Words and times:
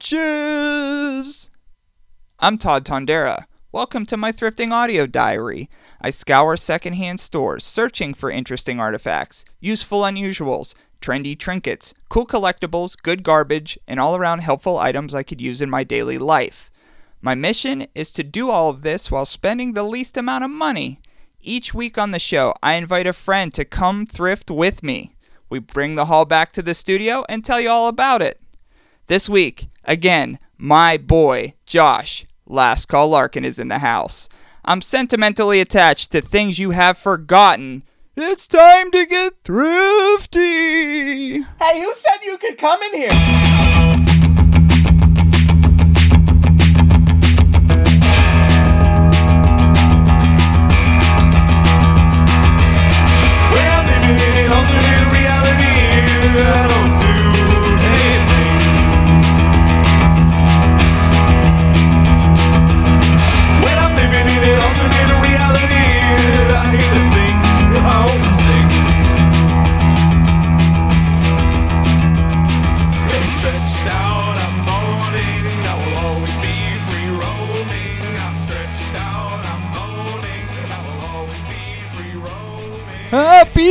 roaches! 0.00 1.50
I'm 2.38 2.56
Todd 2.56 2.86
Tondera. 2.86 3.44
Welcome 3.70 4.06
to 4.06 4.16
my 4.16 4.32
thrifting 4.32 4.72
audio 4.72 5.06
diary. 5.06 5.68
I 6.00 6.08
scour 6.08 6.56
secondhand 6.56 7.20
stores 7.20 7.64
searching 7.64 8.14
for 8.14 8.30
interesting 8.30 8.80
artifacts, 8.80 9.44
useful 9.60 10.00
unusuals, 10.00 10.74
trendy 11.02 11.38
trinkets, 11.38 11.92
cool 12.08 12.26
collectibles, 12.26 12.96
good 13.00 13.22
garbage, 13.22 13.78
and 13.86 14.00
all 14.00 14.16
around 14.16 14.38
helpful 14.38 14.78
items 14.78 15.14
I 15.14 15.22
could 15.22 15.40
use 15.40 15.60
in 15.60 15.68
my 15.68 15.84
daily 15.84 16.16
life. 16.16 16.70
My 17.20 17.34
mission 17.34 17.86
is 17.94 18.10
to 18.12 18.22
do 18.22 18.48
all 18.48 18.70
of 18.70 18.80
this 18.80 19.10
while 19.10 19.26
spending 19.26 19.74
the 19.74 19.82
least 19.82 20.16
amount 20.16 20.44
of 20.44 20.50
money. 20.50 21.00
Each 21.42 21.74
week 21.74 21.98
on 21.98 22.12
the 22.12 22.18
show, 22.18 22.54
I 22.62 22.74
invite 22.74 23.06
a 23.06 23.12
friend 23.12 23.52
to 23.52 23.66
come 23.66 24.06
thrift 24.06 24.50
with 24.50 24.82
me. 24.82 25.14
We 25.50 25.58
bring 25.58 25.96
the 25.96 26.06
haul 26.06 26.24
back 26.24 26.52
to 26.52 26.62
the 26.62 26.72
studio 26.72 27.24
and 27.28 27.44
tell 27.44 27.60
you 27.60 27.68
all 27.68 27.86
about 27.86 28.22
it. 28.22 28.40
This 29.06 29.28
week, 29.28 29.69
again, 29.84 30.38
my 30.58 30.96
boy, 30.96 31.54
Josh, 31.66 32.24
Last 32.46 32.86
Call 32.86 33.08
Larkin, 33.08 33.44
is 33.44 33.58
in 33.58 33.68
the 33.68 33.78
house. 33.78 34.28
I'm 34.64 34.82
sentimentally 34.82 35.60
attached 35.60 36.12
to 36.12 36.20
things 36.20 36.58
you 36.58 36.70
have 36.70 36.98
forgotten. 36.98 37.82
It's 38.16 38.46
time 38.46 38.90
to 38.90 39.06
get 39.06 39.40
thrifty! 39.42 40.40
Hey, 41.42 41.80
who 41.80 41.94
said 41.94 42.18
you 42.22 42.36
could 42.38 42.58
come 42.58 42.82
in 42.82 42.94
here? 42.94 44.06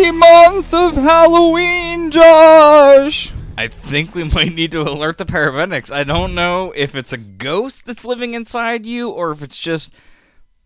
Happy 0.09 0.17
month 0.17 0.73
of 0.73 0.95
Halloween, 0.95 2.09
Josh! 2.09 3.31
I 3.55 3.67
think 3.67 4.15
we 4.15 4.23
might 4.23 4.55
need 4.55 4.71
to 4.71 4.81
alert 4.81 5.19
the 5.19 5.25
paramedics. 5.25 5.91
I 5.91 6.03
don't 6.03 6.33
know 6.33 6.73
if 6.75 6.95
it's 6.95 7.13
a 7.13 7.17
ghost 7.17 7.85
that's 7.85 8.03
living 8.03 8.33
inside 8.33 8.87
you 8.87 9.11
or 9.11 9.30
if 9.30 9.43
it's 9.43 9.55
just 9.55 9.93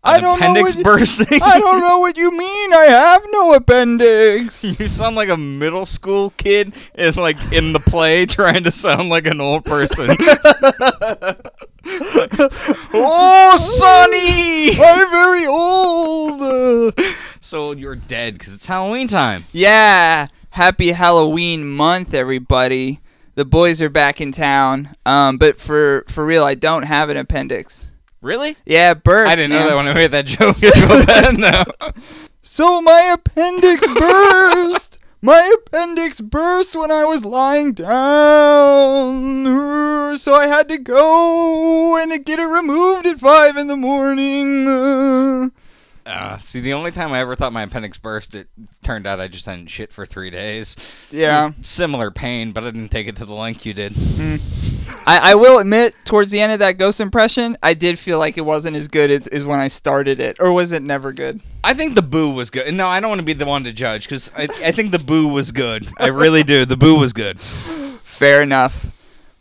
I 0.02 0.18
don't 0.18 0.40
know 0.40 0.46
appendix 0.46 0.76
what- 0.76 0.84
bursting. 0.84 1.42
I 1.42 1.58
don't 1.58 1.82
know 1.82 1.98
what 1.98 2.16
you 2.16 2.30
mean. 2.30 2.72
I 2.72 2.86
have 2.88 3.22
no 3.32 3.52
appendix. 3.52 4.78
You 4.80 4.88
sound 4.88 5.14
like 5.14 5.28
a 5.28 5.36
middle 5.36 5.84
school 5.84 6.30
kid 6.38 6.72
in 6.94 7.12
like 7.14 7.36
in 7.52 7.74
the 7.74 7.80
play 7.80 8.24
trying 8.24 8.64
to 8.64 8.70
sound 8.70 9.10
like 9.10 9.26
an 9.26 9.42
old 9.42 9.66
person. 9.66 10.08
oh, 12.94 13.56
Sonny! 13.56 14.70
I'm 14.70 15.10
very 15.10 15.46
old. 15.46 16.98
So 17.40 17.72
you're 17.72 17.96
dead 17.96 18.34
because 18.34 18.54
it's 18.54 18.66
Halloween 18.66 19.08
time. 19.08 19.44
Yeah, 19.52 20.28
happy 20.50 20.92
Halloween 20.92 21.68
month, 21.68 22.14
everybody. 22.14 23.00
The 23.34 23.44
boys 23.44 23.82
are 23.82 23.90
back 23.90 24.20
in 24.20 24.30
town. 24.30 24.90
Um, 25.04 25.38
but 25.38 25.60
for 25.60 26.04
for 26.08 26.24
real, 26.24 26.44
I 26.44 26.54
don't 26.54 26.84
have 26.84 27.10
an 27.10 27.16
appendix. 27.16 27.88
Really? 28.20 28.56
Yeah, 28.64 28.92
it 28.92 29.02
burst. 29.02 29.32
I 29.32 29.34
didn't 29.34 29.50
know 29.50 29.68
that 29.68 29.76
when 29.76 29.88
I 29.88 29.92
made 29.92 30.12
that 30.12 30.26
joke. 30.26 30.56
I 30.62 30.70
feel 30.70 31.04
bad 31.04 31.38
now. 31.38 31.64
So 32.42 32.80
my 32.80 33.14
appendix 33.14 33.88
burst. 33.94 34.93
My 35.24 35.56
appendix 35.56 36.20
burst 36.20 36.76
when 36.76 36.90
I 36.90 37.06
was 37.06 37.24
lying 37.24 37.72
down. 37.72 37.88
So 40.18 40.34
I 40.34 40.46
had 40.48 40.68
to 40.68 40.76
go 40.76 41.96
and 41.96 42.10
get 42.26 42.38
it 42.38 42.44
removed 42.44 43.06
at 43.06 43.20
five 43.20 43.56
in 43.56 43.68
the 43.68 43.76
morning. 43.76 45.50
Uh, 46.04 46.36
see, 46.40 46.60
the 46.60 46.74
only 46.74 46.90
time 46.90 47.10
I 47.12 47.20
ever 47.20 47.34
thought 47.34 47.54
my 47.54 47.62
appendix 47.62 47.96
burst, 47.96 48.34
it 48.34 48.48
turned 48.82 49.06
out 49.06 49.18
I 49.18 49.28
just 49.28 49.46
hadn't 49.46 49.68
shit 49.68 49.94
for 49.94 50.04
three 50.04 50.28
days. 50.28 50.76
Yeah. 51.10 51.52
Similar 51.62 52.10
pain, 52.10 52.52
but 52.52 52.62
I 52.62 52.66
didn't 52.70 52.90
take 52.90 53.06
it 53.06 53.16
to 53.16 53.24
the 53.24 53.32
length 53.32 53.64
you 53.64 53.72
did. 53.72 53.94
I, 55.06 55.32
I 55.32 55.34
will 55.34 55.58
admit, 55.58 55.94
towards 56.04 56.30
the 56.30 56.40
end 56.40 56.52
of 56.52 56.58
that 56.60 56.78
ghost 56.78 57.00
impression, 57.00 57.56
I 57.62 57.74
did 57.74 57.98
feel 57.98 58.18
like 58.18 58.38
it 58.38 58.44
wasn't 58.44 58.76
as 58.76 58.88
good 58.88 59.10
as, 59.10 59.26
as 59.28 59.44
when 59.44 59.60
I 59.60 59.68
started 59.68 60.20
it. 60.20 60.36
Or 60.40 60.52
was 60.52 60.72
it 60.72 60.82
never 60.82 61.12
good? 61.12 61.40
I 61.62 61.74
think 61.74 61.94
the 61.94 62.02
boo 62.02 62.32
was 62.32 62.50
good. 62.50 62.72
No, 62.74 62.86
I 62.86 63.00
don't 63.00 63.10
want 63.10 63.20
to 63.20 63.24
be 63.24 63.32
the 63.32 63.46
one 63.46 63.64
to 63.64 63.72
judge 63.72 64.06
because 64.06 64.30
I, 64.36 64.44
I 64.44 64.72
think 64.72 64.92
the 64.92 64.98
boo 64.98 65.28
was 65.28 65.50
good. 65.50 65.88
I 65.98 66.08
really 66.08 66.42
do. 66.42 66.64
The 66.64 66.76
boo 66.76 66.96
was 66.96 67.12
good. 67.12 67.40
Fair 67.40 68.42
enough. 68.42 68.86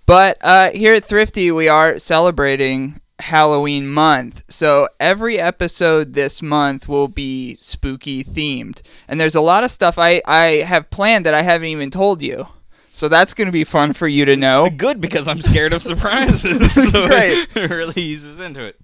But 0.06 0.38
uh, 0.42 0.72
here 0.72 0.94
at 0.94 1.06
Thrifty, 1.06 1.52
we 1.52 1.70
are 1.70 1.98
celebrating 2.00 3.00
Halloween 3.20 3.90
month. 3.90 4.44
So 4.50 4.90
every 5.00 5.40
episode 5.40 6.14
this 6.14 6.42
month 6.42 6.90
will 6.90 7.08
be 7.08 7.56
spooky 7.56 8.24
themed. 8.24 8.82
And 9.08 9.20
there's 9.20 9.36
a 9.36 9.42
lot 9.42 9.64
of 9.64 9.72
stuff 9.72 9.98
I, 9.98 10.22
I 10.26 10.64
have 10.66 10.90
planned 10.90 11.26
that 11.26 11.34
I 11.34 11.42
haven't 11.42 11.70
even 11.70 11.90
told 11.90 12.22
you. 12.22 12.48
So 12.94 13.10
that's 13.10 13.34
going 13.34 13.48
to 13.48 13.52
be 13.52 13.64
fun 13.66 13.92
for 13.94 14.08
you 14.08 14.24
to 14.26 14.38
know. 14.38 14.70
Good 14.78 15.02
because 15.02 15.28
I'm 15.28 15.42
scared 15.42 15.74
of 15.74 15.82
surprises. 15.82 16.72
so 16.92 17.08
Right. 17.08 17.48
it 17.56 17.70
really 17.70 18.02
eases 18.02 18.40
into 18.40 18.64
it. 18.64 18.80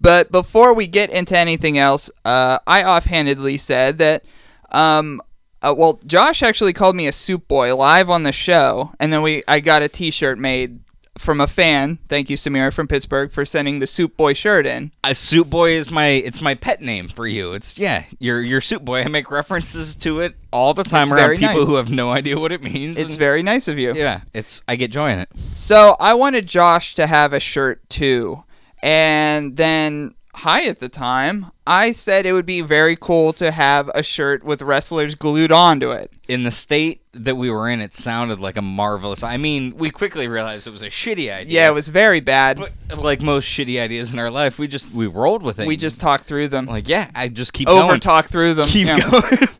But 0.00 0.30
before 0.30 0.74
we 0.74 0.86
get 0.86 1.10
into 1.10 1.36
anything 1.36 1.78
else, 1.78 2.10
uh, 2.24 2.58
I 2.66 2.84
offhandedly 2.84 3.56
said 3.56 3.98
that, 3.98 4.24
um, 4.70 5.20
uh, 5.62 5.74
well, 5.76 5.98
Josh 6.06 6.42
actually 6.42 6.74
called 6.74 6.94
me 6.94 7.06
a 7.06 7.12
soup 7.12 7.48
boy 7.48 7.74
live 7.74 8.10
on 8.10 8.22
the 8.22 8.32
show, 8.32 8.92
and 9.00 9.12
then 9.12 9.22
we 9.22 9.42
I 9.48 9.60
got 9.60 9.82
a 9.82 9.88
T-shirt 9.88 10.38
made 10.38 10.80
from 11.16 11.40
a 11.40 11.46
fan. 11.46 11.98
Thank 12.08 12.28
you, 12.28 12.36
Samira 12.36 12.72
from 12.72 12.88
Pittsburgh, 12.88 13.30
for 13.30 13.44
sending 13.44 13.78
the 13.78 13.86
soup 13.86 14.16
boy 14.16 14.34
shirt 14.34 14.66
in. 14.66 14.90
A 15.04 15.14
soup 15.14 15.48
boy 15.48 15.72
is 15.72 15.90
my 15.90 16.06
it's 16.08 16.40
my 16.40 16.54
pet 16.54 16.80
name 16.80 17.08
for 17.08 17.26
you. 17.26 17.52
It's 17.52 17.78
yeah, 17.78 18.04
your 18.18 18.40
your 18.42 18.60
soup 18.60 18.84
boy. 18.84 19.02
I 19.02 19.08
make 19.08 19.30
references 19.30 19.94
to 19.96 20.20
it 20.20 20.34
all 20.52 20.74
the 20.74 20.82
time 20.84 21.02
It's 21.02 21.12
around 21.12 21.38
people 21.38 21.54
nice. 21.60 21.68
who 21.68 21.76
have 21.76 21.90
no 21.90 22.10
idea 22.10 22.38
what 22.38 22.52
it 22.52 22.62
means. 22.62 22.98
It's 22.98 23.14
and- 23.14 23.18
very 23.20 23.42
nice 23.42 23.68
of 23.68 23.78
you. 23.78 23.94
yeah. 23.94 24.22
It's 24.32 24.62
I 24.66 24.76
get 24.76 24.90
joy 24.90 25.10
in 25.12 25.18
it. 25.20 25.28
So 25.54 25.96
I 26.00 26.14
wanted 26.14 26.46
Josh 26.46 26.94
to 26.96 27.06
have 27.06 27.32
a 27.32 27.40
shirt 27.40 27.88
too, 27.88 28.42
and 28.82 29.56
then 29.56 30.12
hi 30.34 30.64
at 30.66 30.78
the 30.80 30.88
time, 30.88 31.46
I 31.66 31.92
said 31.92 32.26
it 32.26 32.32
would 32.32 32.46
be 32.46 32.60
very 32.60 32.96
cool 32.96 33.32
to 33.34 33.50
have 33.50 33.90
a 33.94 34.02
shirt 34.02 34.44
with 34.44 34.60
wrestlers 34.62 35.14
glued 35.14 35.52
onto 35.52 35.90
it. 35.90 36.10
In 36.28 36.42
the 36.42 36.50
state 36.50 37.00
that 37.12 37.36
we 37.36 37.50
were 37.50 37.68
in, 37.68 37.80
it 37.80 37.94
sounded 37.94 38.40
like 38.40 38.56
a 38.56 38.62
marvelous. 38.62 39.22
I 39.22 39.36
mean, 39.36 39.76
we 39.76 39.90
quickly 39.90 40.26
realized 40.28 40.66
it 40.66 40.70
was 40.70 40.82
a 40.82 40.86
shitty 40.90 41.32
idea. 41.32 41.44
Yeah, 41.46 41.70
it 41.70 41.74
was 41.74 41.88
very 41.88 42.20
bad. 42.20 42.58
But 42.58 42.98
like 42.98 43.22
most 43.22 43.46
shitty 43.46 43.80
ideas 43.80 44.12
in 44.12 44.18
our 44.18 44.30
life, 44.30 44.58
we 44.58 44.68
just 44.68 44.92
we 44.92 45.06
rolled 45.06 45.42
with 45.42 45.58
it. 45.60 45.66
We 45.66 45.76
just 45.76 46.00
talked 46.00 46.24
through 46.24 46.48
them. 46.48 46.66
like 46.66 46.88
yeah, 46.88 47.10
I 47.14 47.28
just 47.28 47.52
keep 47.52 47.68
over 47.68 47.98
talk 47.98 48.26
through 48.26 48.54
them. 48.54 48.66
Keep 48.66 48.86
Yeah. 48.88 49.10
going. 49.10 49.48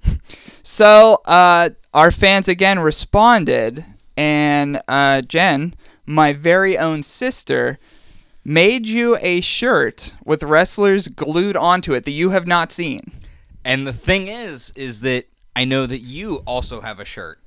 So 0.66 1.20
uh, 1.26 1.68
our 1.92 2.10
fans 2.10 2.48
again 2.48 2.78
responded, 2.78 3.84
and 4.16 4.80
uh, 4.88 5.20
Jen, 5.20 5.74
my 6.06 6.32
very 6.32 6.78
own 6.78 7.02
sister, 7.02 7.78
made 8.44 8.87
you 8.87 9.16
a 9.21 9.41
shirt 9.41 10.15
with 10.25 10.43
wrestlers 10.43 11.09
glued 11.09 11.56
onto 11.56 11.94
it 11.94 12.05
that 12.05 12.12
you 12.12 12.31
have 12.31 12.47
not 12.47 12.71
seen. 12.72 13.00
and 13.65 13.87
the 13.87 13.93
thing 13.93 14.28
is, 14.28 14.72
is 14.77 15.00
that 15.00 15.25
I 15.56 15.65
know 15.65 15.87
that 15.87 16.00
you 16.00 16.43
also 16.47 16.81
have 16.83 17.00
a 17.00 17.04
shirt. 17.04 17.38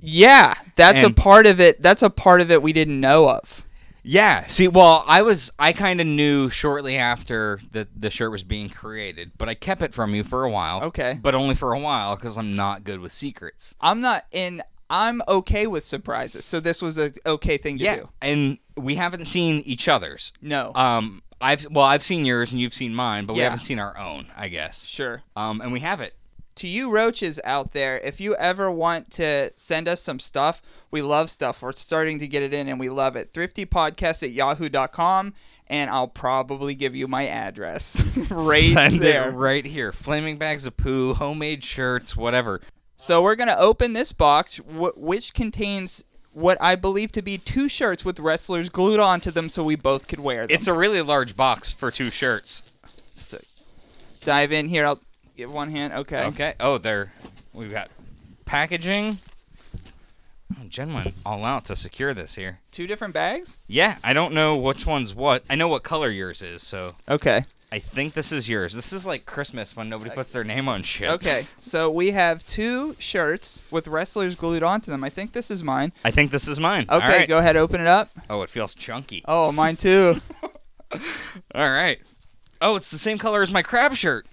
Yeah, 0.00 0.54
that's 0.76 1.02
And- 1.02 1.12
a 1.12 1.20
part 1.20 1.46
of 1.46 1.60
it. 1.60 1.80
That's 1.80 2.02
a 2.02 2.10
part 2.10 2.40
of 2.40 2.50
it 2.50 2.62
we 2.62 2.72
didn't 2.72 3.00
know 3.00 3.28
of. 3.28 3.64
Yeah. 4.06 4.46
See, 4.48 4.68
well, 4.68 5.02
I 5.06 5.22
was 5.22 5.50
I 5.58 5.72
kind 5.72 5.98
of 6.00 6.06
knew 6.06 6.50
shortly 6.50 6.96
after 6.98 7.58
that 7.72 7.88
the 7.98 8.10
shirt 8.10 8.30
was 8.30 8.44
being 8.44 8.68
created, 8.68 9.32
but 9.38 9.48
I 9.48 9.54
kept 9.54 9.80
it 9.80 9.94
from 9.94 10.14
you 10.14 10.22
for 10.24 10.44
a 10.44 10.50
while. 10.50 10.82
Okay. 10.84 11.18
But 11.22 11.34
only 11.34 11.54
for 11.54 11.72
a 11.72 11.78
while 11.78 12.14
because 12.14 12.36
I'm 12.36 12.54
not 12.54 12.84
good 12.84 13.00
with 13.00 13.12
secrets. 13.12 13.74
I'm 13.80 14.00
not 14.02 14.26
in. 14.30 14.62
I'm 14.90 15.22
okay 15.26 15.66
with 15.66 15.84
surprises, 15.84 16.44
so 16.44 16.60
this 16.60 16.82
was 16.82 16.98
a 16.98 17.12
okay 17.24 17.56
thing 17.56 17.78
to 17.78 17.84
yeah. 17.84 17.96
do. 17.96 18.08
And 18.20 18.58
we 18.76 18.94
haven't 18.96 19.26
seen 19.26 19.60
each 19.64 19.88
other's. 19.88 20.32
No, 20.42 20.72
Um, 20.74 21.22
I've 21.40 21.66
well, 21.70 21.84
I've 21.84 22.02
seen 22.02 22.24
yours 22.24 22.52
and 22.52 22.60
you've 22.60 22.74
seen 22.74 22.94
mine, 22.94 23.26
but 23.26 23.34
we 23.34 23.40
Yeah. 23.40 23.44
haven't 23.50 23.60
seen 23.64 23.78
our 23.78 23.96
own, 23.98 24.26
I 24.36 24.48
guess. 24.48 24.86
sure. 24.86 25.22
Um, 25.36 25.60
and 25.60 25.72
we 25.72 25.80
have 25.80 26.00
it. 26.00 26.14
to 26.56 26.68
you 26.68 26.88
roaches 26.88 27.40
out 27.44 27.72
there, 27.72 27.98
if 28.04 28.20
you 28.20 28.36
ever 28.36 28.70
want 28.70 29.10
to 29.10 29.50
send 29.56 29.88
us 29.88 30.00
some 30.00 30.20
stuff, 30.20 30.62
we 30.92 31.02
love 31.02 31.28
stuff. 31.28 31.60
We're 31.60 31.72
starting 31.72 32.20
to 32.20 32.28
get 32.28 32.44
it 32.44 32.54
in 32.54 32.68
and 32.68 32.78
we 32.78 32.88
love 32.88 33.16
it. 33.16 33.32
Thriftypodcast 33.32 34.22
at 34.22 34.30
yahoo.com 34.30 35.34
and 35.66 35.90
I'll 35.90 36.06
probably 36.06 36.76
give 36.76 36.94
you 36.94 37.08
my 37.08 37.26
address 37.26 38.04
right 38.30 38.62
Send 38.72 39.00
there. 39.00 39.30
it 39.30 39.32
right 39.32 39.64
here. 39.66 39.90
Flaming 39.90 40.36
bags 40.36 40.64
of 40.64 40.76
poo, 40.76 41.14
homemade 41.14 41.64
shirts, 41.64 42.16
whatever. 42.16 42.60
So 42.96 43.20
we're 43.20 43.34
going 43.34 43.48
to 43.48 43.58
open 43.58 43.92
this 43.92 44.12
box, 44.12 44.58
w- 44.58 44.92
which 44.96 45.34
contains 45.34 46.04
what 46.34 46.58
I 46.60 46.76
believe 46.76 47.12
to 47.12 47.22
be 47.22 47.38
two 47.38 47.68
shirts 47.68 48.04
with 48.04 48.20
wrestlers 48.20 48.68
glued 48.68 49.00
onto 49.00 49.30
them 49.30 49.48
so 49.48 49.64
we 49.64 49.76
both 49.76 50.08
could 50.08 50.20
wear 50.20 50.46
them. 50.46 50.54
It's 50.54 50.66
a 50.66 50.72
really 50.74 51.00
large 51.00 51.36
box 51.36 51.72
for 51.72 51.90
two 51.90 52.10
shirts. 52.10 52.62
So, 53.14 53.38
dive 54.20 54.52
in 54.52 54.68
here. 54.68 54.84
I'll 54.86 55.00
give 55.36 55.52
one 55.52 55.70
hand. 55.70 55.92
Okay. 55.92 56.24
Okay. 56.26 56.54
Oh, 56.60 56.78
there. 56.78 57.12
We've 57.52 57.70
got 57.70 57.88
packaging. 58.44 59.18
Oh, 60.56 60.64
Jen 60.68 60.92
went 60.92 61.14
all 61.24 61.44
out 61.44 61.64
to 61.66 61.76
secure 61.76 62.12
this 62.14 62.34
here. 62.34 62.60
Two 62.70 62.86
different 62.86 63.14
bags? 63.14 63.58
Yeah, 63.66 63.96
I 64.04 64.12
don't 64.12 64.34
know 64.34 64.56
which 64.56 64.86
one's 64.86 65.14
what. 65.14 65.42
I 65.48 65.54
know 65.54 65.68
what 65.68 65.82
color 65.82 66.10
yours 66.10 66.42
is, 66.42 66.62
so 66.62 66.94
Okay. 67.08 67.44
I 67.72 67.78
think 67.78 68.14
this 68.14 68.30
is 68.30 68.48
yours. 68.48 68.72
This 68.72 68.92
is 68.92 69.06
like 69.06 69.26
Christmas 69.26 69.74
when 69.76 69.88
nobody 69.88 70.10
puts 70.10 70.32
their 70.32 70.44
name 70.44 70.68
on 70.68 70.82
shit. 70.82 71.10
Okay. 71.10 71.46
So 71.58 71.90
we 71.90 72.10
have 72.10 72.46
two 72.46 72.94
shirts 72.98 73.62
with 73.70 73.88
wrestlers 73.88 74.36
glued 74.36 74.62
onto 74.62 74.90
them. 74.90 75.02
I 75.02 75.08
think 75.08 75.32
this 75.32 75.50
is 75.50 75.64
mine. 75.64 75.92
I 76.04 76.10
think 76.10 76.30
this 76.30 76.46
is 76.46 76.60
mine. 76.60 76.86
Okay, 76.90 77.08
right. 77.08 77.28
go 77.28 77.38
ahead, 77.38 77.56
open 77.56 77.80
it 77.80 77.86
up. 77.86 78.10
Oh, 78.28 78.42
it 78.42 78.50
feels 78.50 78.74
chunky. 78.74 79.24
Oh, 79.26 79.50
mine 79.50 79.76
too. 79.76 80.20
All 81.54 81.70
right. 81.70 81.98
Oh, 82.60 82.76
it's 82.76 82.90
the 82.90 82.98
same 82.98 83.18
color 83.18 83.42
as 83.42 83.52
my 83.52 83.62
crab 83.62 83.94
shirt. 83.94 84.26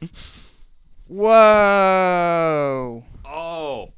Whoa. 1.08 3.04
Oh. 3.26 3.92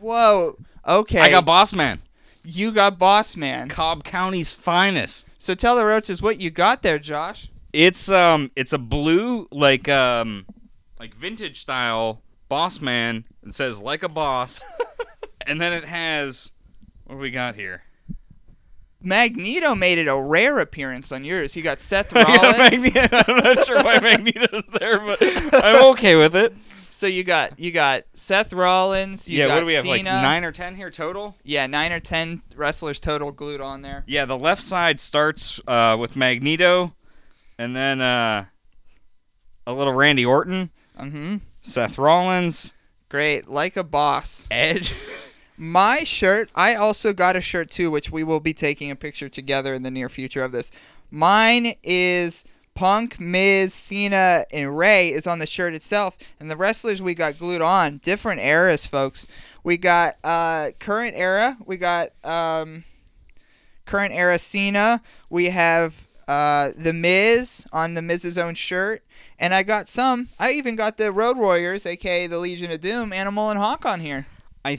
Whoa. 0.00 0.56
Okay. 0.86 1.20
I 1.20 1.30
got 1.30 1.44
Boss 1.44 1.72
Man. 1.72 2.00
you 2.44 2.72
got 2.72 2.98
Boss 2.98 3.36
Man. 3.36 3.68
Cobb 3.68 4.04
County's 4.04 4.52
finest. 4.52 5.26
So 5.44 5.54
tell 5.54 5.76
the 5.76 5.84
roaches 5.84 6.22
what 6.22 6.40
you 6.40 6.48
got 6.48 6.80
there, 6.80 6.98
Josh. 6.98 7.50
It's 7.74 8.08
um 8.08 8.50
it's 8.56 8.72
a 8.72 8.78
blue 8.78 9.46
like 9.52 9.90
um 9.90 10.46
like 10.98 11.14
vintage 11.14 11.60
style 11.60 12.22
boss 12.48 12.80
man. 12.80 13.26
It 13.46 13.54
says 13.54 13.78
like 13.78 14.02
a 14.02 14.08
boss. 14.08 14.62
and 15.46 15.60
then 15.60 15.74
it 15.74 15.84
has 15.84 16.52
what 17.04 17.16
do 17.16 17.20
we 17.20 17.30
got 17.30 17.56
here? 17.56 17.82
Magneto 19.02 19.74
made 19.74 19.98
it 19.98 20.08
a 20.08 20.16
rare 20.16 20.60
appearance 20.60 21.12
on 21.12 21.26
yours. 21.26 21.54
You 21.54 21.62
got 21.62 21.78
Seth 21.78 22.12
Yeah, 22.16 22.22
Rollins. 22.22 22.82
Magneto. 22.82 23.22
I'm 23.28 23.44
not 23.44 23.66
sure 23.66 23.84
why 23.84 23.98
Magneto's 24.02 24.64
there, 24.80 24.98
but 24.98 25.18
I'm 25.62 25.84
okay 25.92 26.16
with 26.16 26.34
it. 26.34 26.54
So 26.94 27.08
you 27.08 27.24
got 27.24 27.58
you 27.58 27.72
got 27.72 28.04
Seth 28.14 28.52
Rollins. 28.52 29.28
You 29.28 29.38
yeah, 29.38 29.48
got 29.48 29.54
what 29.54 29.60
do 29.60 29.66
we 29.66 29.74
have? 29.74 29.84
Like 29.84 30.04
nine 30.04 30.44
or 30.44 30.52
ten 30.52 30.76
here 30.76 30.90
total? 30.90 31.34
Yeah, 31.42 31.66
nine 31.66 31.90
or 31.92 31.98
ten 31.98 32.42
wrestlers 32.54 33.00
total 33.00 33.32
glued 33.32 33.60
on 33.60 33.82
there. 33.82 34.04
Yeah, 34.06 34.26
the 34.26 34.38
left 34.38 34.62
side 34.62 35.00
starts 35.00 35.60
uh, 35.66 35.96
with 35.98 36.14
Magneto, 36.14 36.94
and 37.58 37.74
then 37.74 38.00
uh, 38.00 38.44
a 39.66 39.72
little 39.72 39.92
Randy 39.92 40.24
Orton, 40.24 40.70
Mm-hmm. 40.98 41.38
Seth 41.62 41.98
Rollins, 41.98 42.74
Great, 43.08 43.48
like 43.48 43.76
a 43.76 43.82
boss. 43.82 44.46
Edge. 44.52 44.94
My 45.56 46.04
shirt, 46.04 46.48
I 46.54 46.76
also 46.76 47.12
got 47.12 47.34
a 47.34 47.40
shirt 47.40 47.70
too, 47.70 47.90
which 47.90 48.10
we 48.10 48.22
will 48.22 48.40
be 48.40 48.54
taking 48.54 48.90
a 48.92 48.96
picture 48.96 49.28
together 49.28 49.74
in 49.74 49.82
the 49.82 49.90
near 49.90 50.08
future 50.08 50.44
of 50.44 50.52
this. 50.52 50.70
Mine 51.10 51.74
is 51.82 52.44
Punk, 52.74 53.20
Miz, 53.20 53.72
Cena, 53.72 54.44
and 54.50 54.76
Ray 54.76 55.12
is 55.12 55.26
on 55.26 55.38
the 55.38 55.46
shirt 55.46 55.74
itself, 55.74 56.16
and 56.40 56.50
the 56.50 56.56
wrestlers 56.56 57.00
we 57.00 57.14
got 57.14 57.38
glued 57.38 57.62
on 57.62 57.98
different 57.98 58.40
eras, 58.40 58.84
folks. 58.84 59.28
We 59.62 59.76
got 59.76 60.16
uh, 60.24 60.72
current 60.80 61.14
era. 61.16 61.56
We 61.64 61.76
got 61.76 62.08
um, 62.24 62.84
current 63.86 64.12
era 64.12 64.38
Cena. 64.38 65.02
We 65.30 65.46
have 65.46 66.06
uh, 66.26 66.70
the 66.76 66.92
Miz 66.92 67.66
on 67.72 67.94
the 67.94 68.02
Miz's 68.02 68.36
own 68.36 68.54
shirt, 68.54 69.02
and 69.38 69.54
I 69.54 69.62
got 69.62 69.88
some. 69.88 70.30
I 70.38 70.52
even 70.52 70.74
got 70.74 70.96
the 70.96 71.12
Road 71.12 71.36
Warriors, 71.36 71.86
aka 71.86 72.26
the 72.26 72.38
Legion 72.38 72.70
of 72.72 72.80
Doom, 72.80 73.12
Animal 73.12 73.50
and 73.50 73.58
Hawk 73.58 73.86
on 73.86 74.00
here. 74.00 74.26
I 74.64 74.78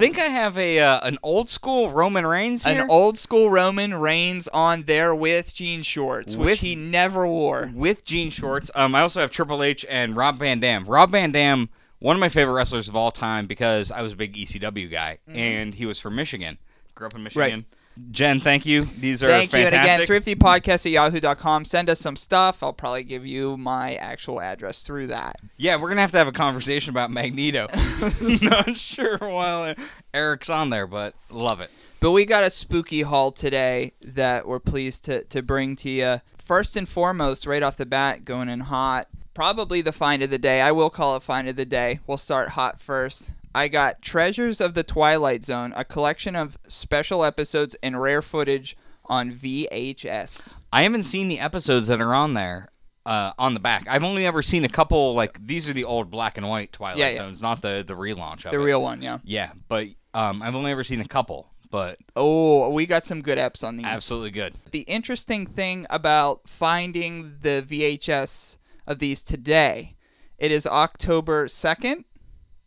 think 0.00 0.18
I 0.18 0.24
have 0.24 0.58
a 0.58 0.80
uh, 0.80 1.00
an 1.06 1.18
old 1.22 1.48
school 1.48 1.90
Roman 1.90 2.26
Reigns 2.26 2.64
here. 2.64 2.82
An 2.82 2.90
old 2.90 3.16
school 3.18 3.50
Roman 3.50 3.94
Reigns 3.94 4.48
on 4.48 4.82
there 4.84 5.14
with 5.14 5.54
jean 5.54 5.82
shorts, 5.82 6.36
which 6.36 6.58
he 6.60 6.74
never 6.74 7.26
wore. 7.26 7.70
with 7.74 8.04
jean 8.04 8.30
shorts. 8.30 8.70
Um, 8.74 8.94
I 8.94 9.02
also 9.02 9.20
have 9.20 9.30
Triple 9.30 9.62
H 9.62 9.84
and 9.88 10.16
Rob 10.16 10.36
Van 10.36 10.58
Dam. 10.60 10.84
Rob 10.86 11.10
Van 11.10 11.30
Dam, 11.30 11.68
one 12.00 12.16
of 12.16 12.20
my 12.20 12.28
favorite 12.28 12.54
wrestlers 12.54 12.88
of 12.88 12.96
all 12.96 13.10
time 13.10 13.46
because 13.46 13.90
I 13.92 14.02
was 14.02 14.14
a 14.14 14.16
big 14.16 14.34
ECW 14.34 14.90
guy, 14.90 15.18
and 15.28 15.74
he 15.74 15.86
was 15.86 16.00
from 16.00 16.16
Michigan. 16.16 16.58
Grew 16.94 17.06
up 17.06 17.14
in 17.14 17.22
Michigan. 17.22 17.66
Jen, 18.10 18.40
thank 18.40 18.64
you. 18.64 18.84
These 18.84 19.22
are 19.22 19.28
Thank 19.28 19.52
you. 19.52 19.58
And 19.58 19.70
fantastic. 19.70 20.08
again, 20.08 20.36
thriftypodcast 20.38 20.86
at 20.86 20.92
yahoo.com. 20.92 21.64
Send 21.64 21.90
us 21.90 22.00
some 22.00 22.16
stuff. 22.16 22.62
I'll 22.62 22.72
probably 22.72 23.04
give 23.04 23.26
you 23.26 23.56
my 23.56 23.94
actual 23.96 24.40
address 24.40 24.82
through 24.82 25.08
that. 25.08 25.36
yeah, 25.56 25.76
we're 25.76 25.88
gonna 25.88 26.00
have 26.00 26.12
to 26.12 26.18
have 26.18 26.28
a 26.28 26.32
conversation 26.32 26.90
about 26.90 27.10
Magneto. 27.10 27.66
Not 28.42 28.76
sure 28.76 29.18
while 29.18 29.74
Eric's 30.14 30.48
on 30.48 30.70
there, 30.70 30.86
but 30.86 31.14
love 31.30 31.60
it. 31.60 31.70
But 32.00 32.12
we 32.12 32.24
got 32.24 32.44
a 32.44 32.50
spooky 32.50 33.02
haul 33.02 33.30
today 33.32 33.92
that 34.00 34.48
we're 34.48 34.60
pleased 34.60 35.04
to, 35.04 35.24
to 35.24 35.42
bring 35.42 35.76
to 35.76 35.90
you. 35.90 36.20
First 36.38 36.76
and 36.76 36.88
foremost, 36.88 37.46
right 37.46 37.62
off 37.62 37.76
the 37.76 37.84
bat, 37.84 38.24
going 38.24 38.48
in 38.48 38.60
hot. 38.60 39.08
Probably 39.34 39.82
the 39.82 39.92
find 39.92 40.22
of 40.22 40.30
the 40.30 40.38
day. 40.38 40.62
I 40.62 40.72
will 40.72 40.90
call 40.90 41.14
it 41.16 41.22
find 41.22 41.46
of 41.48 41.56
the 41.56 41.66
day. 41.66 42.00
We'll 42.06 42.16
start 42.16 42.50
hot 42.50 42.80
first. 42.80 43.30
I 43.54 43.68
got 43.68 44.00
Treasures 44.02 44.60
of 44.60 44.74
the 44.74 44.82
Twilight 44.84 45.44
Zone, 45.44 45.72
a 45.76 45.84
collection 45.84 46.36
of 46.36 46.58
special 46.68 47.24
episodes 47.24 47.74
and 47.82 48.00
rare 48.00 48.22
footage 48.22 48.76
on 49.06 49.32
VHS. 49.32 50.58
I 50.72 50.82
haven't 50.82 51.02
seen 51.02 51.28
the 51.28 51.40
episodes 51.40 51.88
that 51.88 52.00
are 52.00 52.14
on 52.14 52.34
there. 52.34 52.68
Uh, 53.06 53.32
on 53.38 53.54
the 53.54 53.60
back, 53.60 53.86
I've 53.88 54.04
only 54.04 54.26
ever 54.26 54.42
seen 54.42 54.62
a 54.64 54.68
couple. 54.68 55.14
Like 55.14 55.44
these 55.44 55.68
are 55.68 55.72
the 55.72 55.84
old 55.84 56.10
black 56.10 56.36
and 56.36 56.46
white 56.48 56.70
Twilight 56.70 56.98
Yeah, 56.98 57.08
yeah. 57.08 57.16
Zones, 57.16 57.40
not 57.40 57.62
the 57.62 57.82
the 57.84 57.94
relaunch 57.96 58.44
of 58.44 58.52
The 58.52 58.60
it. 58.60 58.64
real 58.64 58.82
one, 58.82 59.00
yeah. 59.00 59.18
Yeah, 59.24 59.52
but 59.68 59.88
um, 60.12 60.42
I've 60.42 60.54
only 60.54 60.70
ever 60.70 60.84
seen 60.84 61.00
a 61.00 61.08
couple, 61.08 61.50
but 61.70 61.98
Oh, 62.14 62.68
we 62.68 62.84
got 62.84 63.06
some 63.06 63.22
good 63.22 63.38
eps 63.38 63.66
on 63.66 63.78
these. 63.78 63.86
absolutely 63.86 64.32
good. 64.32 64.54
The 64.70 64.80
interesting 64.82 65.46
thing 65.46 65.86
about 65.88 66.46
finding 66.46 67.36
the 67.40 67.64
VHS 67.66 68.58
of 68.86 68.98
these 68.98 69.22
today, 69.24 69.96
it 70.38 70.52
is 70.52 70.66
October 70.66 71.46
2nd, 71.48 72.04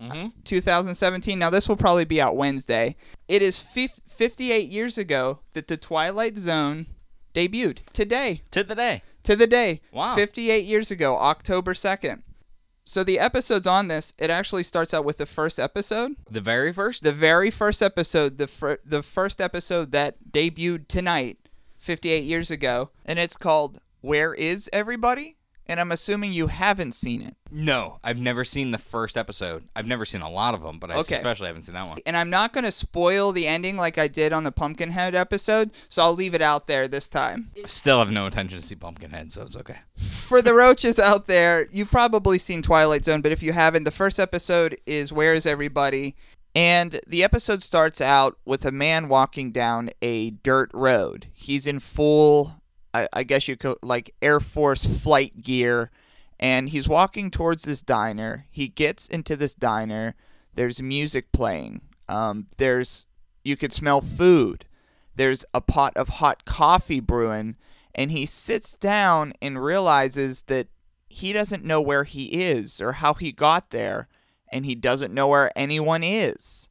Mm-hmm. 0.03 0.27
2017. 0.43 1.39
Now, 1.39 1.49
this 1.49 1.67
will 1.69 1.75
probably 1.77 2.05
be 2.05 2.21
out 2.21 2.35
Wednesday. 2.35 2.95
It 3.27 3.41
is 3.41 3.59
fif- 3.61 3.99
58 4.07 4.69
years 4.69 4.97
ago 4.97 5.39
that 5.53 5.67
the 5.67 5.77
Twilight 5.77 6.37
Zone 6.37 6.87
debuted. 7.33 7.85
Today, 7.93 8.41
To 8.51 8.63
the 8.63 8.75
day. 8.75 9.01
to 9.23 9.35
the 9.35 9.47
day. 9.47 9.81
Wow. 9.91 10.15
58 10.15 10.65
years 10.65 10.91
ago, 10.91 11.15
October 11.17 11.73
2nd. 11.73 12.21
So 12.85 13.03
the 13.03 13.17
episodes 13.17 13.65
on 13.65 13.87
this, 13.87 14.11
it 14.19 14.29
actually 14.29 14.63
starts 14.63 14.93
out 14.93 15.05
with 15.05 15.17
the 15.17 15.25
first 15.25 15.57
episode. 15.57 16.15
The 16.29 16.41
very 16.41 16.73
first? 16.73 17.01
The 17.03 17.13
very 17.13 17.49
first 17.49 17.81
episode, 17.81 18.37
the 18.37 18.47
fir- 18.47 18.79
the 18.85 19.01
first 19.01 19.39
episode 19.39 19.93
that 19.93 20.17
debuted 20.31 20.89
tonight, 20.89 21.37
58 21.77 22.25
years 22.25 22.51
ago, 22.51 22.89
and 23.05 23.17
it's 23.19 23.37
called 23.37 23.79
"Where 24.01 24.33
Is 24.33 24.69
Everybody?" 24.73 25.37
And 25.67 25.79
I'm 25.79 25.91
assuming 25.93 26.33
you 26.33 26.47
haven't 26.47 26.91
seen 26.91 27.21
it. 27.21 27.35
No, 27.49 27.99
I've 28.03 28.19
never 28.19 28.43
seen 28.43 28.71
the 28.71 28.77
first 28.77 29.15
episode. 29.17 29.63
I've 29.75 29.87
never 29.87 30.03
seen 30.03 30.21
a 30.21 30.29
lot 30.29 30.53
of 30.53 30.61
them, 30.61 30.77
but 30.77 30.91
I 30.91 30.95
Okay. 30.95 31.15
especially 31.15 31.47
haven't 31.47 31.61
seen 31.61 31.75
that 31.75 31.87
one. 31.87 31.99
And 32.05 32.17
I'm 32.17 32.29
not 32.29 32.51
going 32.51 32.65
to 32.65 32.71
spoil 32.71 33.31
the 33.31 33.47
ending 33.47 33.77
like 33.77 33.97
I 33.97 34.07
did 34.09 34.33
on 34.33 34.43
the 34.43 34.51
Pumpkinhead 34.51 35.15
episode, 35.15 35.71
so 35.87 36.03
I'll 36.03 36.13
leave 36.13 36.35
it 36.35 36.41
out 36.41 36.67
there 36.67 36.87
this 36.89 37.07
time. 37.07 37.51
Still 37.65 37.99
have 37.99 38.11
no 38.11 38.25
intention 38.25 38.59
to 38.59 38.65
see 38.65 38.75
Pumpkinhead, 38.75 39.31
so 39.31 39.43
it's 39.43 39.55
okay. 39.55 39.77
For 39.97 40.41
the 40.41 40.53
roaches 40.53 40.99
out 40.99 41.27
there, 41.27 41.67
you've 41.71 41.91
probably 41.91 42.37
seen 42.39 42.61
Twilight 42.61 43.05
Zone, 43.05 43.21
but 43.21 43.31
if 43.31 43.41
you 43.41 43.53
haven't, 43.53 43.85
the 43.85 43.91
first 43.91 44.19
episode 44.19 44.77
is 44.85 45.13
Where 45.13 45.33
Is 45.33 45.45
Everybody? 45.45 46.15
And 46.55 46.99
the 47.07 47.23
episode 47.23 47.63
starts 47.63 47.99
out 48.01 48.37
with 48.45 48.63
a 48.65 48.71
man 48.71 49.07
walking 49.07 49.51
down 49.51 49.89
a 50.01 50.31
dirt 50.31 50.69
road. 50.73 51.27
He's 51.33 51.65
in 51.65 51.79
full, 51.79 52.61
I, 52.93 53.07
I 53.13 53.23
guess 53.23 53.47
you 53.47 53.55
could, 53.55 53.77
like 53.81 54.13
Air 54.21 54.39
Force 54.39 54.85
flight 54.85 55.41
gear, 55.41 55.91
and 56.39 56.69
he's 56.69 56.87
walking 56.87 57.31
towards 57.31 57.63
this 57.63 57.81
diner. 57.81 58.45
He 58.51 58.67
gets 58.67 59.07
into 59.07 59.35
this 59.35 59.55
diner. 59.55 60.15
There's 60.53 60.81
music 60.81 61.31
playing. 61.31 61.81
Um, 62.07 62.47
there's, 62.57 63.07
you 63.43 63.55
could 63.55 63.73
smell 63.73 64.01
food. 64.01 64.65
There's 65.15 65.45
a 65.53 65.61
pot 65.61 65.95
of 65.95 66.09
hot 66.09 66.45
coffee 66.45 66.99
brewing, 66.99 67.55
and 67.95 68.11
he 68.11 68.25
sits 68.25 68.77
down 68.77 69.33
and 69.41 69.63
realizes 69.63 70.43
that 70.43 70.67
he 71.07 71.31
doesn't 71.31 71.63
know 71.63 71.81
where 71.81 72.03
he 72.03 72.41
is 72.41 72.81
or 72.81 72.93
how 72.93 73.13
he 73.13 73.31
got 73.31 73.69
there, 73.69 74.07
and 74.51 74.65
he 74.65 74.75
doesn't 74.75 75.13
know 75.13 75.27
where 75.27 75.51
anyone 75.55 76.03
is. 76.03 76.69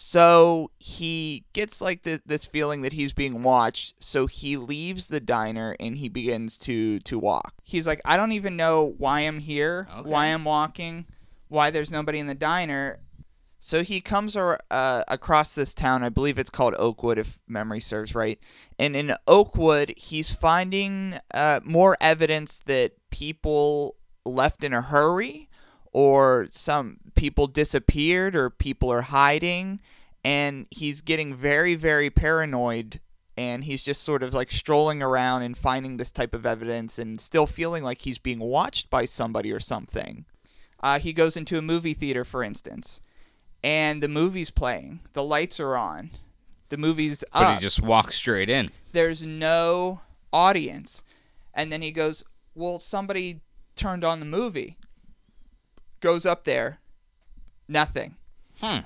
So 0.00 0.70
he 0.78 1.44
gets 1.52 1.80
like 1.82 2.04
th- 2.04 2.20
this 2.24 2.46
feeling 2.46 2.82
that 2.82 2.92
he's 2.92 3.12
being 3.12 3.42
watched. 3.42 3.94
So 3.98 4.28
he 4.28 4.56
leaves 4.56 5.08
the 5.08 5.18
diner 5.18 5.74
and 5.80 5.96
he 5.96 6.08
begins 6.08 6.56
to 6.60 7.00
to 7.00 7.18
walk. 7.18 7.54
He's 7.64 7.84
like, 7.84 8.00
I 8.04 8.16
don't 8.16 8.30
even 8.30 8.54
know 8.54 8.94
why 8.96 9.22
I'm 9.22 9.40
here, 9.40 9.88
Okay. 9.92 10.08
why 10.08 10.26
I'm 10.26 10.44
walking, 10.44 11.06
why 11.48 11.70
there's 11.70 11.90
nobody 11.90 12.20
in 12.20 12.28
the 12.28 12.36
diner. 12.36 12.98
So 13.58 13.82
he 13.82 14.00
comes 14.00 14.36
ar- 14.36 14.60
uh, 14.70 15.02
across 15.08 15.56
this 15.56 15.74
town. 15.74 16.04
I 16.04 16.10
believe 16.10 16.38
it's 16.38 16.48
called 16.48 16.76
Oakwood, 16.78 17.18
if 17.18 17.40
memory 17.48 17.80
serves 17.80 18.14
right. 18.14 18.38
And 18.78 18.94
in 18.94 19.16
Oakwood, 19.26 19.94
he's 19.96 20.30
finding 20.30 21.18
uh, 21.34 21.58
more 21.64 21.96
evidence 22.00 22.62
that 22.66 22.92
people 23.10 23.96
left 24.24 24.62
in 24.62 24.72
a 24.72 24.80
hurry, 24.80 25.47
or 25.98 26.46
some 26.52 26.98
people 27.16 27.48
disappeared, 27.48 28.36
or 28.36 28.50
people 28.50 28.88
are 28.92 29.02
hiding. 29.02 29.80
and 30.24 30.66
he's 30.70 31.00
getting 31.00 31.34
very 31.34 31.74
very 31.74 32.10
paranoid 32.10 33.00
and 33.36 33.64
he's 33.64 33.84
just 33.84 34.02
sort 34.02 34.22
of 34.22 34.34
like 34.34 34.50
strolling 34.50 35.02
around 35.02 35.42
and 35.42 35.56
finding 35.56 35.96
this 35.96 36.10
type 36.12 36.34
of 36.34 36.44
evidence 36.44 36.98
and 36.98 37.20
still 37.20 37.46
feeling 37.46 37.82
like 37.84 38.02
he's 38.02 38.18
being 38.18 38.40
watched 38.40 38.90
by 38.90 39.04
somebody 39.04 39.50
or 39.52 39.60
something. 39.60 40.24
Uh, 40.80 40.98
he 40.98 41.12
goes 41.12 41.36
into 41.36 41.56
a 41.58 41.62
movie 41.62 41.94
theater, 41.94 42.24
for 42.24 42.42
instance, 42.44 43.00
and 43.62 44.00
the 44.02 44.08
movie's 44.08 44.50
playing. 44.50 45.00
The 45.14 45.22
lights 45.22 45.58
are 45.60 45.76
on. 45.76 46.10
The 46.68 46.78
movie's 46.78 47.24
But 47.32 47.54
he 47.54 47.60
just 47.60 47.82
walks 47.82 48.16
straight 48.16 48.50
in. 48.50 48.70
There's 48.92 49.24
no 49.24 50.00
audience. 50.32 51.02
And 51.54 51.72
then 51.72 51.82
he 51.82 51.90
goes, 51.92 52.24
Well, 52.54 52.78
somebody 52.78 53.40
turned 53.74 54.04
on 54.04 54.20
the 54.20 54.26
movie. 54.26 54.76
Goes 56.00 56.26
up 56.26 56.44
there. 56.44 56.80
Nothing. 57.68 58.16
Hmm. 58.60 58.78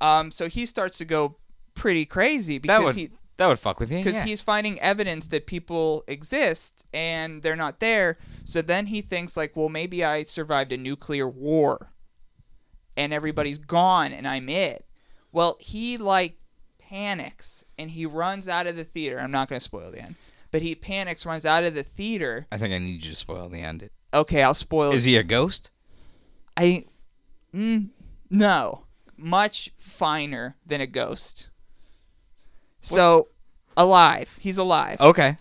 Um, 0.00 0.30
so 0.30 0.48
he 0.48 0.66
starts 0.66 0.98
to 0.98 1.04
go 1.04 1.36
pretty 1.74 2.04
crazy 2.04 2.58
because 2.58 2.84
would 2.84 2.94
he 2.94 3.10
that 3.40 3.46
would 3.46 3.58
fuck 3.58 3.80
with 3.80 3.90
you. 3.90 3.98
because 3.98 4.16
yeah. 4.16 4.24
he's 4.24 4.42
finding 4.42 4.78
evidence 4.80 5.28
that 5.28 5.46
people 5.46 6.04
exist 6.06 6.84
and 6.92 7.42
they're 7.42 7.56
not 7.56 7.80
there. 7.80 8.18
So 8.44 8.60
then 8.60 8.84
he 8.84 9.00
thinks 9.00 9.34
like, 9.34 9.56
well, 9.56 9.70
maybe 9.70 10.04
I 10.04 10.24
survived 10.24 10.72
a 10.72 10.76
nuclear 10.76 11.26
war, 11.26 11.90
and 12.98 13.14
everybody's 13.14 13.56
gone 13.56 14.12
and 14.12 14.28
I'm 14.28 14.50
it. 14.50 14.84
Well, 15.32 15.56
he 15.58 15.96
like 15.96 16.36
panics 16.78 17.64
and 17.78 17.90
he 17.90 18.04
runs 18.04 18.46
out 18.46 18.66
of 18.66 18.76
the 18.76 18.84
theater. 18.84 19.18
I'm 19.18 19.30
not 19.30 19.48
gonna 19.48 19.60
spoil 19.60 19.90
the 19.90 20.02
end, 20.02 20.16
but 20.50 20.60
he 20.60 20.74
panics, 20.74 21.24
runs 21.24 21.46
out 21.46 21.64
of 21.64 21.74
the 21.74 21.82
theater. 21.82 22.46
I 22.52 22.58
think 22.58 22.74
I 22.74 22.78
need 22.78 23.02
you 23.02 23.10
to 23.10 23.16
spoil 23.16 23.48
the 23.48 23.60
end. 23.60 23.88
Okay, 24.12 24.42
I'll 24.42 24.52
spoil. 24.52 24.92
Is 24.92 25.04
he 25.04 25.16
a 25.16 25.22
ghost? 25.22 25.70
I, 26.60 26.84
mm, 27.54 27.88
no, 28.30 28.84
much 29.16 29.70
finer 29.78 30.56
than 30.66 30.80
a 30.80 30.86
ghost. 30.86 31.48
So, 32.80 33.28
alive. 33.76 34.36
He's 34.40 34.58
alive. 34.58 35.00
Okay. 35.00 35.36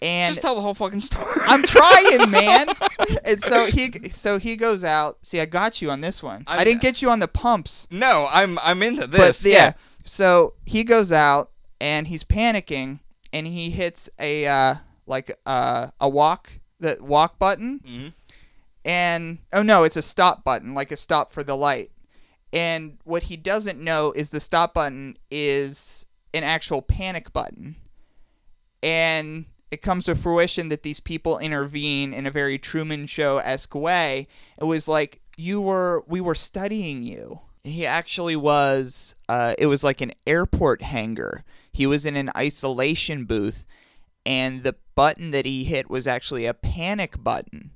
and 0.00 0.32
Just 0.32 0.42
tell 0.42 0.54
the 0.54 0.60
whole 0.60 0.74
fucking 0.74 1.00
story. 1.00 1.26
I'm 1.46 1.62
trying, 1.62 2.30
man. 2.30 2.68
and 3.24 3.40
so 3.42 3.66
he 3.66 3.90
so 4.10 4.38
he 4.38 4.56
goes 4.56 4.84
out. 4.84 5.18
See, 5.22 5.40
I 5.40 5.46
got 5.46 5.82
you 5.82 5.90
on 5.90 6.00
this 6.00 6.22
one. 6.22 6.44
I, 6.46 6.56
I'm- 6.58 6.64
didn't 6.64 6.82
get 6.82 7.02
you 7.02 7.10
on 7.10 7.18
the 7.18 7.28
pumps. 7.28 7.88
no, 7.90 8.28
I'm 8.30 8.58
I'm 8.60 8.82
into 8.82 9.06
this. 9.06 9.42
But 9.42 9.48
yeah. 9.50 9.72
So 10.04 10.54
he 10.64 10.84
goes 10.84 11.10
out 11.12 11.50
and 11.80 12.06
he's 12.06 12.22
panicking 12.24 13.00
and 13.32 13.46
he 13.46 13.70
hits 13.70 14.08
a 14.20 14.46
uh 14.46 14.74
like 15.06 15.32
uh, 15.46 15.88
a 16.00 16.08
walk 16.08 16.60
the 16.80 16.96
walk 17.00 17.38
button. 17.38 17.80
Mhm. 17.80 18.12
And 18.84 19.38
oh 19.52 19.62
no, 19.62 19.84
it's 19.84 19.96
a 19.96 20.02
stop 20.02 20.44
button, 20.44 20.74
like 20.74 20.92
a 20.92 20.96
stop 20.96 21.32
for 21.32 21.42
the 21.42 21.56
light. 21.56 21.90
And 22.52 22.98
what 23.04 23.24
he 23.24 23.36
doesn't 23.36 23.82
know 23.82 24.12
is 24.12 24.30
the 24.30 24.40
stop 24.40 24.74
button 24.74 25.16
is 25.30 26.06
an 26.32 26.44
actual 26.44 26.82
panic 26.82 27.32
button. 27.32 27.76
And 28.82 29.46
it 29.70 29.82
comes 29.82 30.06
to 30.06 30.14
fruition 30.14 30.68
that 30.70 30.82
these 30.82 31.00
people 31.00 31.38
intervene 31.38 32.14
in 32.14 32.26
a 32.26 32.30
very 32.30 32.58
Truman 32.58 33.06
Show 33.06 33.38
esque 33.38 33.74
way. 33.74 34.28
It 34.58 34.64
was 34.64 34.88
like 34.88 35.20
you 35.36 35.60
were, 35.60 36.04
we 36.06 36.20
were 36.20 36.34
studying 36.34 37.02
you. 37.02 37.40
He 37.64 37.84
actually 37.84 38.36
was. 38.36 39.14
Uh, 39.28 39.54
it 39.58 39.66
was 39.66 39.84
like 39.84 40.00
an 40.00 40.12
airport 40.26 40.80
hangar. 40.80 41.44
He 41.72 41.86
was 41.86 42.06
in 42.06 42.16
an 42.16 42.30
isolation 42.36 43.24
booth, 43.24 43.66
and 44.24 44.62
the 44.62 44.76
button 44.94 45.32
that 45.32 45.44
he 45.44 45.64
hit 45.64 45.90
was 45.90 46.06
actually 46.06 46.46
a 46.46 46.54
panic 46.54 47.22
button. 47.22 47.72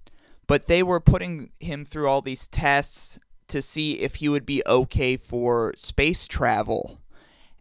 But 0.52 0.66
they 0.66 0.82
were 0.82 1.00
putting 1.00 1.50
him 1.60 1.86
through 1.86 2.08
all 2.08 2.20
these 2.20 2.46
tests 2.46 3.18
to 3.48 3.62
see 3.62 4.00
if 4.00 4.16
he 4.16 4.28
would 4.28 4.44
be 4.44 4.62
okay 4.66 5.16
for 5.16 5.72
space 5.78 6.26
travel 6.26 7.00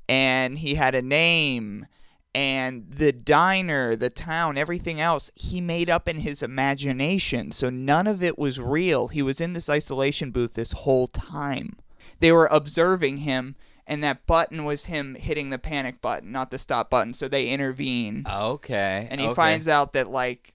and 0.10 0.58
he 0.58 0.76
had 0.76 0.94
a 0.94 1.02
name 1.02 1.86
and 2.36 2.92
the 2.92 3.14
diner, 3.14 3.96
the 3.96 4.10
town, 4.10 4.58
everything 4.58 5.00
else 5.00 5.32
he 5.36 5.62
made 5.62 5.90
up 5.90 6.10
in 6.10 6.18
his 6.18 6.44
imagination. 6.44 7.52
So 7.52 7.70
none 7.70 8.08
of 8.08 8.22
it 8.22 8.38
was 8.38 8.60
real. 8.60 9.08
He 9.08 9.22
was 9.22 9.40
in 9.40 9.54
this 9.54 9.70
isolation 9.70 10.32
booth 10.32 10.56
this 10.56 10.74
whole 10.74 11.08
time. 11.08 11.78
They 12.20 12.34
were 12.34 12.50
observing 12.52 13.20
him 13.20 13.56
and 13.88 14.04
that 14.04 14.26
button 14.26 14.66
was 14.66 14.88
him 14.88 15.16
hitting 15.16 15.50
the 15.50 15.60
panic 15.60 16.02
button, 16.02 16.34
not 16.34 16.52
the 16.52 16.58
stop 16.58 16.90
button. 16.90 17.14
So 17.14 17.30
they 17.30 17.48
intervene 17.48 18.26
Okay. 18.30 19.08
and 19.10 19.22
he 19.22 19.28
okay. 19.28 19.36
finds 19.36 19.70
out 19.70 19.94
that 19.94 20.10
like 20.10 20.54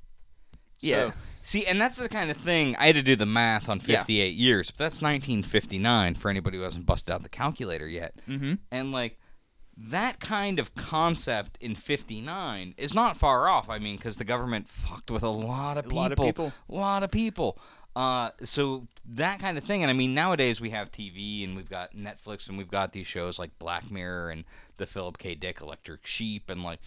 yeah. 0.81 1.07
So, 1.07 1.13
see, 1.47 1.65
and 1.67 1.81
that's 1.81 1.97
the 1.99 2.09
kind 2.09 2.31
of 2.31 2.37
thing 2.37 2.77
I 2.77 2.87
had 2.87 2.97
to 2.97 3.03
do 3.03 3.17
the 3.17 3.25
math 3.27 3.69
on 3.69 3.79
Yeah. 3.79 3.99
58 3.99 4.35
years, 4.35 4.71
but 4.71 4.79
that's 4.79 5.01
1959 5.01 6.15
for 6.17 6.29
anybody 6.31 6.59
who 6.59 6.65
hasn't 6.65 6.87
busted 6.87 7.15
out 7.15 7.23
the 7.23 7.29
calculator 7.29 7.89
yet. 7.89 8.15
Mhm. 8.29 8.59
And 8.71 8.93
like 8.93 9.19
that 9.79 10.21
kind 10.21 10.59
of 10.59 10.75
concept 10.75 11.59
in 11.61 11.75
59 11.75 12.75
is 12.79 12.95
not 12.95 13.17
far 13.17 13.49
off. 13.49 13.69
I 13.69 13.79
mean, 13.79 13.97
because 13.97 14.17
the 14.17 14.25
government 14.25 14.69
fucked 14.69 15.11
with 15.11 15.23
a 15.23 15.29
lot 15.29 15.77
of 15.77 15.85
people. 15.85 15.99
A 15.99 16.01
lot 16.01 16.13
of 16.13 16.19
people. 16.19 16.53
A 16.69 16.75
lot 16.75 17.03
of 17.03 17.11
people. 17.11 17.59
Uh, 17.95 18.31
so 18.43 18.87
that 19.07 19.39
kind 19.39 19.57
of 19.57 19.65
thing, 19.65 19.83
and 19.83 19.91
I 19.91 19.95
mean 19.95 20.13
nowadays 20.15 20.61
we 20.61 20.71
have 20.71 20.91
TV 20.91 21.45
and 21.45 21.57
we've 21.57 21.69
got 21.71 21.95
Netflix 21.95 22.49
and 22.49 22.59
we've 22.59 22.71
got 22.71 22.93
these 22.93 23.07
shows 23.07 23.39
like 23.39 23.59
Black 23.59 23.91
Mirror 23.91 24.31
and 24.31 24.45
the 24.77 24.87
Philip 24.87 25.17
K. 25.19 25.35
Dick 25.35 25.61
Electric 25.63 26.07
Sheep 26.07 26.51
and 26.51 26.63
like 26.63 26.79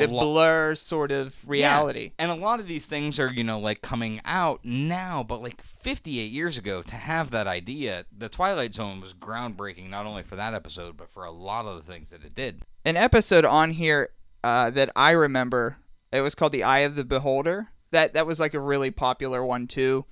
The 0.00 0.08
lo- 0.08 0.20
blur 0.24 0.74
sort 0.74 1.12
of 1.12 1.48
reality. 1.48 2.04
yeah, 2.04 2.10
And 2.18 2.30
a 2.30 2.34
lot 2.34 2.58
of 2.60 2.66
these 2.66 2.86
things 2.86 3.18
are, 3.20 3.32
you 3.32 3.44
know, 3.44 3.58
like 3.58 3.80
coming 3.82 4.20
out 4.24 4.60
now, 4.64 5.22
but 5.22 5.42
like 5.42 5.62
58 5.62 6.30
years 6.32 6.58
ago 6.58 6.82
to 6.82 6.94
have 6.96 7.30
that 7.30 7.46
idea, 7.46 8.04
The 8.16 8.28
Twilight 8.28 8.74
Zone 8.74 9.00
was 9.00 9.14
groundbreaking 9.14 9.88
not 9.90 10.06
only 10.06 10.22
for 10.22 10.36
that 10.36 10.54
episode, 10.54 10.96
but 10.96 11.08
for 11.10 11.24
a 11.24 11.30
lot 11.30 11.66
of 11.66 11.76
the 11.76 11.92
things 11.92 12.10
that 12.10 12.24
it 12.24 12.34
did. 12.34 12.62
an 12.84 12.96
episode 12.96 13.44
on 13.44 13.70
here 13.72 14.08
uh, 14.42 14.70
that 14.70 14.90
I 14.96 15.12
remember. 15.12 15.78
It 16.12 16.20
was 16.20 16.34
called 16.34 16.52
"The 16.52 16.62
Eye 16.64 16.80
of 16.80 16.96
the 16.96 17.04
Beholder." 17.04 17.68
That 17.90 18.14
that 18.14 18.26
was 18.26 18.38
like 18.40 18.54
a 18.54 18.60
really 18.60 18.90
popular 18.90 19.44
one 19.44 19.66
too. 19.66 20.04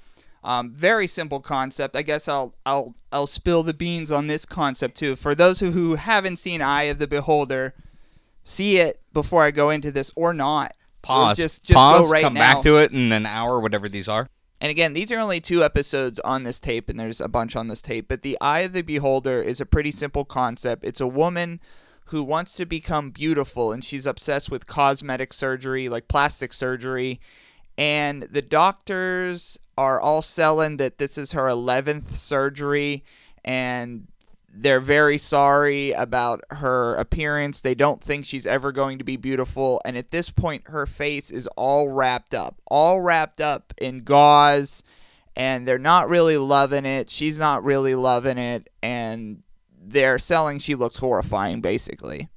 Um, 0.45 0.71
very 0.73 1.07
simple 1.07 1.39
concept. 1.41 1.95
I 1.95 2.03
guess 2.03 2.27
I'll 2.29 2.55
I'll 2.67 2.95
I'll 3.13 3.27
spill 3.29 3.63
the 3.63 3.75
beans 3.75 4.11
on 4.11 4.27
this 4.27 4.45
concept 4.45 4.97
too. 4.97 5.15
For 5.17 5.35
those 5.35 5.61
who, 5.61 5.71
who 5.73 5.95
haven't 5.97 6.37
seen 6.39 6.61
"Eye 6.63 6.85
of 6.85 6.99
the 6.99 7.07
Beholder," 7.07 7.75
see 8.45 8.79
it 8.79 9.01
before 9.13 9.43
I 9.43 9.51
go 9.51 9.71
into 9.71 9.91
this 9.91 10.11
or 10.17 10.33
not. 10.33 10.73
Pause. 11.03 11.37
Just 11.37 11.65
just 11.65 11.77
Pause, 11.77 12.07
go 12.07 12.13
right 12.13 12.23
now. 12.23 12.29
come 12.29 12.35
now. 12.35 12.41
back 12.55 12.63
to 12.63 12.77
it 12.79 12.93
in 12.93 13.11
an 13.13 13.27
hour, 13.27 13.61
whatever 13.61 13.89
these 13.89 14.09
are. 14.09 14.29
And 14.61 14.71
again, 14.71 14.93
these 14.93 15.11
are 15.11 15.19
only 15.19 15.41
two 15.41 15.65
episodes 15.65 16.21
on 16.21 16.45
this 16.45 16.61
tape, 16.61 16.89
and 16.89 16.99
there's 16.99 17.21
a 17.21 17.27
bunch 17.29 17.57
on 17.57 17.67
this 17.67 17.83
tape. 17.83 18.07
But 18.07 18.23
the 18.23 18.39
Eye 18.41 18.61
of 18.61 18.73
the 18.73 18.83
Beholder 18.83 19.43
is 19.43 19.61
a 19.61 19.67
pretty 19.67 19.91
simple 19.91 20.25
concept. 20.25 20.85
It's 20.85 21.01
a 21.01 21.07
woman 21.09 21.61
who 22.07 22.23
wants 22.23 22.55
to 22.55 22.65
become 22.67 23.11
beautiful, 23.11 23.73
and 23.73 23.85
she's 23.85 24.07
obsessed 24.07 24.53
with 24.53 24.69
cosmetic 24.69 25.33
surgery, 25.33 25.89
like 25.89 26.07
plastic 26.07 26.53
surgery. 26.53 27.21
And 27.77 28.23
the 28.25 28.43
doctors 28.43 29.59
are 29.77 30.01
all 30.01 30.23
selling 30.23 30.77
that 30.77 30.99
this 30.99 31.19
is 31.19 31.33
her 31.33 31.47
11th 31.47 32.13
surgery, 32.13 33.03
and 33.45 34.07
they're 34.55 34.81
very 34.81 35.17
sorry 35.17 35.93
about 35.93 36.43
her 36.51 36.95
appearance. 36.97 37.61
They 37.61 37.75
don't 37.75 38.03
think 38.03 38.27
she's 38.27 38.47
ever 38.47 38.71
going 38.71 38.99
to 38.99 39.05
be 39.05 39.17
beautiful. 39.17 39.81
And 39.85 39.97
at 39.97 40.11
this 40.11 40.29
point, 40.29 40.69
her 40.69 40.87
face 40.87 41.31
is 41.31 41.47
all 41.57 41.89
wrapped 41.89 42.35
up, 42.35 42.61
all 42.67 43.01
wrapped 43.01 43.41
up 43.41 43.73
in 43.79 44.05
gauze. 44.05 44.83
And 45.35 45.67
they're 45.67 45.79
not 45.79 46.11
really 46.11 46.37
loving 46.37 46.85
it. 46.85 47.11
She's 47.11 47.39
not 47.39 47.65
really 47.65 47.95
loving 47.95 48.37
it. 48.37 48.69
And 48.83 49.43
they're 49.81 50.19
selling 50.19 50.59
she 50.59 50.75
looks 50.75 50.97
horrifying, 50.97 51.63
basically. 51.63 52.29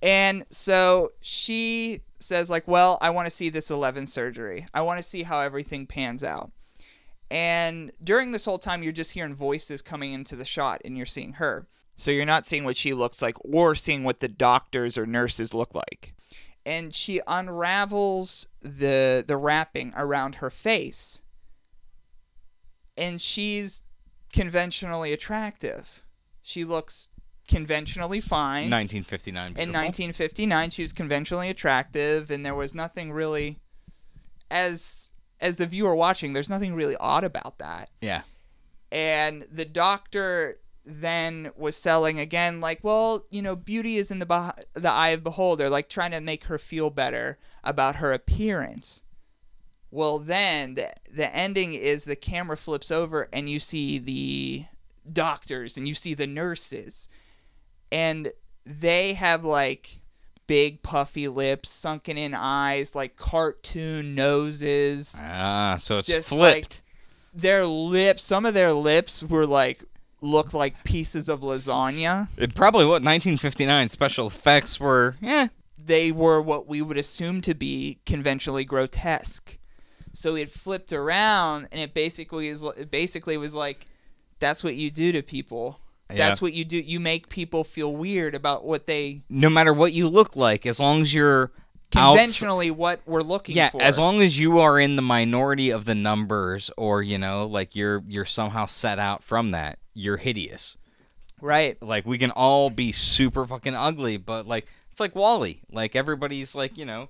And 0.00 0.44
so 0.50 1.10
she 1.20 2.02
says, 2.20 2.50
like, 2.50 2.68
well, 2.68 2.98
I 3.00 3.10
want 3.10 3.26
to 3.26 3.30
see 3.30 3.48
this 3.48 3.70
11 3.70 4.06
surgery. 4.06 4.66
I 4.72 4.82
want 4.82 4.98
to 4.98 5.02
see 5.02 5.24
how 5.24 5.40
everything 5.40 5.86
pans 5.86 6.22
out. 6.22 6.52
And 7.32 7.92
during 8.04 8.32
this 8.32 8.44
whole 8.44 8.58
time, 8.58 8.82
you're 8.82 8.92
just 8.92 9.12
hearing 9.12 9.34
voices 9.34 9.80
coming 9.80 10.12
into 10.12 10.36
the 10.36 10.44
shot 10.44 10.82
and 10.84 10.98
you're 10.98 11.06
seeing 11.06 11.34
her. 11.34 11.66
So 11.96 12.10
you're 12.10 12.26
not 12.26 12.44
seeing 12.44 12.64
what 12.64 12.76
she 12.76 12.92
looks 12.92 13.22
like 13.22 13.36
or 13.42 13.74
seeing 13.74 14.04
what 14.04 14.20
the 14.20 14.28
doctors 14.28 14.98
or 14.98 15.06
nurses 15.06 15.54
look 15.54 15.74
like. 15.74 16.12
And 16.66 16.94
she 16.94 17.22
unravels 17.26 18.48
the 18.60 19.24
the 19.26 19.38
wrapping 19.38 19.94
around 19.96 20.36
her 20.36 20.50
face. 20.50 21.22
And 22.98 23.18
she's 23.18 23.82
conventionally 24.30 25.14
attractive. 25.14 26.02
She 26.42 26.64
looks 26.64 27.08
conventionally 27.48 28.20
fine. 28.20 28.70
1959. 28.70 29.46
In 29.52 29.72
1959, 29.72 30.68
she 30.68 30.82
was 30.82 30.92
conventionally 30.92 31.48
attractive, 31.48 32.30
and 32.30 32.44
there 32.44 32.54
was 32.54 32.74
nothing 32.74 33.10
really, 33.10 33.58
as 34.50 35.11
as 35.42 35.58
the 35.58 35.66
viewer 35.66 35.94
watching, 35.94 36.32
there's 36.32 36.48
nothing 36.48 36.74
really 36.74 36.96
odd 36.96 37.24
about 37.24 37.58
that. 37.58 37.90
Yeah. 38.00 38.22
And 38.90 39.46
the 39.50 39.64
doctor 39.64 40.56
then 40.86 41.50
was 41.56 41.76
selling 41.76 42.18
again, 42.18 42.60
like, 42.60 42.80
well, 42.82 43.26
you 43.30 43.42
know, 43.42 43.56
beauty 43.56 43.96
is 43.96 44.10
in 44.10 44.18
the 44.20 44.26
beh- 44.26 44.64
the 44.72 44.90
eye 44.90 45.10
of 45.10 45.22
beholder, 45.22 45.68
like 45.68 45.88
trying 45.88 46.12
to 46.12 46.20
make 46.20 46.44
her 46.44 46.58
feel 46.58 46.90
better 46.90 47.38
about 47.62 47.96
her 47.96 48.12
appearance. 48.12 49.02
Well, 49.90 50.18
then 50.18 50.74
the, 50.74 50.92
the 51.12 51.34
ending 51.36 51.74
is 51.74 52.04
the 52.04 52.16
camera 52.16 52.56
flips 52.56 52.90
over 52.90 53.28
and 53.32 53.50
you 53.50 53.60
see 53.60 53.98
the 53.98 54.64
doctors 55.12 55.76
and 55.76 55.86
you 55.86 55.94
see 55.94 56.14
the 56.14 56.26
nurses 56.26 57.08
and 57.90 58.32
they 58.64 59.14
have 59.14 59.44
like 59.44 60.01
big 60.52 60.82
puffy 60.82 61.28
lips, 61.28 61.70
sunken 61.70 62.18
in 62.18 62.34
eyes, 62.34 62.94
like 62.94 63.16
cartoon 63.16 64.14
noses. 64.14 65.18
Ah, 65.24 65.78
so 65.80 65.96
it's 65.96 66.08
Just 66.08 66.28
flipped. 66.28 66.82
Their 67.32 67.64
lips, 67.64 68.22
some 68.22 68.44
of 68.44 68.52
their 68.52 68.74
lips 68.74 69.24
were 69.24 69.46
like 69.46 69.82
looked 70.20 70.52
like 70.52 70.84
pieces 70.84 71.30
of 71.30 71.40
lasagna. 71.40 72.28
it 72.36 72.54
probably 72.54 72.84
what 72.84 73.02
1959 73.02 73.88
special 73.88 74.26
effects 74.26 74.78
were. 74.78 75.16
Yeah, 75.22 75.48
They 75.82 76.12
were 76.12 76.42
what 76.42 76.68
we 76.68 76.82
would 76.82 76.98
assume 76.98 77.40
to 77.40 77.54
be 77.54 78.00
conventionally 78.04 78.66
grotesque. 78.66 79.56
So 80.12 80.36
it 80.36 80.50
flipped 80.50 80.92
around, 80.92 81.68
and 81.72 81.80
it 81.80 81.94
basically 81.94 82.48
is 82.48 82.62
it 82.62 82.90
basically 82.90 83.38
was 83.38 83.54
like, 83.54 83.86
that's 84.38 84.62
what 84.62 84.74
you 84.74 84.90
do 84.90 85.12
to 85.12 85.22
people. 85.22 85.80
That's 86.16 86.40
Yeah. 86.40 86.44
what 86.44 86.52
you 86.54 86.64
do. 86.64 86.76
You 86.78 87.00
make 87.00 87.28
people 87.28 87.64
feel 87.64 87.94
weird 87.94 88.34
about 88.34 88.64
what 88.64 88.86
they 88.86 89.22
no 89.28 89.48
matter 89.50 89.72
what 89.72 89.92
you 89.92 90.08
look 90.08 90.36
like, 90.36 90.66
as 90.66 90.78
long 90.80 91.02
as 91.02 91.12
you're 91.12 91.50
outs- 91.94 92.16
conventionally 92.16 92.70
what 92.70 93.00
we're 93.06 93.22
looking 93.22 93.56
yeah, 93.56 93.70
for. 93.70 93.82
as 93.82 93.98
long 93.98 94.22
as 94.22 94.38
you 94.38 94.58
are 94.58 94.78
in 94.80 94.96
the 94.96 95.02
minority 95.02 95.70
of 95.70 95.84
the 95.84 95.94
numbers, 95.94 96.70
or 96.76 97.02
you 97.02 97.18
know, 97.18 97.46
like 97.46 97.74
you're 97.76 98.02
you're 98.08 98.24
somehow 98.24 98.66
set 98.66 98.98
out 98.98 99.22
from 99.22 99.50
that, 99.50 99.78
you're 99.94 100.16
hideous. 100.18 100.76
right. 101.40 101.76
Like 101.82 102.06
we 102.06 102.18
can 102.18 102.30
all 102.30 102.70
be 102.70 102.92
super 102.92 103.46
fucking 103.46 103.74
ugly, 103.74 104.16
but 104.16 104.46
like 104.46 104.66
it's 104.90 105.00
like 105.00 105.14
Wall-E. 105.14 105.60
Like 105.70 105.96
everybody's 105.96 106.54
like 106.54 106.76
you 106.78 106.84
know. 106.84 107.08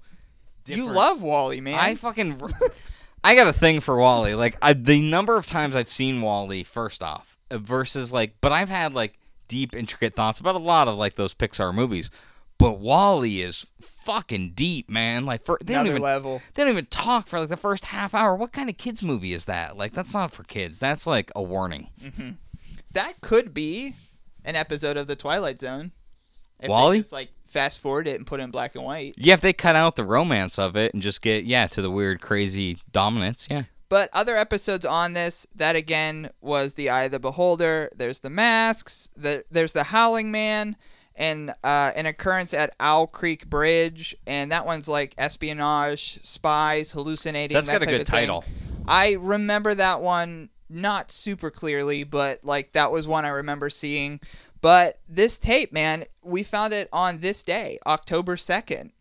You 0.67 0.87
love 0.87 1.21
Wall-E, 1.23 1.61
man. 1.61 1.77
I 1.79 1.97
fucking. 1.97 2.41
I 3.25 3.35
got 3.35 3.47
a 3.49 3.53
thing 3.53 3.81
for 3.81 3.97
Wall-E. 3.99 4.35
Like 4.37 4.57
I, 4.63 4.73
the 4.73 5.01
number 5.01 5.37
of 5.37 5.47
times 5.47 5.75
I've 5.77 5.91
seen 5.91 6.21
Wall-E, 6.23 6.63
first 6.65 7.03
off, 7.03 7.32
versus 7.61 8.13
like, 8.13 8.37
but 8.41 8.53
I've 8.53 8.69
had 8.69 8.95
like 8.95 9.19
deep, 9.49 9.77
intricate 9.77 10.15
thoughts 10.15 10.41
about 10.41 10.55
a 10.55 10.59
lot 10.59 10.89
of 10.89 10.97
like 10.97 11.15
those 11.15 11.35
Pixar 11.35 11.75
movies. 11.75 12.11
But 12.59 12.79
Wall-E 12.79 13.43
is 13.43 13.67
fucking 13.81 14.53
deep, 14.55 14.89
man. 14.89 15.27
Like 15.27 15.43
for 15.45 15.59
they 15.65 15.75
don't 15.75 15.81
Another 15.81 15.91
even 15.97 16.03
level. 16.03 16.43
they 16.55 16.63
don't 16.63 16.73
even 16.73 16.87
talk 16.87 17.27
for 17.27 17.41
like 17.41 17.49
the 17.49 17.57
first 17.57 17.87
half 17.87 18.15
hour. 18.15 18.37
What 18.37 18.53
kind 18.53 18.71
of 18.71 18.77
kids 18.77 19.03
movie 19.03 19.33
is 19.33 19.47
that? 19.47 19.77
Like 19.77 19.93
that's 19.93 20.15
not 20.15 20.33
for 20.33 20.45
kids. 20.45 20.79
That's 20.79 21.07
like 21.07 21.33
a 21.35 21.43
warning. 21.43 21.89
Mm-hmm. 22.01 22.31
That 22.93 23.21
could 23.21 23.53
be 23.53 23.95
an 24.45 24.55
episode 24.55 24.97
of 24.97 25.07
the 25.07 25.17
Twilight 25.17 25.59
Zone. 25.59 25.93
If 26.61 26.69
Wall-E? 26.69 26.99
Just 26.99 27.13
like 27.13 27.31
fast 27.47 27.81
forward 27.81 28.07
it 28.07 28.17
and 28.17 28.27
put 28.27 28.39
it 28.39 28.45
in 28.45 28.51
black 28.51 28.77
and 28.77 28.85
white. 28.85 29.15
Yeah, 29.17 29.35
if 29.35 29.41
they 29.41 29.53
cut 29.53 29.75
out 29.75 29.97
the 29.97 30.05
romance 30.05 30.59
of 30.59 30.77
it 30.77 30.95
and 30.95 31.03
just 31.03 31.21
get 31.21 31.45
yeah 31.45 31.67
to 31.69 31.83
the 31.83 31.91
weird, 31.91 32.21
crazy 32.21 32.79
dominance, 32.93 33.49
yeah. 33.51 33.65
But 33.93 34.09
other 34.15 34.39
episodes 34.39 34.87
on 34.87 35.13
this, 35.13 35.47
that 35.55 35.77
again 35.77 36.31
was 36.41 36.73
the 36.73 36.89
Eye 36.89 37.03
of 37.03 37.11
the 37.11 37.21
Beholder. 37.21 37.91
There's 37.95 38.21
the 38.21 38.31
masks. 38.31 39.11
The, 39.15 39.45
there's 39.51 39.75
the 39.75 39.83
Howling 39.83 40.31
Man, 40.31 40.77
and 41.15 41.51
uh, 41.63 41.93
an 41.95 42.07
occurrence 42.07 42.55
at 42.55 42.75
Owl 42.81 43.07
Creek 43.07 43.51
Bridge, 43.51 44.17
and 44.27 44.51
that 44.51 44.65
one's 44.65 44.89
like 44.89 45.15
espionage, 45.19 46.25
spies, 46.25 46.93
hallucinating. 46.93 47.55
That's 47.55 47.69
that 47.69 47.81
got 47.81 47.83
a 47.83 47.99
good 47.99 48.07
thing. 48.07 48.21
title. 48.21 48.47
I 48.89 49.19
remember 49.21 49.75
that 49.75 50.01
one 50.01 50.49
not 50.71 51.11
super 51.11 51.51
clearly, 51.51 52.03
but 52.03 52.43
like 52.47 52.73
that 52.73 52.93
was 52.93 53.07
one 53.07 53.27
I 53.27 53.29
remember 53.29 53.69
seeing. 53.69 54.21
But 54.63 55.01
this 55.07 55.39
tape, 55.39 55.71
man, 55.71 56.05
we 56.23 56.45
found 56.45 56.73
it 56.73 56.89
on 56.95 57.19
this 57.19 57.43
day, 57.43 57.79
October 57.87 58.39
second. 58.39 58.93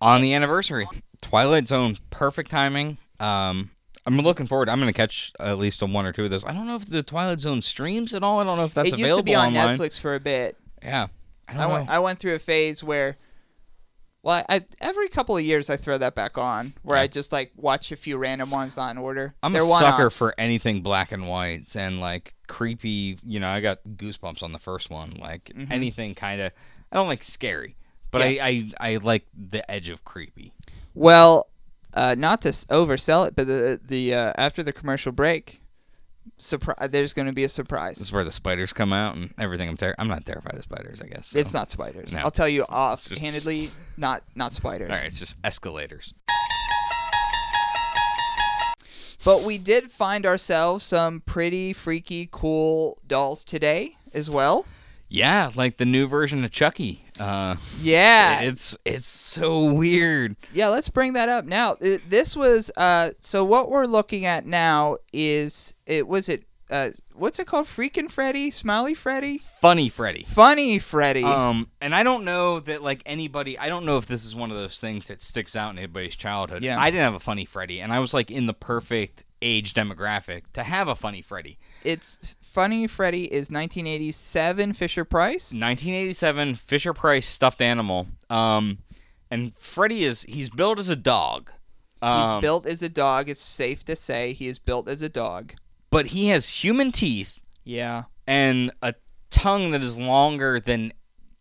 on 0.00 0.22
the 0.22 0.34
anniversary. 0.34 0.88
Twilight 1.22 1.68
Zone, 1.68 1.98
perfect 2.10 2.50
timing. 2.50 2.98
Um, 3.20 3.70
I'm 4.06 4.18
looking 4.18 4.46
forward. 4.46 4.68
I'm 4.68 4.78
going 4.80 4.92
to 4.92 4.96
catch 4.96 5.32
at 5.38 5.58
least 5.58 5.82
on 5.82 5.92
one 5.92 6.06
or 6.06 6.12
two 6.12 6.24
of 6.24 6.30
those. 6.30 6.44
I 6.44 6.52
don't 6.52 6.66
know 6.66 6.76
if 6.76 6.86
the 6.86 7.02
Twilight 7.02 7.40
Zone 7.40 7.62
streams 7.62 8.14
at 8.14 8.22
all. 8.22 8.40
I 8.40 8.44
don't 8.44 8.56
know 8.56 8.64
if 8.64 8.74
that's 8.74 8.88
it 8.88 8.94
available 8.94 9.08
used 9.08 9.18
to 9.18 9.22
be 9.24 9.34
on 9.34 9.48
online. 9.48 9.76
Netflix 9.78 10.00
for 10.00 10.14
a 10.14 10.20
bit. 10.20 10.56
Yeah, 10.82 11.08
I 11.48 11.52
don't 11.52 11.62
I 11.62 11.66
know. 11.68 11.74
went, 11.74 11.90
I 11.90 11.98
went 11.98 12.18
through 12.18 12.34
a 12.34 12.38
phase 12.38 12.82
where, 12.82 13.16
well, 14.22 14.44
I, 14.48 14.62
every 14.80 15.08
couple 15.08 15.36
of 15.36 15.42
years 15.42 15.68
I 15.70 15.76
throw 15.76 15.98
that 15.98 16.14
back 16.14 16.38
on, 16.38 16.72
where 16.82 16.96
Yeah. 16.98 17.02
I 17.02 17.06
just 17.08 17.32
like 17.32 17.52
watch 17.56 17.92
a 17.92 17.96
few 17.96 18.16
random 18.16 18.50
ones 18.50 18.76
not 18.76 18.90
in 18.90 18.98
order. 18.98 19.34
I'm 19.42 19.52
They're 19.52 19.62
a 19.62 19.66
sucker 19.66 19.96
one-offs. 19.98 20.16
for 20.18 20.34
anything 20.38 20.80
black 20.82 21.12
and 21.12 21.28
whites 21.28 21.76
and 21.76 22.00
like 22.00 22.34
creepy. 22.48 23.18
You 23.26 23.40
know, 23.40 23.50
I 23.50 23.60
got 23.60 23.80
goosebumps 23.86 24.42
on 24.42 24.52
the 24.52 24.58
first 24.58 24.88
one. 24.90 25.12
Like 25.20 25.50
anything 25.70 26.14
kind 26.14 26.40
of. 26.40 26.52
I 26.90 26.96
don't 26.96 27.06
like 27.08 27.22
scary, 27.22 27.76
but 28.10 28.22
Mm-hmm. 28.22 28.34
Yeah. 28.36 28.44
I, 28.44 28.48
I 28.88 28.92
I 28.94 28.96
like 28.96 29.26
the 29.36 29.68
edge 29.70 29.88
of 29.90 30.04
creepy. 30.04 30.52
Well, 30.94 31.46
uh, 31.94 32.14
not 32.16 32.42
to 32.42 32.48
oversell 32.48 33.26
it, 33.26 33.34
but 33.34 33.46
the 33.46 33.80
the 33.84 34.14
uh, 34.14 34.32
after 34.36 34.62
the 34.62 34.72
commercial 34.72 35.12
break, 35.12 35.62
surprise. 36.38 36.90
There's 36.90 37.14
going 37.14 37.26
to 37.26 37.32
be 37.32 37.44
a 37.44 37.48
surprise. 37.48 37.98
This 37.98 38.08
is 38.08 38.12
where 38.12 38.24
the 38.24 38.32
spiders 38.32 38.72
come 38.72 38.92
out 38.92 39.16
and 39.16 39.32
everything. 39.38 39.68
I'm 39.68 39.76
ter- 39.76 39.94
I'm 39.98 40.08
not 40.08 40.24
terrified 40.24 40.54
of 40.54 40.62
spiders. 40.62 41.00
I 41.00 41.06
guess 41.06 41.28
so. 41.28 41.38
It's 41.38 41.54
not 41.54 41.68
spiders. 41.68 42.14
No. 42.14 42.20
I'll 42.20 42.30
tell 42.30 42.48
you 42.48 42.62
offhandedly, 42.64 43.70
not 43.96 44.22
not 44.34 44.52
spiders. 44.52 44.90
All 44.90 44.96
right, 44.96 45.06
it's 45.06 45.18
just 45.18 45.36
escalators. 45.44 46.14
But 49.22 49.42
we 49.42 49.58
did 49.58 49.90
find 49.90 50.24
ourselves 50.24 50.82
some 50.84 51.20
pretty 51.20 51.74
freaky, 51.74 52.26
cool 52.32 52.98
dolls 53.06 53.44
today 53.44 53.92
as 54.14 54.30
well. 54.30 54.64
Yeah, 55.10 55.50
like 55.54 55.76
the 55.76 55.84
new 55.84 56.06
version 56.06 56.42
of 56.42 56.50
Chucky. 56.50 57.04
Uh, 57.20 57.56
Yeah, 57.80 58.40
it's 58.40 58.76
it's 58.84 59.06
so 59.06 59.72
weird. 59.72 60.36
Yeah, 60.52 60.68
let's 60.68 60.88
bring 60.88 61.12
that 61.12 61.28
up 61.28 61.44
now. 61.44 61.72
Uh, 61.72 61.98
This 62.08 62.36
was 62.36 62.70
uh 62.76 63.10
so 63.18 63.44
what 63.44 63.70
we're 63.70 63.86
looking 63.86 64.24
at 64.24 64.46
now 64.46 64.96
is 65.12 65.74
it 65.86 66.08
was 66.08 66.28
it 66.28 66.44
uh 66.70 66.90
what's 67.14 67.38
it 67.38 67.46
called? 67.46 67.66
Freaking 67.66 68.10
Freddy, 68.10 68.50
Smiley 68.50 68.94
Freddy, 68.94 69.38
Funny 69.38 69.88
Freddy. 69.90 70.22
Funny 70.22 70.78
Freddy. 70.78 71.22
Um, 71.24 71.68
and 71.80 71.94
I 71.94 72.02
don't 72.02 72.24
know 72.24 72.60
that 72.60 72.82
like 72.82 73.02
anybody. 73.04 73.58
I 73.58 73.68
don't 73.68 73.84
know 73.84 73.98
if 73.98 74.06
this 74.06 74.24
is 74.24 74.34
one 74.34 74.50
of 74.50 74.56
those 74.56 74.80
things 74.80 75.08
that 75.08 75.20
sticks 75.20 75.54
out 75.54 75.70
in 75.72 75.78
anybody's 75.78 76.16
childhood. 76.16 76.62
Yeah. 76.62 76.80
I 76.80 76.90
didn't 76.90 77.04
have 77.04 77.14
a 77.14 77.20
funny 77.20 77.44
Freddy, 77.44 77.80
and 77.80 77.92
I 77.92 77.98
was 77.98 78.14
like 78.14 78.30
in 78.30 78.46
the 78.46 78.54
perfect 78.54 79.24
age 79.42 79.72
demographic 79.74 80.42
to 80.52 80.62
have 80.62 80.86
a 80.88 80.94
funny 80.94 81.22
Freddy. 81.22 81.58
it's 81.82 82.36
Funny 82.50 82.88
Freddy 82.88 83.24
is 83.32 83.48
1987 83.48 84.72
Fisher 84.72 85.04
Price. 85.04 85.52
1987 85.52 86.56
Fisher 86.56 86.92
Price 86.92 87.28
stuffed 87.28 87.62
animal. 87.62 88.08
Um, 88.28 88.78
and 89.30 89.54
Freddy 89.54 90.02
is 90.02 90.22
he's 90.22 90.50
built 90.50 90.80
as 90.80 90.88
a 90.88 90.96
dog. 90.96 91.52
He's 92.02 92.08
Um, 92.10 92.40
built 92.40 92.66
as 92.66 92.82
a 92.82 92.88
dog. 92.88 93.28
It's 93.30 93.40
safe 93.40 93.84
to 93.84 93.94
say 93.94 94.32
he 94.32 94.48
is 94.48 94.58
built 94.58 94.88
as 94.88 95.00
a 95.00 95.08
dog. 95.08 95.54
but 95.92 96.06
he 96.08 96.28
has 96.28 96.64
human 96.64 96.90
teeth 96.92 97.38
Yeah. 97.64 98.04
and 98.26 98.70
a 98.82 98.94
tongue 99.30 99.70
that 99.72 99.82
is 99.82 99.96
longer 99.98 100.58
than 100.60 100.92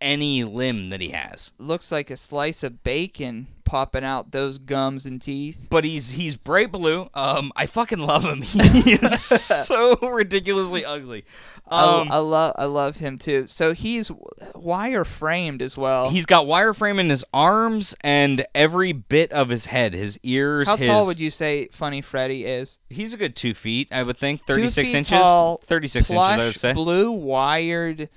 any 0.01 0.43
limb 0.43 0.89
that 0.89 1.01
he 1.01 1.09
has. 1.09 1.51
Looks 1.57 1.91
like 1.91 2.09
a 2.09 2.17
slice 2.17 2.63
of 2.63 2.83
bacon 2.83 3.47
popping 3.65 4.03
out 4.03 4.31
those 4.31 4.57
gums 4.57 5.05
and 5.05 5.21
teeth. 5.21 5.67
but 5.69 5.85
he's 5.85 6.09
he's 6.09 6.35
bright 6.35 6.71
blue. 6.71 7.07
Um, 7.13 7.51
I 7.55 7.67
fucking 7.67 7.99
love 7.99 8.23
him. 8.23 8.41
He 8.79 8.93
is 8.93 9.21
so 9.67 9.95
ridiculously 10.01 10.83
ugly. 10.83 11.23
Um, 11.67 12.09
I, 12.11 12.15
I 12.15 12.17
love 12.17 12.55
I 12.57 12.65
love 12.65 12.97
him 12.97 13.19
too. 13.19 13.45
So 13.45 13.73
he's 13.73 14.11
wire 14.55 15.05
framed 15.05 15.61
as 15.61 15.77
well. 15.77 16.09
he's 16.09 16.25
got 16.25 16.47
wire 16.47 16.73
frame 16.73 16.99
in 16.99 17.09
his 17.11 17.23
arms 17.31 17.93
and 18.01 18.43
every 18.55 18.91
bit 18.91 19.31
of 19.31 19.49
his 19.49 19.65
head, 19.67 19.93
his 19.93 20.19
ears. 20.23 20.67
How 20.67 20.77
his, 20.77 20.87
tall 20.87 21.05
would 21.05 21.19
you 21.19 21.29
say 21.29 21.67
Funny 21.71 22.01
Freddy 22.01 22.45
is? 22.45 22.79
He's 22.89 23.13
a 23.13 23.17
good 23.17 23.35
two 23.35 23.53
feet, 23.53 23.89
I 23.91 24.01
would 24.01 24.17
think. 24.17 24.47
Thirty 24.47 24.69
six 24.69 24.95
inches. 24.95 25.09
tall, 25.11 25.57
Thirty-six 25.63 26.09
inches, 26.09 26.19
I 26.19 26.37
would 26.37 26.59
say. 26.59 26.73
blue 26.73 27.11
wired 27.11 28.09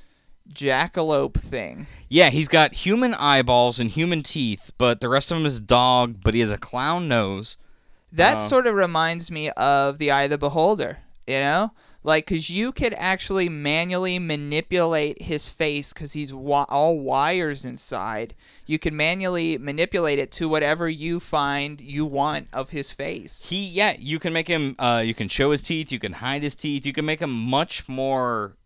jackalope 0.55 1.35
thing. 1.41 1.87
Yeah, 2.09 2.31
he's 2.31 2.49
got 2.49 2.75
human 2.75 3.15
eyeballs 3.15 3.81
and 3.81 3.91
human 3.91 4.23
teeth, 4.23 4.73
but 4.79 5.01
the 5.01 5.09
rest 5.09 5.31
of 5.31 5.39
him 5.39 5.47
is 5.47 5.61
dog. 5.61 6.17
But 6.23 6.35
he 6.35 6.41
has 6.41 6.53
a 6.53 6.59
clown 6.59 7.09
nose. 7.09 7.57
That 8.13 8.37
Oh. 8.39 8.41
sort 8.41 8.67
of 8.67 8.75
reminds 8.75 9.31
me 9.31 9.51
of 9.51 9.99
the 9.99 10.11
Eye 10.11 10.25
of 10.25 10.31
the 10.31 10.39
Beholder. 10.39 10.99
You 11.27 11.39
know, 11.39 11.71
like 12.03 12.27
because 12.27 12.51
you 12.51 12.73
could 12.73 12.95
actually 12.99 13.49
manually 13.49 14.19
manipulate 14.19 15.23
his 15.23 15.49
face 15.49 15.93
because 15.93 16.15
he's 16.15 16.31
wi- 16.33 16.67
all 16.69 16.99
wires 16.99 17.65
inside. 17.65 18.35
You 18.67 18.79
can 18.81 18.97
manually 18.97 19.57
manipulate 19.57 20.19
it 20.19 20.33
to 20.33 20.49
whatever 20.49 20.89
you 20.91 21.21
find 21.21 21.81
you 21.81 22.05
want 22.05 22.49
of 22.53 22.71
his 22.71 22.93
face. 22.93 23.47
He, 23.49 23.65
yeah, 23.67 23.95
you 23.99 24.19
can 24.19 24.33
make 24.33 24.49
him. 24.49 24.75
Uh, 24.81 25.03
you 25.05 25.15
can 25.15 25.29
show 25.29 25.53
his 25.53 25.63
teeth. 25.63 25.93
You 25.93 26.01
can 26.01 26.15
hide 26.15 26.43
his 26.43 26.57
teeth. 26.57 26.85
You 26.85 26.93
can 26.93 27.05
make 27.07 27.21
him 27.21 27.31
much 27.31 27.89
more 27.89 28.57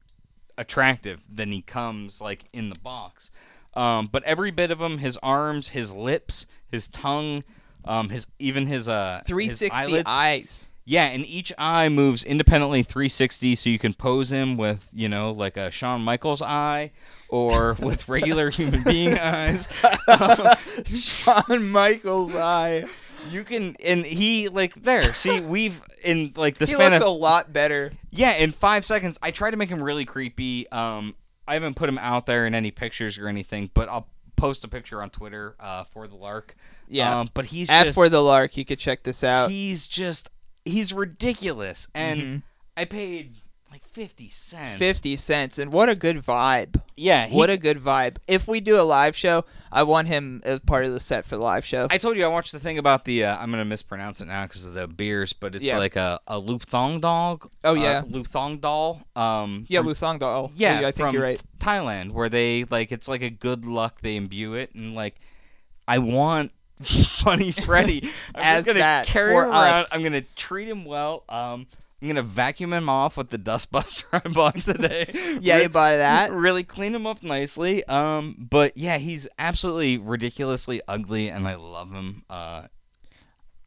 attractive 0.58 1.20
than 1.32 1.52
he 1.52 1.62
comes 1.62 2.20
like 2.20 2.44
in 2.52 2.68
the 2.68 2.78
box. 2.80 3.30
Um, 3.74 4.08
but 4.10 4.22
every 4.24 4.50
bit 4.50 4.70
of 4.70 4.80
him, 4.80 4.98
his 4.98 5.18
arms, 5.18 5.68
his 5.68 5.92
lips, 5.92 6.46
his 6.70 6.88
tongue, 6.88 7.44
um, 7.84 8.08
his 8.08 8.26
even 8.38 8.66
his 8.66 8.88
uh, 8.88 9.22
360 9.26 9.70
eyelids. 9.70 10.04
eyes. 10.06 10.68
Yeah, 10.88 11.06
and 11.06 11.26
each 11.26 11.52
eye 11.58 11.88
moves 11.88 12.22
independently 12.22 12.84
360, 12.84 13.56
so 13.56 13.68
you 13.68 13.78
can 13.78 13.92
pose 13.92 14.30
him 14.30 14.56
with, 14.56 14.88
you 14.92 15.08
know, 15.08 15.32
like 15.32 15.56
a 15.56 15.68
Shawn 15.72 16.00
Michaels 16.00 16.40
eye, 16.40 16.92
or 17.28 17.76
with 17.82 18.08
regular 18.08 18.50
human 18.50 18.84
being 18.84 19.18
eyes. 19.18 19.66
Shawn 20.86 21.68
Michaels 21.70 22.36
eye. 22.36 22.84
You 23.30 23.44
can, 23.44 23.76
and 23.84 24.04
he 24.04 24.48
like 24.48 24.74
there. 24.74 25.02
See, 25.02 25.40
we've 25.54 25.80
in 26.04 26.32
like 26.36 26.58
the 26.58 26.66
He 26.66 26.72
span 26.74 26.92
looks 26.92 27.02
of 27.02 27.08
a 27.08 27.10
lot 27.10 27.52
better. 27.52 27.90
yeah, 28.10 28.32
in 28.34 28.52
five 28.52 28.84
seconds, 28.84 29.18
I 29.22 29.30
tried 29.30 29.52
to 29.52 29.56
make 29.56 29.68
him 29.68 29.82
really 29.82 30.04
creepy. 30.04 30.68
Um, 30.70 31.14
I 31.48 31.54
haven't 31.54 31.74
put 31.76 31.88
him 31.88 31.98
out 31.98 32.26
there 32.26 32.46
in 32.46 32.54
any 32.54 32.70
pictures 32.70 33.18
or 33.18 33.28
anything, 33.28 33.70
but 33.74 33.88
I'll 33.88 34.08
post 34.36 34.64
a 34.64 34.68
picture 34.68 35.02
on 35.02 35.10
Twitter 35.10 35.54
uh, 35.60 35.84
for 35.84 36.06
the 36.08 36.16
Lark. 36.16 36.56
Yeah. 36.88 37.20
Um, 37.20 37.30
but 37.34 37.46
he's 37.46 37.68
At 37.70 37.84
just 37.84 37.94
for 37.94 38.08
the 38.08 38.20
lark, 38.20 38.56
you 38.56 38.64
could 38.64 38.78
check 38.78 39.02
this 39.02 39.24
out. 39.24 39.50
he's 39.50 39.86
just 39.86 40.30
he's 40.64 40.92
ridiculous, 40.92 41.88
and 41.94 42.20
Mhm. 42.20 42.42
I 42.76 42.84
paid 42.84 43.34
like 43.70 43.82
fifty 43.84 44.28
cents. 44.28 44.76
Fifty 44.76 45.16
cents, 45.16 45.58
and 45.58 45.72
what 45.72 45.88
a 45.88 45.94
good 45.94 46.16
vibe! 46.18 46.80
Yeah. 46.96 47.26
He, 47.26 47.36
what 47.36 47.50
a 47.50 47.56
good 47.58 47.78
vibe. 47.78 48.16
If 48.26 48.48
we 48.48 48.60
do 48.60 48.80
a 48.80 48.82
live 48.82 49.14
show, 49.16 49.44
I 49.70 49.82
want 49.82 50.08
him 50.08 50.40
as 50.44 50.60
part 50.60 50.84
of 50.84 50.92
the 50.92 51.00
set 51.00 51.24
for 51.24 51.36
the 51.36 51.42
live 51.42 51.64
show. 51.64 51.86
I 51.90 51.98
told 51.98 52.16
you 52.16 52.24
I 52.24 52.28
watched 52.28 52.52
the 52.52 52.60
thing 52.60 52.78
about 52.78 53.04
the. 53.04 53.24
Uh, 53.24 53.36
I'm 53.36 53.50
gonna 53.50 53.64
mispronounce 53.64 54.20
it 54.20 54.26
now 54.26 54.44
because 54.46 54.64
of 54.64 54.74
the 54.74 54.86
beers, 54.86 55.32
but 55.32 55.54
it's 55.54 55.64
Yeah. 55.64 55.78
like 55.78 55.96
a 55.96 56.20
a 56.26 56.40
Luthong 56.40 57.00
dog. 57.00 57.50
Oh, 57.64 57.70
uh, 57.72 57.74
yeah. 57.74 58.02
Luthong 58.02 58.60
doll. 58.60 59.02
Um, 59.14 59.66
yeah, 59.68 59.80
from- 59.80 59.88
Luthong 59.88 60.18
doll. 60.20 60.52
Yeah, 60.56 60.82
I 60.86 60.90
think 60.92 61.12
you're 61.12 61.22
right. 61.22 61.42
Thailand, 61.58 62.12
where 62.12 62.28
they 62.28 62.64
like 62.70 62.92
it's 62.92 63.08
like 63.08 63.22
a 63.22 63.30
good 63.30 63.64
luck 63.66 64.00
they 64.00 64.16
imbue 64.16 64.54
it, 64.54 64.74
and 64.74 64.94
like 64.94 65.16
I 65.88 65.98
want 65.98 66.52
Funny 66.82 67.52
Freddy. 67.52 68.10
I'm 68.34 68.42
As 68.42 68.56
just 68.58 68.66
gonna 68.66 68.78
that 68.80 69.06
carry 69.06 69.32
around. 69.34 69.52
us. 69.52 69.94
I'm 69.94 70.02
gonna 70.02 70.20
treat 70.36 70.68
him 70.68 70.84
well. 70.84 71.24
Um, 71.28 71.66
I'm 72.02 72.08
gonna 72.08 72.22
vacuum 72.22 72.72
him 72.74 72.88
off 72.88 73.16
with 73.16 73.30
the 73.30 73.38
dustbuster 73.38 74.04
I 74.24 74.28
bought 74.28 74.56
today. 74.56 75.38
Yeah, 75.40 75.60
you 75.62 75.68
buy 75.68 75.96
that. 75.96 76.32
Really 76.32 76.62
clean 76.64 76.94
him 76.94 77.06
up 77.06 77.22
nicely. 77.22 77.84
Um, 77.84 78.36
but 78.38 78.76
yeah, 78.76 78.98
he's 78.98 79.26
absolutely 79.38 79.96
ridiculously 79.98 80.80
ugly, 80.88 81.28
and 81.30 81.46
I 81.48 81.54
love 81.54 81.92
him. 81.92 82.24
Uh, 82.28 82.64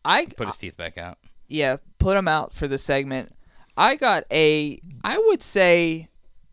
I 0.06 0.26
put 0.26 0.48
his 0.48 0.58
teeth 0.58 0.78
back 0.78 0.98
out. 0.98 1.18
yeah, 1.48 1.78
put 1.98 2.16
him 2.18 2.28
out 2.28 2.54
for 2.54 2.68
the 2.68 2.78
segment. 2.78 3.32
I 3.76 3.96
got 3.96 4.24
a, 4.32 4.80
I 5.04 5.18
would 5.18 5.42
say, 5.42 6.10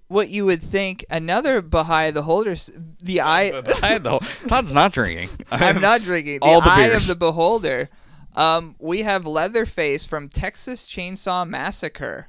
what 0.09 0.29
you 0.29 0.45
would 0.45 0.63
think 0.63 1.05
another 1.11 1.61
Baha'i 1.61 2.11
the 2.11 2.23
Holder, 2.23 2.55
the 3.03 3.21
eye. 3.21 3.53
I 3.83 3.99
the 3.99 4.21
Todd's 4.49 4.73
not 4.73 4.93
drinking. 4.93 5.29
I'm 5.51 5.81
not 5.81 6.03
drinking. 6.03 6.41
The 6.41 6.47
all 6.47 6.61
the 6.61 6.71
eye 6.71 6.89
beers. 6.89 7.03
of 7.11 7.19
the 7.19 7.25
beholder. 7.27 7.89
Um, 8.37 8.77
we 8.79 9.03
have 9.03 9.27
Leatherface 9.27 10.07
from 10.07 10.29
Texas 10.29 10.87
Chainsaw 10.87 11.49
Massacre. 11.49 12.29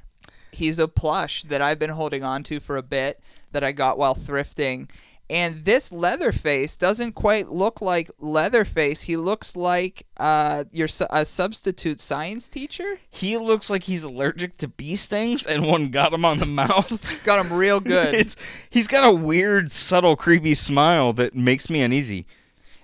He's 0.52 0.78
a 0.78 0.88
plush 0.88 1.44
that 1.44 1.60
I've 1.60 1.78
been 1.78 1.90
holding 1.90 2.24
on 2.24 2.42
to 2.44 2.60
for 2.60 2.76
a 2.76 2.82
bit 2.82 3.20
that 3.52 3.62
I 3.62 3.72
got 3.72 3.98
while 3.98 4.14
thrifting. 4.14 4.88
And 5.30 5.66
this 5.66 5.92
Leatherface 5.92 6.78
doesn't 6.78 7.12
quite 7.12 7.50
look 7.50 7.82
like 7.82 8.10
Leatherface. 8.18 9.02
He 9.02 9.18
looks 9.18 9.54
like 9.54 10.06
uh, 10.16 10.64
your 10.72 10.88
a 11.10 11.26
substitute 11.26 12.00
science 12.00 12.48
teacher. 12.48 12.98
He 13.10 13.36
looks 13.36 13.68
like 13.68 13.82
he's 13.82 14.04
allergic 14.04 14.56
to 14.56 14.68
bee 14.68 14.96
stings, 14.96 15.44
and 15.44 15.66
one 15.66 15.90
got 15.90 16.14
him 16.14 16.24
on 16.24 16.38
the 16.38 16.46
mouth. 16.62 17.22
Got 17.24 17.44
him 17.44 17.52
real 17.52 17.78
good. 17.78 18.14
it's 18.14 18.36
he's 18.70 18.86
got 18.86 19.04
a 19.04 19.12
weird, 19.12 19.70
subtle, 19.70 20.16
creepy 20.16 20.54
smile 20.54 21.12
that 21.12 21.34
makes 21.34 21.68
me 21.68 21.82
uneasy. 21.82 22.24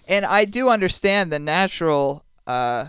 and 0.06 0.26
I 0.26 0.44
do 0.44 0.68
understand 0.68 1.32
the 1.32 1.38
natural 1.38 2.26
uh, 2.46 2.88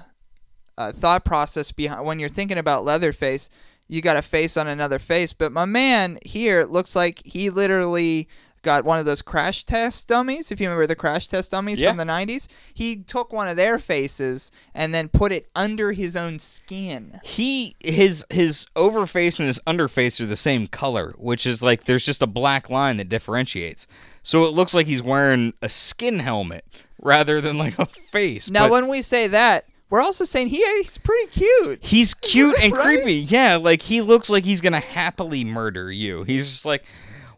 uh, 0.77 0.91
thought 0.91 1.25
process 1.25 1.71
behind 1.71 2.05
when 2.05 2.19
you're 2.19 2.29
thinking 2.29 2.57
about 2.57 2.83
Leatherface. 2.85 3.49
You 3.87 4.01
got 4.01 4.17
a 4.17 4.21
face 4.23 4.57
on 4.57 4.67
another 4.67 4.97
face, 4.99 5.31
but 5.33 5.51
my 5.51 5.65
man 5.65 6.17
here 6.25 6.63
looks 6.63 6.95
like 6.95 7.21
he 7.25 7.49
literally 7.51 8.27
got 8.63 8.83
one 8.83 8.97
of 8.97 9.05
those 9.05 9.21
crash 9.21 9.63
test 9.63 10.07
dummies. 10.07 10.51
If 10.51 10.59
you 10.59 10.65
remember 10.67 10.87
the 10.87 10.95
crash 10.95 11.27
test 11.27 11.51
dummies 11.51 11.79
Yeah. 11.79 11.89
from 11.91 11.97
the 11.97 12.03
'90s, 12.03 12.47
he 12.73 12.95
took 12.95 13.31
one 13.31 13.47
of 13.47 13.57
their 13.57 13.77
faces 13.77 14.51
and 14.73 14.91
then 14.91 15.07
put 15.07 15.31
it 15.31 15.47
under 15.55 15.91
his 15.91 16.15
own 16.15 16.39
skin. 16.39 17.19
He 17.23 17.75
his 17.79 18.25
his 18.31 18.65
overface 18.75 19.37
and 19.37 19.45
his 19.45 19.59
underface 19.67 20.19
are 20.19 20.25
the 20.25 20.35
same 20.35 20.65
color, 20.65 21.13
which 21.19 21.45
is 21.45 21.61
like 21.61 21.83
there's 21.83 22.03
just 22.05 22.23
a 22.23 22.27
black 22.27 22.71
line 22.71 22.97
that 22.97 23.07
differentiates. 23.07 23.85
So 24.23 24.45
it 24.45 24.53
looks 24.55 24.73
like 24.73 24.87
he's 24.87 25.03
wearing 25.03 25.53
a 25.61 25.69
skin 25.69 26.17
helmet 26.17 26.65
rather 26.99 27.39
than 27.41 27.59
like 27.59 27.77
a 27.77 27.85
face. 27.85 28.49
Now, 28.49 28.61
But 28.61 28.71
when 28.71 28.87
we 28.87 29.03
say 29.03 29.27
that, 29.27 29.65
we're 29.89 30.01
also 30.01 30.25
saying 30.25 30.47
he, 30.47 30.57
he's 30.77 30.97
pretty 30.97 31.27
cute. 31.27 31.83
He's 31.83 32.13
cute 32.13 32.55
and 32.61 32.73
Right? 32.73 32.97
creepy. 32.97 33.13
Yeah, 33.15 33.55
like 33.57 33.81
he 33.81 34.01
looks 34.01 34.29
like 34.29 34.45
he's 34.45 34.61
gonna 34.61 34.79
happily 34.79 35.43
murder 35.43 35.91
you. 35.91 36.23
He's 36.23 36.49
just 36.49 36.65
like, 36.65 36.85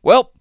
well, 0.03 0.31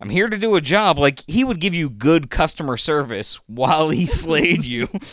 I'm 0.00 0.10
here 0.10 0.28
to 0.28 0.36
do 0.36 0.54
a 0.56 0.60
job. 0.60 0.98
Like 0.98 1.22
he 1.26 1.44
would 1.44 1.60
give 1.60 1.74
you 1.74 1.88
good 1.90 2.30
customer 2.30 2.76
service 2.76 3.40
while 3.46 3.90
he 3.90 4.06
slayed 4.06 4.64
you. 4.64 4.88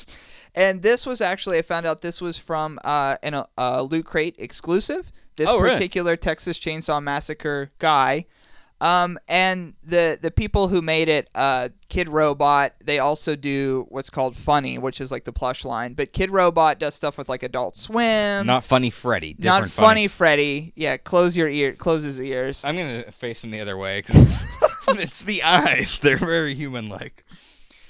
And 0.55 0.83
this 0.83 1.07
was 1.07 1.19
actually, 1.19 1.57
I 1.57 1.63
found 1.63 1.87
out 1.87 2.03
this 2.03 2.21
was 2.21 2.37
from 2.37 2.77
uh, 2.85 3.15
an 3.23 3.33
uh, 3.33 3.45
uh, 3.57 3.81
Loot 3.81 4.05
Crate 4.05 4.35
exclusive. 4.37 5.11
This 5.35 5.49
Oh, 5.49 5.57
really? 5.57 5.73
particular 5.73 6.15
Texas 6.15 6.59
Chainsaw 6.59 7.01
Massacre 7.01 7.71
guy. 7.79 8.25
Um, 8.83 9.17
and 9.29 9.75
the 9.81 10.19
the 10.21 10.29
people 10.29 10.67
who 10.67 10.81
made 10.81 11.07
it, 11.07 11.29
uh, 11.35 11.69
Kidrobot, 11.89 12.71
they 12.83 12.99
also 12.99 13.37
do 13.37 13.85
what's 13.87 14.09
called 14.09 14.35
Phunny, 14.35 14.77
which 14.77 14.99
is 14.99 15.09
like 15.09 15.23
the 15.23 15.31
plush 15.31 15.63
line. 15.63 15.93
But 15.93 16.11
Kidrobot 16.11 16.79
does 16.79 16.93
stuff 16.93 17.17
with 17.17 17.29
like 17.29 17.43
Adult 17.43 17.77
Swim. 17.77 18.45
Not 18.45 18.65
funny, 18.65 18.89
Freddy. 18.89 19.37
Not 19.39 19.63
Different 19.63 19.71
funny, 19.71 20.07
Freddy. 20.09 20.73
Yeah, 20.75 20.97
close 20.97 21.37
your 21.37 21.47
ear, 21.47 21.71
close 21.71 22.03
his 22.03 22.19
ears. 22.19 22.65
I'm 22.65 22.75
gonna 22.75 23.09
face 23.13 23.41
him 23.41 23.51
the 23.51 23.61
other 23.61 23.77
way 23.77 24.01
because 24.01 24.25
it's 24.89 25.23
the 25.23 25.43
eyes. 25.43 25.97
They're 25.99 26.17
very 26.17 26.53
human-like. 26.53 27.23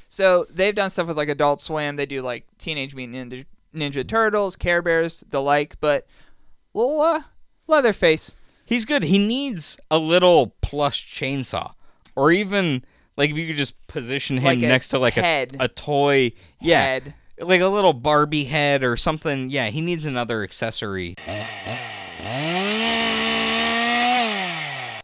So 0.10 0.46
they've 0.54 0.76
done 0.76 0.92
stuff 0.92 1.08
with 1.08 1.18
like 1.18 1.30
Adult 1.30 1.60
Swim. 1.60 1.96
They 1.96 2.06
do 2.06 2.22
like 2.22 2.46
Teenage 2.60 2.94
Mutant 2.94 3.34
Ninja, 3.34 3.46
Ninja 3.74 4.08
Turtles, 4.08 4.56
Care 4.56 4.84
Bears, 4.84 5.24
the 5.28 5.42
like. 5.42 5.80
But 5.80 6.06
uh, 6.76 7.22
Leatherface. 7.66 8.36
He's 8.66 8.86
good. 8.86 9.04
He 9.04 9.18
needs 9.18 9.78
a 9.92 9.98
little 9.98 10.56
plush 10.62 11.14
chainsaw, 11.14 11.74
or 12.16 12.32
even 12.32 12.84
like 13.18 13.30
if 13.30 13.38
you 13.38 13.48
could 13.48 13.58
just 13.58 13.76
position 13.88 14.38
him 14.38 14.46
Like 14.46 14.60
next 14.60 14.90
to 14.90 15.00
like 15.00 15.14
head. 15.16 15.56
a 15.60 15.66
a 15.66 15.68
toy. 15.68 16.32
Yeah. 16.62 16.82
Head. 16.84 17.14
like 17.40 17.62
a 17.62 17.68
little 17.68 17.94
Barbie 17.94 18.46
head 18.46 18.84
or 18.84 18.96
something. 18.96 19.50
Yeah, 19.50 19.68
he 19.68 19.82
needs 19.82 20.06
another 20.06 20.44
accessory. 20.44 21.16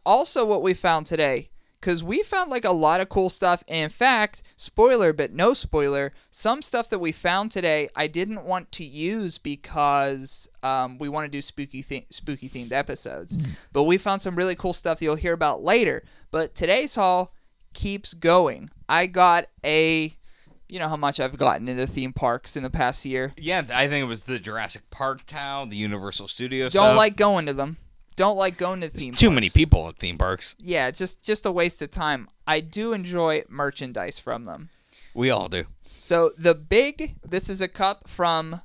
Also, 0.05 0.43
what 0.45 0.63
we 0.63 0.73
found 0.73 1.05
today, 1.05 1.49
because 1.79 2.03
we 2.03 2.23
found 2.23 2.51
like 2.51 2.65
a 2.65 2.73
lot 2.73 3.01
of 3.01 3.09
cool 3.09 3.29
stuff. 3.29 3.63
And 3.67 3.77
in 3.85 3.89
fact, 3.89 4.41
spoiler, 4.55 5.13
but 5.13 5.31
no 5.31 5.53
spoiler, 5.53 6.11
some 6.29 6.61
stuff 6.61 6.89
that 6.89 6.99
we 6.99 7.11
found 7.11 7.51
today 7.51 7.89
I 7.95 8.07
didn't 8.07 8.43
want 8.43 8.71
to 8.73 8.83
use 8.83 9.37
because 9.37 10.49
um, 10.63 10.97
we 10.97 11.09
want 11.09 11.25
to 11.25 11.31
do 11.31 11.41
spooky 11.41 11.81
the- 11.81 12.05
spooky 12.09 12.49
themed 12.49 12.71
episodes. 12.71 13.37
But 13.71 13.83
we 13.83 13.97
found 13.97 14.21
some 14.21 14.35
really 14.35 14.55
cool 14.55 14.73
stuff 14.73 14.99
that 14.99 15.05
you'll 15.05 15.15
hear 15.15 15.33
about 15.33 15.61
later. 15.61 16.03
But 16.31 16.55
today's 16.55 16.95
haul 16.95 17.33
keeps 17.73 18.13
going. 18.13 18.69
I 18.87 19.07
got 19.07 19.45
a. 19.63 20.13
You 20.67 20.77
know 20.77 20.87
how 20.87 20.97
much 20.97 21.19
I've 21.19 21.35
gotten 21.35 21.67
into 21.67 21.87
theme 21.87 22.13
parks 22.13 22.55
in 22.55 22.61
the 22.61 22.69
past 22.69 23.03
year. 23.03 23.33
Yeah, 23.37 23.63
I 23.73 23.87
think 23.87 24.03
it 24.03 24.07
was 24.07 24.25
the 24.25 24.37
Jurassic 24.37 24.87
Park 24.91 25.25
towel, 25.25 25.65
the 25.65 25.75
Universal 25.75 26.27
Studios. 26.27 26.73
Don't 26.73 26.95
like 26.95 27.15
going 27.15 27.47
to 27.47 27.53
them. 27.53 27.77
Don't 28.19 28.35
like 28.35 28.57
going 28.57 28.81
to 28.81 28.89
theme 28.89 29.11
parks. 29.13 29.19
too 29.21 29.27
parks. 29.27 29.35
many 29.35 29.49
people 29.49 29.87
at 29.87 29.97
theme 29.97 30.17
parks. 30.17 30.55
Yeah, 30.59 30.91
just 30.91 31.23
just 31.23 31.45
a 31.45 31.51
waste 31.51 31.81
of 31.81 31.89
time. 31.89 32.27
I 32.45 32.59
do 32.59 32.91
enjoy 32.91 33.43
merchandise 33.47 34.19
from 34.19 34.43
them. 34.43 34.69
We 35.13 35.29
all 35.29 35.47
do. 35.47 35.65
So 35.97 36.31
the 36.37 36.53
big 36.53 37.15
this 37.25 37.49
is 37.49 37.61
a 37.61 37.69
cup 37.69 38.09
from 38.09 38.61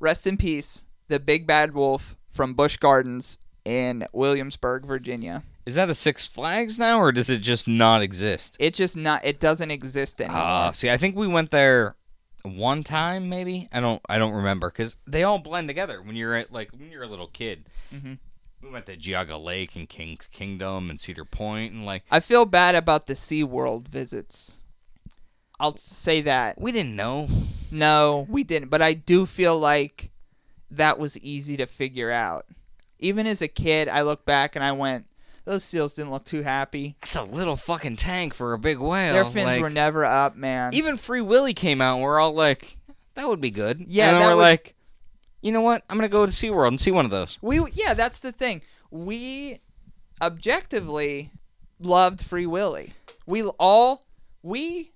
rest 0.00 0.26
in 0.26 0.36
peace, 0.36 0.84
the 1.06 1.20
big 1.20 1.46
bad 1.46 1.72
wolf 1.72 2.16
from 2.30 2.54
Busch 2.54 2.78
Gardens 2.78 3.38
in 3.64 4.04
Williamsburg, 4.12 4.84
Virginia. 4.84 5.44
Is 5.64 5.76
that 5.76 5.88
a 5.88 5.94
Six 5.94 6.26
Flags 6.26 6.76
now, 6.78 6.98
or 6.98 7.12
does 7.12 7.30
it 7.30 7.38
just 7.38 7.66
not 7.68 8.02
exist? 8.02 8.56
It 8.58 8.74
just 8.74 8.96
not 8.96 9.24
it 9.24 9.38
doesn't 9.38 9.70
exist 9.70 10.20
anymore. 10.20 10.40
Ah, 10.42 10.70
see, 10.72 10.90
I 10.90 10.96
think 10.96 11.14
we 11.16 11.28
went 11.28 11.50
there 11.52 11.94
one 12.42 12.82
time, 12.82 13.28
maybe. 13.28 13.68
I 13.72 13.78
don't, 13.80 14.00
I 14.08 14.18
don't 14.18 14.34
remember 14.34 14.68
because 14.68 14.96
they 15.06 15.22
all 15.24 15.38
blend 15.38 15.68
together 15.68 16.02
when 16.02 16.14
you're 16.16 16.34
at, 16.34 16.52
like 16.52 16.70
when 16.72 16.90
you're 16.90 17.02
a 17.04 17.08
little 17.08 17.26
kid. 17.28 17.66
Mhm. 17.94 18.18
We 18.66 18.72
went 18.72 18.86
to 18.86 18.96
Geauga 18.96 19.42
Lake 19.42 19.76
and 19.76 19.88
King's 19.88 20.26
Kingdom 20.26 20.90
and 20.90 20.98
Cedar 20.98 21.24
Point, 21.24 21.72
and 21.72 21.86
like 21.86 22.02
I 22.10 22.18
feel 22.18 22.44
bad 22.46 22.74
about 22.74 23.06
the 23.06 23.14
SeaWorld 23.14 23.86
visits. 23.86 24.58
I'll 25.60 25.76
say 25.76 26.20
that. 26.22 26.60
we 26.60 26.72
didn't 26.72 26.96
know. 26.96 27.28
No, 27.70 28.26
we 28.28 28.42
didn't, 28.44 28.68
but 28.68 28.82
I 28.82 28.92
do 28.94 29.24
feel 29.24 29.56
like 29.58 30.10
that 30.70 30.98
was 30.98 31.16
easy 31.20 31.56
to 31.58 31.66
figure 31.66 32.10
out. 32.10 32.44
Even 32.98 33.26
as 33.26 33.40
a 33.40 33.48
kid, 33.48 33.88
I 33.88 34.02
look 34.02 34.24
back 34.24 34.56
and 34.56 34.64
I 34.64 34.72
went, 34.72 35.06
those 35.44 35.62
seals 35.64 35.94
didn't 35.94 36.10
look 36.10 36.24
too 36.24 36.42
happy. 36.42 36.96
That's 37.02 37.16
a 37.16 37.22
little 37.24 37.56
fucking 37.56 37.96
tank 37.96 38.34
for 38.34 38.52
a 38.52 38.58
big 38.58 38.78
whale. 38.78 39.12
Their 39.14 39.24
fins 39.24 39.46
like- 39.46 39.60
were 39.62 39.70
never 39.70 40.04
up, 40.04 40.34
man. 40.36 40.74
even 40.74 40.96
Free 40.96 41.20
Willy 41.20 41.54
came 41.54 41.80
out. 41.80 41.94
and 41.94 42.02
We're 42.02 42.18
all 42.20 42.32
like, 42.34 42.76
that 43.14 43.28
would 43.28 43.40
be 43.40 43.50
good. 43.50 43.84
Yeah, 43.88 44.10
and 44.10 44.24
we're 44.24 44.36
would- 44.36 44.42
like, 44.42 44.74
you 45.46 45.52
know 45.52 45.60
what? 45.60 45.82
I'm 45.88 45.96
gonna 45.96 46.08
go 46.08 46.26
to 46.26 46.32
SeaWorld 46.32 46.68
and 46.68 46.80
see 46.80 46.90
one 46.90 47.04
of 47.04 47.10
those. 47.10 47.38
we 47.40 47.60
yeah, 47.74 47.94
that's 47.94 48.20
the 48.20 48.32
thing. 48.32 48.62
We 48.90 49.60
objectively 50.20 51.30
loved 51.80 52.24
Free 52.24 52.46
Willy. 52.46 52.92
We 53.26 53.42
all 53.44 54.04
we 54.42 54.92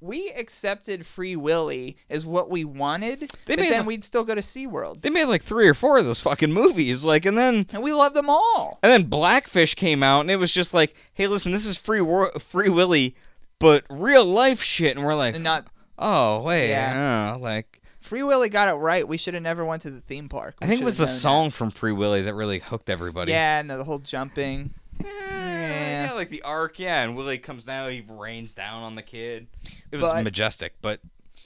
we 0.00 0.30
accepted 0.30 1.06
Free 1.06 1.36
Willy 1.36 1.96
as 2.10 2.26
what 2.26 2.50
we 2.50 2.64
wanted, 2.64 3.20
They 3.46 3.54
but 3.54 3.58
then 3.58 3.78
the- 3.82 3.84
we'd 3.84 4.02
still 4.02 4.24
go 4.24 4.34
to 4.34 4.40
SeaWorld. 4.40 5.00
They 5.02 5.10
made 5.10 5.26
like 5.26 5.42
three 5.44 5.68
or 5.68 5.74
four 5.74 5.98
of 5.98 6.04
those 6.04 6.20
fucking 6.20 6.52
movies, 6.52 7.04
like, 7.04 7.24
and 7.24 7.38
then 7.38 7.66
And 7.72 7.82
we 7.84 7.92
love 7.92 8.12
them 8.14 8.28
all. 8.28 8.78
and 8.82 8.90
then 8.90 9.04
Blackfish 9.04 9.74
came 9.76 10.02
out, 10.02 10.22
and 10.22 10.30
it 10.30 10.36
was 10.36 10.50
just 10.52 10.74
like, 10.74 10.96
hey, 11.14 11.28
listen, 11.28 11.52
this 11.52 11.64
is 11.66 11.78
Free 11.78 12.00
Wor- 12.00 12.32
Free 12.40 12.68
Willy, 12.68 13.14
but 13.60 13.84
real 13.88 14.24
life 14.24 14.60
shit, 14.60 14.96
and 14.96 15.06
we're 15.06 15.14
like, 15.14 15.36
And 15.36 15.44
not 15.44 15.68
oh 15.98 16.40
wait, 16.42 16.70
Yeah. 16.70 17.36
like. 17.40 17.78
Free 18.02 18.22
Willy 18.22 18.48
got 18.48 18.68
it 18.68 18.74
right. 18.74 19.06
We 19.06 19.16
should 19.16 19.34
have 19.34 19.42
never 19.42 19.64
went 19.64 19.82
to 19.82 19.90
the 19.90 20.00
theme 20.00 20.28
park. 20.28 20.56
I 20.60 20.66
think 20.66 20.82
it 20.82 20.84
was 20.84 20.98
the 20.98 21.06
song 21.06 21.50
from 21.50 21.70
Free 21.70 21.92
Willy 21.92 22.22
that 22.22 22.34
really 22.34 22.58
hooked 22.58 22.90
everybody. 22.90 23.32
Yeah, 23.32 23.60
and 23.60 23.70
the 23.70 23.82
whole 23.84 24.00
jumping. 24.00 24.74
yeah, 25.02 26.10
like 26.14 26.28
the 26.28 26.42
arc, 26.42 26.78
yeah, 26.78 27.02
and 27.02 27.16
Willie 27.16 27.38
comes 27.38 27.64
down, 27.64 27.90
he 27.90 28.04
rains 28.08 28.54
down 28.54 28.82
on 28.82 28.94
the 28.94 29.02
kid. 29.02 29.46
It 29.90 29.96
was 30.00 30.10
But- 30.10 30.24
majestic, 30.24 30.74
but 30.82 31.00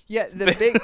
Yeah, 0.07 0.27
the 0.33 0.47
big. 0.59 0.77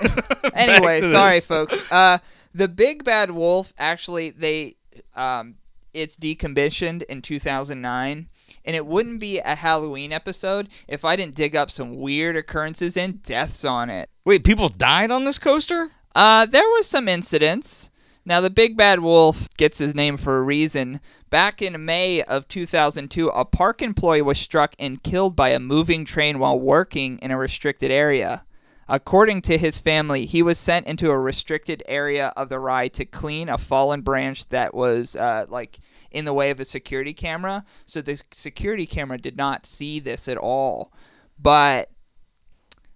anyway, 0.55 1.01
sorry, 1.01 1.37
this. 1.37 1.45
folks. 1.47 1.81
Uh, 1.91 2.19
the 2.55 2.69
Big 2.69 3.03
Bad 3.05 3.31
Wolf 3.31 3.73
actually 3.79 4.31
they 4.31 4.77
um, 5.17 5.55
it's 5.95 6.17
decommissioned 6.17 7.03
in 7.05 7.23
2009, 7.23 8.29
and 8.64 8.77
it 8.77 8.87
wouldn't 8.87 9.20
be 9.20 9.38
a 9.38 9.55
Halloween 9.55 10.12
episode 10.12 10.68
if 10.88 11.05
I 11.05 11.16
didn't 11.16 11.35
dig 11.35 11.57
up 11.57 11.70
some 11.70 11.96
weird 11.96 12.37
occurrences 12.37 12.96
and 12.96 13.22
deaths 13.22 13.64
on 13.64 13.90
it. 13.90 14.11
wait, 14.25 14.44
people 14.44 14.68
died 14.68 15.11
on 15.11 15.25
this 15.25 15.38
coaster? 15.38 15.90
Uh, 16.14 16.46
there 16.46 16.62
was 16.62 16.87
some 16.87 17.09
incidents. 17.09 17.90
Now, 18.25 18.40
the 18.40 18.51
Big 18.51 18.77
Bad 18.77 19.01
Wolf 19.01 19.48
gets 19.57 19.79
his 19.79 19.94
name 19.94 20.16
for 20.16 20.38
a 20.38 20.42
reason. 20.42 21.01
Back 21.29 21.61
in 21.61 21.85
May 21.85 22.22
of 22.22 22.46
2002, 22.46 23.29
a 23.29 23.44
park 23.44 23.83
employee 23.83 24.22
was 24.22 24.38
struck 24.38 24.75
and 24.79 25.03
killed 25.03 25.35
by 25.35 25.48
a 25.48 25.59
moving 25.59 26.05
train 26.05 26.38
while 26.38 26.59
working 26.59 27.18
in 27.18 27.33
a 27.33 27.38
restricted 27.38 27.90
area. 27.90 28.44
According 28.88 29.42
to 29.42 29.59
his 29.59 29.79
family, 29.79 30.27
he 30.27 30.42
was 30.42 30.59
sent 30.59 30.87
into 30.87 31.11
a 31.11 31.18
restricted 31.18 31.83
area 31.88 32.33
of 32.37 32.48
the 32.48 32.59
ride 32.59 32.92
to 32.94 33.05
clean 33.05 33.48
a 33.48 33.59
fallen 33.59 34.03
branch 34.03 34.48
that 34.51 34.75
was 34.75 35.16
uh, 35.16 35.46
like 35.48 35.81
in 36.12 36.25
the 36.25 36.33
way 36.33 36.51
of 36.51 36.61
a 36.61 36.64
security 36.64 37.12
camera. 37.12 37.64
So 37.87 38.01
the 38.03 38.20
security 38.31 38.87
camera 38.87 39.18
did 39.18 39.37
not 39.37 39.66
see 39.66 39.98
this 40.01 40.29
at 40.29 40.37
all, 40.38 40.92
but 41.38 41.90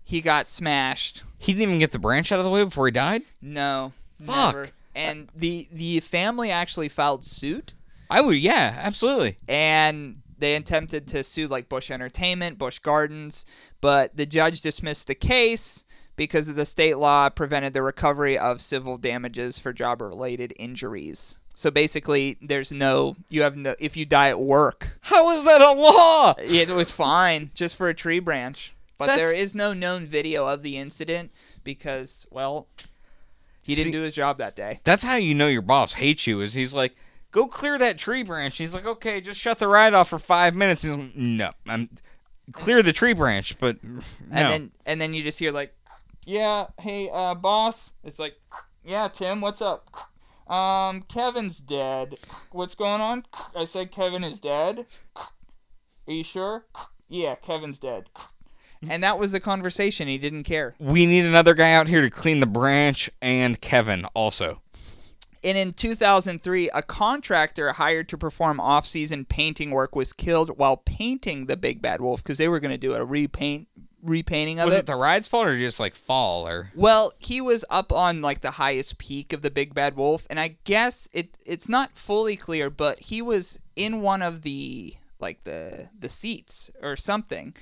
he 0.05 0.20
got 0.20 0.46
smashed. 0.46 1.22
He 1.38 1.52
didn't 1.52 1.62
even 1.68 1.79
get 1.79 1.92
the 1.92 1.98
branch 1.98 2.31
out 2.33 2.38
of 2.38 2.44
the 2.44 2.50
way 2.50 2.64
before 2.64 2.87
he 2.87 2.92
died. 2.92 3.22
No, 3.42 3.92
Fuck. 4.24 4.55
never. 4.55 4.68
And 4.94 5.29
the 5.35 5.68
the 5.70 6.00
family 6.00 6.50
actually 6.50 6.88
filed 6.88 7.24
suit, 7.24 7.74
I 8.09 8.20
would, 8.22 8.37
yeah, 8.37 8.74
absolutely. 8.79 9.37
and 9.46 10.22
they 10.38 10.55
attempted 10.55 11.07
to 11.09 11.22
sue 11.22 11.48
like 11.48 11.68
Busch 11.68 11.90
Entertainment, 11.90 12.57
Busch 12.59 12.79
Gardens, 12.79 13.44
but 13.81 14.16
the 14.16 14.26
judge 14.26 14.61
dismissed 14.62 15.07
the 15.07 15.14
case 15.14 15.85
because 16.14 16.48
of 16.48 16.57
the 16.57 16.64
state 16.64 16.96
law 16.98 17.29
prevented 17.29 17.74
the 17.74 17.83
recovery 17.83 18.38
of 18.38 18.61
civil 18.61 18.96
damages 18.98 19.59
for 19.59 19.72
job 19.72 20.00
related 20.00 20.52
injuries. 20.59 21.38
So 21.59 21.71
basically, 21.71 22.37
there's 22.42 22.71
no 22.71 23.16
you 23.31 23.40
have 23.40 23.57
no 23.57 23.75
if 23.81 23.97
you 23.97 24.05
die 24.05 24.29
at 24.29 24.38
work, 24.38 24.99
How 25.01 25.31
is 25.31 25.45
that 25.47 25.62
a 25.62 25.73
law? 25.73 26.35
it 26.38 26.69
was 26.69 26.90
fine 26.90 27.51
just 27.55 27.77
for 27.77 27.88
a 27.88 27.95
tree 27.95 28.19
branch. 28.19 28.75
But 28.99 29.07
That's- 29.07 29.27
there 29.27 29.35
is 29.35 29.55
no 29.55 29.73
known 29.73 30.07
video 30.07 30.47
of 30.47 30.62
the 30.62 30.77
incident 30.77 31.33
because 31.64 32.27
well, 32.31 32.69
he 33.62 33.75
didn't 33.75 33.87
See- 33.87 33.92
do 33.99 34.03
his 34.03 34.14
job 34.14 34.37
that 34.37 34.55
day. 34.55 34.81
That's 34.85 35.03
how 35.03 35.16
you 35.16 35.35
know 35.35 35.49
your 35.49 35.62
boss 35.62 35.95
hates 35.95 36.27
you. 36.27 36.42
Is 36.42 36.53
he's 36.53 36.75
like, 36.75 36.95
go 37.33 37.47
clear 37.47 37.79
that 37.79 37.97
tree 37.97 38.23
branch. 38.23 38.59
He's 38.59 38.75
like, 38.75 38.87
okay, 38.87 39.23
just 39.23 39.40
shut 39.40 39.59
the 39.59 39.66
ride 39.66 39.95
off 39.95 40.11
for 40.11 40.19
five 40.19 40.55
minutes. 40.55 40.83
He's 40.83 40.95
like, 40.95 41.16
no, 41.16 41.53
I'm 41.66 41.88
clear 42.53 42.83
the 42.83 42.92
tree 42.92 43.14
branch, 43.14 43.59
but 43.59 43.83
no. 43.83 44.03
and 44.31 44.51
then 44.51 44.71
and 44.85 45.01
then 45.01 45.14
you 45.14 45.23
just 45.23 45.38
hear 45.38 45.53
like, 45.53 45.75
yeah, 46.27 46.66
hey, 46.81 47.09
uh, 47.11 47.35
boss. 47.35 47.92
It's 48.05 48.19
like, 48.19 48.35
yeah, 48.85 49.09
Tim, 49.09 49.40
what's 49.40 49.62
up? 49.62 49.88
Um, 50.46 51.02
Kevin's 51.02 51.59
dead. 51.59 52.16
What's 52.52 52.74
going 52.74 53.00
on? 53.00 53.24
I 53.54 53.64
said 53.64 53.90
Kevin 53.90 54.22
is 54.22 54.38
dead. 54.38 54.87
Are 55.16 56.12
you 56.12 56.24
sure? 56.24 56.66
Yeah, 57.09 57.35
Kevin's 57.35 57.78
dead. 57.78 58.09
And 58.88 59.02
that 59.02 59.18
was 59.18 59.32
the 59.32 59.40
conversation. 59.40 60.06
He 60.06 60.18
didn't 60.18 60.44
care. 60.44 60.74
we 60.78 61.06
need 61.06 61.24
another 61.24 61.54
guy 61.54 61.72
out 61.72 61.88
here 61.88 62.02
to 62.02 62.11
clean 62.11 62.40
the 62.40 62.46
branch 62.46 63.11
and 63.20 63.61
Kevin 63.61 64.04
also. 64.14 64.62
And 65.42 65.56
in 65.56 65.72
2003, 65.72 66.70
a 66.70 66.82
contractor 66.82 67.72
hired 67.72 68.09
to 68.09 68.18
perform 68.18 68.59
off-season 68.59 69.24
painting 69.26 69.70
work 69.70 69.94
was 69.94 70.12
killed 70.12 70.59
while 70.59 70.76
painting 70.76 71.46
the 71.46 71.56
Big 71.56 71.80
Bad 71.80 72.00
Wolf 72.00 72.22
because 72.22 72.38
they 72.38 72.48
were 72.48 72.61
going 72.61 72.72
to 72.72 72.78
do 72.78 72.94
a 72.94 73.04
repaint 73.04 73.68
repainting 74.07 74.59
of 74.59 74.64
it. 74.64 74.66
Was 74.66 74.75
it. 74.75 74.79
it 74.81 74.87
the 74.87 74.97
ride's 74.97 75.29
fault 75.29 75.47
or 75.47 75.59
just 75.59 75.81
like 75.81 75.95
fall 75.95 76.47
or? 76.47 76.71
Well, 76.75 77.12
he 77.19 77.40
was 77.40 77.64
up 77.71 77.92
on 77.92 78.23
like 78.23 78.40
the 78.40 78.53
highest 78.53 78.99
peak 78.99 79.33
of 79.33 79.42
the 79.42 79.51
Big 79.51 79.75
Bad 79.75 79.97
Wolf, 79.97 80.27
and 80.31 80.40
I 80.40 80.57
guess 80.64 81.09
it 81.12 81.37
it's 81.45 81.69
not 81.69 81.97
fully 81.97 82.37
clear, 82.37 82.71
but 82.71 83.01
he 83.01 83.21
was 83.21 83.61
in 83.75 84.01
one 84.01 84.23
of 84.23 84.42
the 84.42 84.95
like 85.19 85.45
the 85.45 85.88
the 85.99 86.09
seats 86.09 86.71
or 86.83 86.97
something, 86.97 87.55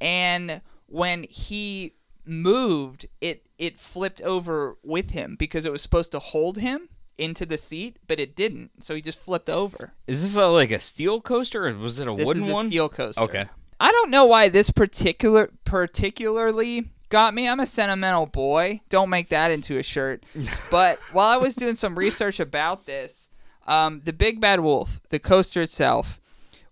and 0.00 0.60
when 0.86 1.24
he 1.24 1.92
moved, 2.24 3.06
it 3.20 3.46
it 3.58 3.78
flipped 3.78 4.22
over 4.22 4.76
with 4.82 5.10
him 5.10 5.36
because 5.36 5.64
it 5.64 5.72
was 5.72 5.82
supposed 5.82 6.12
to 6.12 6.18
hold 6.18 6.58
him 6.58 6.88
into 7.18 7.46
the 7.46 7.56
seat, 7.56 7.98
but 8.06 8.20
it 8.20 8.36
didn't, 8.36 8.82
so 8.82 8.94
he 8.94 9.00
just 9.00 9.18
flipped 9.18 9.48
over. 9.48 9.94
Is 10.06 10.22
this 10.22 10.36
a, 10.36 10.46
like 10.48 10.70
a 10.70 10.80
steel 10.80 11.20
coaster 11.20 11.66
or 11.66 11.74
was 11.74 11.98
it 11.98 12.06
a 12.06 12.12
wooden 12.12 12.26
one? 12.26 12.26
This 12.26 12.26
wooden 12.26 12.42
is 12.42 12.48
a 12.48 12.52
one? 12.52 12.68
steel 12.68 12.88
coaster. 12.88 13.22
Okay. 13.22 13.44
I 13.78 13.92
don't 13.92 14.10
know 14.10 14.24
why 14.24 14.48
this 14.48 14.70
particular 14.70 15.50
particularly 15.64 16.88
got 17.08 17.34
me. 17.34 17.48
I'm 17.48 17.60
a 17.60 17.66
sentimental 17.66 18.26
boy. 18.26 18.80
Don't 18.88 19.10
make 19.10 19.28
that 19.28 19.50
into 19.50 19.78
a 19.78 19.82
shirt. 19.82 20.24
but 20.70 20.98
while 21.12 21.28
I 21.28 21.36
was 21.36 21.56
doing 21.56 21.74
some 21.74 21.98
research 21.98 22.40
about 22.40 22.86
this, 22.86 23.30
um, 23.66 24.00
the 24.04 24.12
Big 24.12 24.40
Bad 24.40 24.60
Wolf, 24.60 25.00
the 25.10 25.18
coaster 25.18 25.62
itself, 25.62 26.20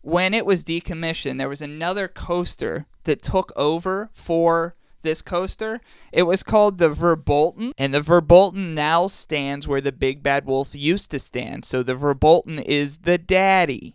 when 0.01 0.35
it 0.35 0.47
was 0.47 0.65
decommissioned, 0.65 1.39
there 1.39 1.49
was 1.49 1.63
another 1.63 2.09
coaster 2.09 2.87
that 3.05 3.23
took 3.23 3.53
over 3.57 4.11
for 4.13 4.75
this 5.03 5.23
coaster. 5.23 5.81
It 6.13 6.25
was 6.25 6.43
called 6.43 6.79
the 6.79 6.91
Verbolten, 6.91 7.73
and 7.79 7.95
the 7.95 8.01
Verbolten 8.01 8.75
now 8.75 9.07
stands 9.07 9.69
where 9.69 9.81
the 9.81 9.93
Big 9.93 10.23
Bad 10.23 10.47
Wolf 10.47 10.75
used 10.75 11.11
to 11.11 11.19
stand. 11.19 11.65
So 11.65 11.83
the 11.83 11.95
Verbolten 11.95 12.63
is 12.63 12.99
the 12.99 13.19
daddy. 13.19 13.95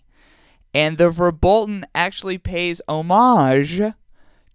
And 0.74 0.98
the 0.98 1.10
Verbolten 1.10 1.84
actually 1.96 2.38
pays 2.38 2.82
homage 2.88 3.82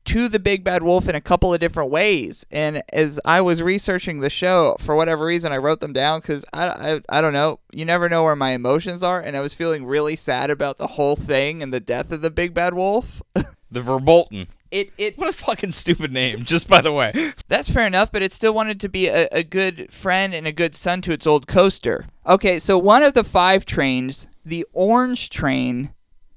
to 0.04 0.28
the 0.28 0.38
Big 0.38 0.62
Bad 0.62 0.82
Wolf 0.82 1.08
in 1.08 1.14
a 1.14 1.20
couple 1.20 1.52
of 1.52 1.60
different 1.60 1.90
ways. 1.90 2.44
And 2.50 2.82
as 2.92 3.18
I 3.24 3.40
was 3.40 3.62
researching 3.62 4.20
the 4.20 4.30
show, 4.30 4.76
for 4.78 4.94
whatever 4.94 5.24
reason, 5.24 5.50
I 5.50 5.56
wrote 5.56 5.80
them 5.80 5.92
down 5.92 6.20
because 6.20 6.44
I, 6.52 6.68
I, 6.68 7.00
I 7.08 7.20
don't 7.20 7.32
know. 7.32 7.60
You 7.72 7.84
never 7.84 8.08
know 8.08 8.22
where 8.22 8.36
my 8.36 8.50
emotions 8.50 9.02
are. 9.02 9.20
And 9.20 9.36
I 9.36 9.40
was 9.40 9.54
feeling 9.54 9.86
really 9.86 10.16
sad 10.16 10.50
about 10.50 10.76
the 10.76 10.88
whole 10.88 11.16
thing 11.16 11.62
and 11.62 11.72
the 11.72 11.80
death 11.80 12.12
of 12.12 12.20
the 12.20 12.30
Big 12.30 12.54
Bad 12.54 12.74
Wolf. 12.74 13.22
The 13.70 13.80
Verbolten. 13.80 14.46
it, 14.70 14.92
it 14.96 15.18
What 15.18 15.28
a 15.28 15.32
fucking 15.32 15.72
stupid 15.72 16.12
name, 16.12 16.44
just 16.44 16.68
by 16.68 16.80
the 16.80 16.92
way. 16.92 17.12
That's 17.48 17.68
fair 17.68 17.88
enough, 17.88 18.12
but 18.12 18.22
it 18.22 18.30
still 18.30 18.54
wanted 18.54 18.78
to 18.80 18.88
be 18.88 19.08
a, 19.08 19.26
a 19.32 19.42
good 19.42 19.92
friend 19.92 20.32
and 20.32 20.46
a 20.46 20.52
good 20.52 20.76
son 20.76 21.00
to 21.02 21.12
its 21.12 21.26
old 21.26 21.48
coaster. 21.48 22.06
Okay, 22.24 22.60
so 22.60 22.78
one 22.78 23.02
of 23.02 23.14
the 23.14 23.24
five 23.24 23.66
trains, 23.66 24.28
the 24.44 24.64
orange 24.72 25.28
train, 25.28 25.90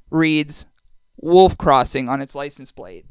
reads 0.09 0.65
Wolf 1.19 1.57
Crossing 1.57 2.09
on 2.09 2.21
its 2.21 2.35
license 2.35 2.71
plate. 2.71 3.05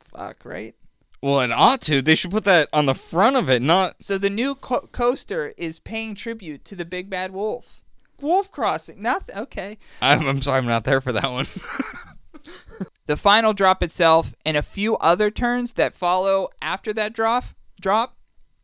Fuck, 0.00 0.44
right? 0.44 0.74
Well, 1.22 1.40
it 1.40 1.50
ought 1.52 1.80
to. 1.82 2.02
They 2.02 2.14
should 2.14 2.30
put 2.30 2.44
that 2.44 2.68
on 2.72 2.86
the 2.86 2.94
front 2.94 3.36
of 3.36 3.48
it, 3.48 3.62
not. 3.62 3.96
So 4.00 4.18
the 4.18 4.30
new 4.30 4.54
co- 4.54 4.88
coaster 4.92 5.54
is 5.56 5.80
paying 5.80 6.14
tribute 6.14 6.64
to 6.66 6.76
the 6.76 6.84
Big 6.84 7.08
Bad 7.08 7.32
Wolf. 7.32 7.80
Wolf 8.20 8.50
Crossing. 8.50 9.00
Not 9.00 9.30
okay. 9.34 9.78
I'm, 10.02 10.26
I'm 10.26 10.42
sorry, 10.42 10.58
I'm 10.58 10.66
not 10.66 10.84
there 10.84 11.00
for 11.00 11.12
that 11.12 11.30
one. 11.30 11.46
The 13.06 13.16
final 13.18 13.52
drop 13.52 13.82
itself 13.82 14.34
and 14.46 14.56
a 14.56 14.62
few 14.62 14.96
other 14.96 15.30
turns 15.30 15.74
that 15.74 15.94
follow 15.94 16.48
after 16.62 16.92
that 16.94 17.12
drop 17.12 17.44
drop 17.78 18.16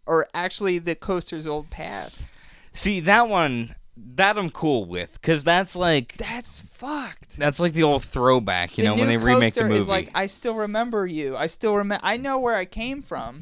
are 0.07 0.27
actually 0.33 0.79
the 0.79 0.95
coaster's 0.95 1.47
old 1.47 1.69
path. 1.69 2.27
See 2.73 3.01
that 3.01 3.29
one, 3.29 3.75
that 4.17 4.39
I'm 4.39 4.51
cool 4.51 4.85
with, 4.85 5.13
because 5.15 5.45
that's 5.45 5.77
like 5.77 6.17
That's 6.17 6.61
fucked. 6.61 7.37
that's 7.37 7.61
like 7.61 7.73
the 7.73 7.83
old 7.83 8.05
throwback, 8.05 8.79
you 8.79 8.85
know, 8.85 8.95
when 8.95 9.07
they 9.09 9.17
remake 9.17 9.55
the 9.55 9.65
movie. 9.65 9.79
is 9.81 9.89
like 9.89 10.11
I 10.15 10.27
still 10.27 10.55
remember 10.55 11.07
you. 11.07 11.37
I 11.37 11.47
still 11.47 11.77
remember. 11.77 12.01
I 12.05 12.17
know 12.17 12.39
where 12.39 12.57
I 12.57 12.65
came 12.65 13.03
from. 13.03 13.41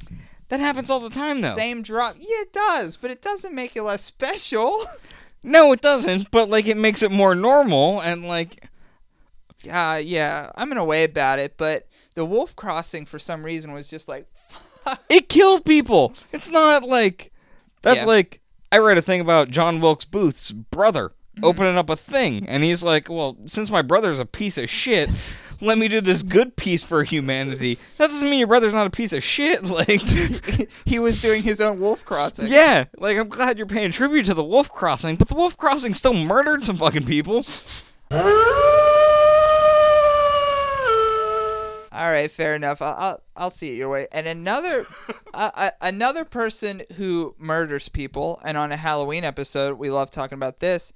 that 0.49 0.61
happens 0.61 0.91
all 0.91 1.01
the 1.01 1.11
time, 1.11 1.41
though. 1.41 1.55
Same 1.55 1.83
drop. 1.83 2.17
Yeah, 2.19 2.27
it 2.41 2.53
does, 2.53 2.97
but 2.97 3.11
it 3.11 3.23
doesn't 3.23 3.55
make 3.55 3.77
it 3.77 3.83
less 3.83 4.03
special. 4.03 4.85
No, 5.41 5.71
it 5.73 5.81
doesn't. 5.81 6.33
But 6.33 6.51
like, 6.51 6.67
it 6.67 6.77
makes 6.77 7.01
it 7.01 7.13
more 7.13 7.33
normal, 7.37 8.01
and 8.01 8.27
like, 8.27 8.65
uh, 9.71 10.01
yeah, 10.05 10.51
I'm 10.57 10.73
in 10.73 10.79
a 10.79 10.85
way 10.85 11.05
about 11.05 11.39
it, 11.39 11.55
but 11.57 11.87
the 12.17 12.25
Wolf 12.25 12.57
Crossing 12.57 13.05
for 13.07 13.21
some 13.21 13.45
reason 13.45 13.73
was 13.73 13.89
just 13.89 14.09
like, 14.09 14.27
it 15.09 15.29
killed 15.29 15.65
people. 15.65 16.13
It's 16.33 16.51
not 16.51 16.83
like 16.83 17.33
that's 17.83 18.01
Yeah. 18.01 18.07
like 18.07 18.41
I 18.71 18.79
read 18.79 18.99
a 18.99 19.03
thing 19.03 19.21
about 19.21 19.51
John 19.51 19.81
Wilkes 19.81 20.05
Booth's 20.05 20.53
brother 20.53 21.13
Mm-hmm. 21.37 21.45
opening 21.45 21.79
up 21.79 21.89
a 21.89 21.95
thing, 21.95 22.49
and 22.49 22.65
he's 22.65 22.83
like, 22.83 23.09
"Well, 23.09 23.37
since 23.47 23.71
my 23.71 23.81
brother's 23.81 24.19
a 24.19 24.25
piece 24.27 24.59
of 24.59 24.69
shit, 24.69 25.09
let 25.61 25.79
me 25.79 25.87
do 25.87 26.01
this 26.01 26.25
good 26.25 26.57
piece 26.57 26.83
for 26.83 27.05
humanity. 27.05 27.79
That 27.99 28.09
doesn't 28.09 28.29
mean 28.29 28.41
your 28.41 28.49
brother's 28.49 28.75
not 28.75 28.89
a 28.89 28.91
piece 28.91 29.13
of 29.13 29.23
shit. 29.23 29.63
Like, 29.63 30.01
he 30.85 30.99
was 30.99 31.23
doing 31.23 31.45
his 31.45 31.61
own 31.61 31.79
wolf 31.79 32.05
crossing. 32.05 32.49
yeah, 32.49 32.87
like 32.97 33.17
I'm 33.17 33.29
glad 33.29 33.57
you're 33.57 33.69
paying 33.69 33.93
tribute 33.93 34.27
to 34.27 34.35
the 34.35 34.43
Wolf 34.43 34.69
Crossing, 34.69 35.15
but 35.15 35.29
the 35.29 35.37
Wolf 35.37 35.57
Crossing 35.57 35.95
still 35.95 36.15
murdered 36.15 36.65
some 36.65 36.77
fucking 36.77 37.05
people. 37.05 37.45
All 41.99 42.13
right, 42.13 42.31
fair 42.31 42.55
enough. 42.55 42.81
I'll 42.81 42.95
I'll, 42.97 43.23
I'll 43.37 43.51
see 43.51 43.73
it 43.73 43.77
your 43.77 43.89
way. 43.89 44.07
And 44.13 44.29
another 44.29 44.87
uh, 45.35 45.71
another 45.81 46.25
person 46.25 46.83
who 46.95 47.35
murders 47.39 47.89
people, 47.89 48.41
and 48.45 48.57
on 48.57 48.71
a 48.71 48.77
Halloween 48.77 49.25
episode, 49.25 49.81
we 49.81 49.91
love 49.91 50.09
talking 50.09 50.39
about 50.39 50.61
this. 50.61 50.93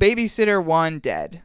Babysitter 0.00 0.64
one 0.64 0.98
dead, 0.98 1.42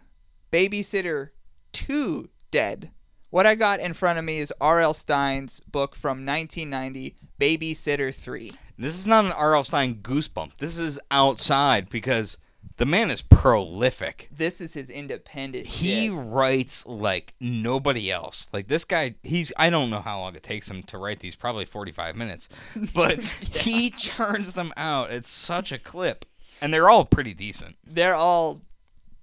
babysitter 0.49 1.31
two 1.73 2.29
dead. 2.51 2.91
What 3.31 3.45
I 3.45 3.55
got 3.55 3.81
in 3.81 3.91
front 3.91 4.17
of 4.17 4.23
me 4.23 4.37
is 4.37 4.53
R.L. 4.61 4.93
Stine's 4.93 5.59
book 5.59 5.93
from 5.93 6.25
1990, 6.25 7.17
Babysitter 7.37 8.15
three. 8.15 8.53
This 8.77 8.95
is 8.95 9.05
not 9.05 9.25
an 9.25 9.33
R.L. 9.33 9.65
Stine 9.65 9.95
goosebump. 9.95 10.51
This 10.59 10.77
is 10.77 11.01
outside 11.11 11.89
because 11.89 12.37
the 12.77 12.85
man 12.85 13.09
is 13.11 13.21
prolific. 13.21 14.27
This 14.31 14.59
is 14.59 14.73
his 14.73 14.89
independent. 14.89 15.65
He 15.65 16.09
writes 16.09 16.85
like 16.85 17.33
nobody 17.39 18.11
else. 18.11 18.47
Like 18.51 18.67
this 18.67 18.83
guy, 18.83 19.15
he's 19.23 19.51
I 19.57 19.69
don't 19.69 19.89
know 19.89 20.01
how 20.01 20.19
long 20.19 20.35
it 20.35 20.43
takes 20.43 20.69
him 20.69 20.83
to 20.83 20.97
write 20.97 21.19
these, 21.19 21.35
probably 21.35 21.65
45 21.65 22.15
minutes. 22.15 22.49
But 22.93 23.19
he 23.19 23.89
churns 23.91 24.53
them 24.53 24.73
out 24.77 25.09
at 25.11 25.25
such 25.25 25.71
a 25.71 25.79
clip. 25.79 26.25
And 26.61 26.73
they're 26.73 26.89
all 26.89 27.05
pretty 27.05 27.33
decent. 27.33 27.75
they're 27.85 28.15
all 28.15 28.61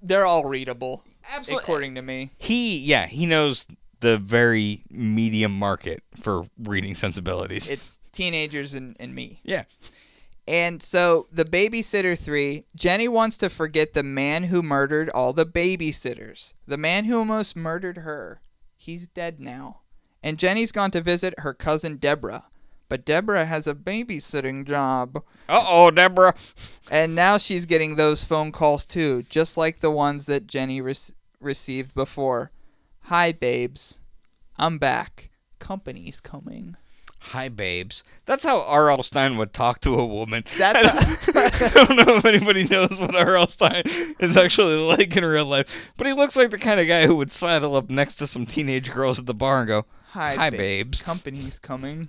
they're 0.03 0.27
all 0.27 0.45
readable, 0.45 1.05
Absolutely. 1.33 1.63
according 1.63 1.95
to 1.97 2.03
me. 2.03 2.31
He 2.39 2.79
yeah, 2.79 3.07
he 3.07 3.27
knows 3.27 3.67
the 4.01 4.19
very 4.19 4.83
medium 4.91 5.57
market 5.57 6.03
for 6.21 6.45
reading 6.59 6.95
sensibilities. 6.95 7.71
It's 7.71 8.01
teenagers 8.11 8.75
and, 8.75 8.97
and 8.99 9.15
me. 9.15 9.41
yeah. 9.45 9.65
And 10.47 10.83
so 10.83 11.29
the 11.33 11.45
babysitter 11.45 12.19
three, 12.19 12.65
Jenny 12.75 13.07
wants 13.07 13.37
to 13.39 13.49
forget 13.49 13.95
the 13.95 14.03
man 14.03 14.45
who 14.45 14.63
murdered 14.63 15.09
all 15.11 15.33
the 15.33 15.47
babysitters. 15.47 16.55
The 16.67 16.77
man 16.77 17.05
who 17.05 17.19
almost 17.19 17.57
murdered 17.57 17.99
her. 17.99 18.41
He's 18.77 19.07
dead 19.07 19.39
now. 19.39 19.83
And 20.23 20.39
Jenny's 20.39 20.73
gone 20.73 20.91
to 20.93 21.01
visit 21.01 21.35
her 21.39 21.55
cousin 21.55 21.97
Deborah. 21.97 22.45
But 22.89 23.05
Deborah 23.05 23.47
has 23.47 23.67
a 23.67 23.75
babysitting 23.75 24.67
job. 24.67 25.23
Uh-oh, 25.49 25.91
Deborah. 25.91 26.35
And 26.91 27.15
now 27.15 27.39
she's 27.39 27.65
getting 27.65 27.97
those 27.97 28.25
phone 28.25 28.53
calls 28.53 28.85
too, 28.85 29.23
just 29.31 29.57
like 29.57 29.79
the 29.79 29.91
ones 29.91 30.27
that 30.27 30.47
Jenny 30.47 30.81
re- 30.81 30.95
received 31.41 31.95
before. 31.95 32.51
Hi, 33.05 33.33
babes. 33.33 34.01
I'm 34.59 34.79
back. 34.79 35.31
Company's 35.59 36.21
coming. 36.21 36.77
Hi, 37.27 37.49
babes. 37.49 38.03
That's 38.27 38.43
how 38.45 38.63
R.L. 38.63 39.03
Stine 39.03 39.37
would 39.37 39.53
talk 39.53 39.81
to 39.83 39.95
a 39.95 40.05
woman. 40.05 40.45
That's 40.59 41.29
I 41.37 41.69
don't 41.69 41.97
know 41.97 42.17
if 42.17 42.25
anybody 42.25 42.65
knows 42.65 43.01
what 43.01 43.15
R.L. 43.15 43.47
Stine 43.47 43.85
is 44.19 44.37
actually 44.37 44.77
like 44.97 45.17
in 45.17 45.25
real 45.25 45.47
life, 45.47 45.93
but 45.97 46.07
he 46.07 46.13
looks 46.13 46.37
like 46.37 46.51
the 46.51 46.59
kind 46.59 46.81
of 46.81 46.89
guy 46.89 47.07
who 47.07 47.17
would 47.17 47.33
sidle 47.33 47.77
up 47.77 47.89
next 47.89 48.15
to 48.17 48.27
some 48.27 48.45
teenage 48.45 48.93
girls 48.93 49.19
at 49.19 49.27
the 49.27 49.35
bar 49.35 49.61
and 49.61 49.69
go, 49.69 49.87
Hi, 50.11 50.35
Hi, 50.35 50.51
babe. 50.51 50.59
babes. 50.59 51.03
Company's 51.03 51.59
coming. 51.59 52.09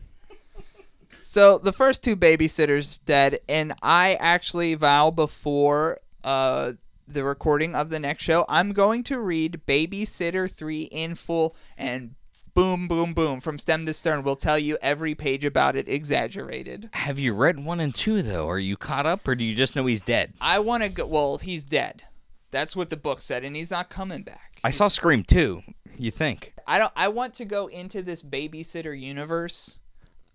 So 1.21 1.57
the 1.57 1.71
first 1.71 2.03
two 2.03 2.17
babysitters 2.17 2.99
dead, 3.05 3.39
and 3.47 3.71
I 3.81 4.17
actually 4.19 4.73
vow 4.75 5.09
before 5.09 5.99
uh, 6.23 6.73
the 7.07 7.23
recording 7.23 7.75
of 7.75 7.89
the 7.91 7.99
next 7.99 8.23
show, 8.23 8.45
I'm 8.49 8.73
going 8.73 9.03
to 9.03 9.19
read 9.21 9.61
Babysitter 9.65 10.51
Three 10.51 10.83
in 10.83 11.15
full 11.15 11.55
and 11.77 12.15
boom, 12.53 12.87
boom, 12.87 13.13
boom 13.13 13.39
from 13.39 13.57
stem 13.57 13.85
to 13.85 13.93
stern. 13.93 14.23
We'll 14.23 14.35
tell 14.35 14.59
you 14.59 14.77
every 14.81 15.15
page 15.15 15.45
about 15.45 15.75
it, 15.75 15.87
exaggerated. 15.87 16.89
Have 16.93 17.19
you 17.19 17.33
read 17.33 17.63
one 17.63 17.79
and 17.79 17.93
two, 17.93 18.21
though? 18.21 18.49
Are 18.49 18.59
you 18.59 18.77
caught 18.77 19.05
up, 19.05 19.27
or 19.27 19.35
do 19.35 19.43
you 19.43 19.55
just 19.55 19.75
know 19.75 19.85
he's 19.85 20.01
dead? 20.01 20.33
I 20.41 20.59
want 20.59 20.83
to 20.83 20.89
go. 20.89 21.05
Well, 21.05 21.37
he's 21.37 21.65
dead. 21.65 22.03
That's 22.51 22.75
what 22.75 22.89
the 22.89 22.97
book 22.97 23.19
said, 23.19 23.43
and 23.43 23.55
he's 23.55 23.71
not 23.71 23.89
coming 23.89 24.21
back. 24.21 24.53
I 24.63 24.69
saw 24.69 24.87
Scream 24.87 25.23
2. 25.23 25.61
You 25.97 26.11
think? 26.11 26.53
I 26.67 26.79
don't. 26.79 26.93
I 26.95 27.07
want 27.07 27.33
to 27.35 27.45
go 27.45 27.67
into 27.67 28.01
this 28.01 28.23
babysitter 28.23 28.99
universe 28.99 29.79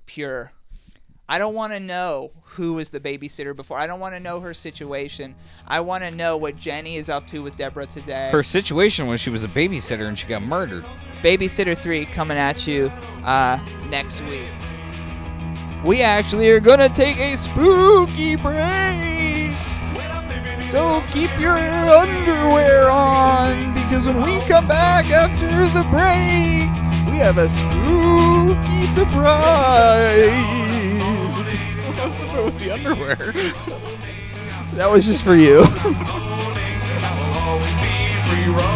pure. 0.06 0.52
I 1.30 1.38
don't 1.38 1.54
want 1.54 1.74
to 1.74 1.80
know 1.80 2.30
who 2.42 2.72
was 2.72 2.90
the 2.90 3.00
babysitter 3.00 3.54
before. 3.54 3.76
I 3.76 3.86
don't 3.86 4.00
want 4.00 4.14
to 4.14 4.20
know 4.20 4.40
her 4.40 4.54
situation. 4.54 5.34
I 5.66 5.80
want 5.80 6.02
to 6.02 6.10
know 6.10 6.38
what 6.38 6.56
Jenny 6.56 6.96
is 6.96 7.10
up 7.10 7.26
to 7.28 7.42
with 7.42 7.54
Deborah 7.56 7.84
today. 7.84 8.30
Her 8.32 8.42
situation 8.42 9.06
was 9.06 9.20
she 9.20 9.28
was 9.28 9.44
a 9.44 9.48
babysitter 9.48 10.08
and 10.08 10.18
she 10.18 10.26
got 10.26 10.40
murdered. 10.40 10.86
Babysitter 11.20 11.76
3 11.76 12.06
coming 12.06 12.38
at 12.38 12.66
you 12.66 12.90
uh, 13.24 13.58
next 13.90 14.22
week. 14.22 14.48
We 15.84 16.00
actually 16.00 16.50
are 16.50 16.60
going 16.60 16.78
to 16.78 16.88
take 16.88 17.18
a 17.18 17.36
spooky 17.36 18.36
break. 18.36 19.54
So 20.62 21.02
keep 21.10 21.30
your 21.38 21.58
underwear 21.58 22.88
on 22.88 23.74
because 23.74 24.06
when 24.06 24.22
we 24.22 24.40
come 24.46 24.66
back 24.66 25.10
after 25.10 25.46
the 25.78 25.84
break, 25.90 26.68
we 27.12 27.18
have 27.18 27.36
a 27.36 27.48
spooky 27.48 28.86
surprise. 28.86 30.67
What's 32.38 32.56
the 32.56 32.68
bit 32.68 32.84
with 32.84 32.84
the 32.84 32.90
underwear? 32.90 33.16
That 34.74 34.90
was 34.90 35.06
just 35.06 35.24
for 35.24 35.34
you. 35.34 35.64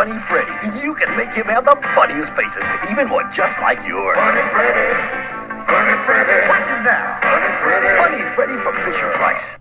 Funny 0.00 0.18
Freddy. 0.30 0.80
You 0.80 0.94
can 0.94 1.14
make 1.14 1.28
him 1.28 1.44
have 1.44 1.66
the 1.66 1.76
funniest 1.94 2.32
faces, 2.32 2.64
even 2.90 3.10
one 3.10 3.30
just 3.34 3.58
like 3.60 3.86
yours. 3.86 4.16
Funny 4.16 4.40
Freddy. 4.48 4.96
Funny 5.68 6.04
Freddy. 6.06 6.48
Watch 6.48 6.68
him 6.68 6.84
now. 6.84 7.20
Funny 7.20 7.52
Freddy. 7.60 8.00
Funny 8.00 8.34
Freddy 8.34 8.56
from 8.64 8.76
Fisher 8.76 9.10
Price. 9.10 9.59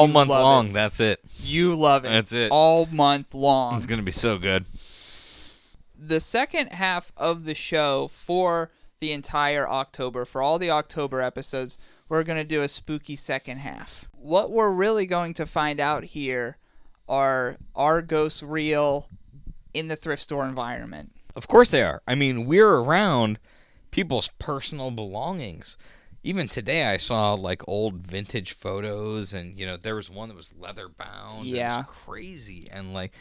All 0.00 0.06
You 0.08 0.12
month 0.12 0.30
long. 0.30 0.68
it. 0.68 0.72
That's 0.72 1.00
it. 1.00 1.20
You 1.38 1.74
love 1.74 2.04
it. 2.04 2.08
That's 2.08 2.32
it. 2.32 2.50
All 2.50 2.86
month 2.86 3.34
long. 3.34 3.76
It's 3.76 3.86
gonna 3.86 4.02
be 4.02 4.12
so 4.12 4.38
good. 4.38 4.64
the 5.98 6.20
second 6.20 6.72
half 6.72 7.12
of 7.16 7.44
the 7.44 7.54
show 7.54 8.08
for 8.08 8.70
the 9.00 9.12
entire 9.12 9.68
October, 9.68 10.24
for 10.24 10.42
all 10.42 10.58
the 10.58 10.70
October 10.70 11.20
episodes, 11.22 11.78
we're 12.08 12.24
to 12.38 12.44
do 12.44 12.62
a 12.62 12.68
spooky 12.68 13.16
second 13.16 13.58
half. 13.58 14.08
What 14.12 14.50
we're 14.50 14.72
really 14.72 15.06
going 15.06 15.34
to 15.34 15.46
find 15.46 15.78
out 15.80 16.04
here 16.04 16.56
are 17.08 17.56
are 17.74 18.02
ghosts 18.02 18.42
real 18.42 19.08
in 19.74 19.88
the 19.88 19.96
thrift 19.96 20.22
store 20.22 20.46
environment? 20.46 21.12
Of 21.36 21.48
course 21.48 21.70
they 21.70 21.82
are. 21.82 22.02
I 22.06 22.14
mean, 22.14 22.46
we're 22.46 22.74
around 22.74 23.38
people's 23.90 24.28
personal 24.38 24.90
belongings. 24.90 25.76
Even 26.22 26.48
today, 26.48 26.84
I 26.84 26.96
saw 26.98 27.34
like 27.34 27.66
old 27.66 27.94
vintage 28.06 28.52
photos, 28.52 29.32
and 29.32 29.54
you 29.54 29.66
know, 29.66 29.76
there 29.76 29.94
was 29.94 30.10
one 30.10 30.28
that 30.28 30.36
was 30.36 30.54
leather 30.58 30.88
bound. 30.88 31.46
Yeah. 31.46 31.74
it 31.74 31.76
was 31.78 31.86
crazy, 31.88 32.64
and 32.70 32.92
like 32.92 33.12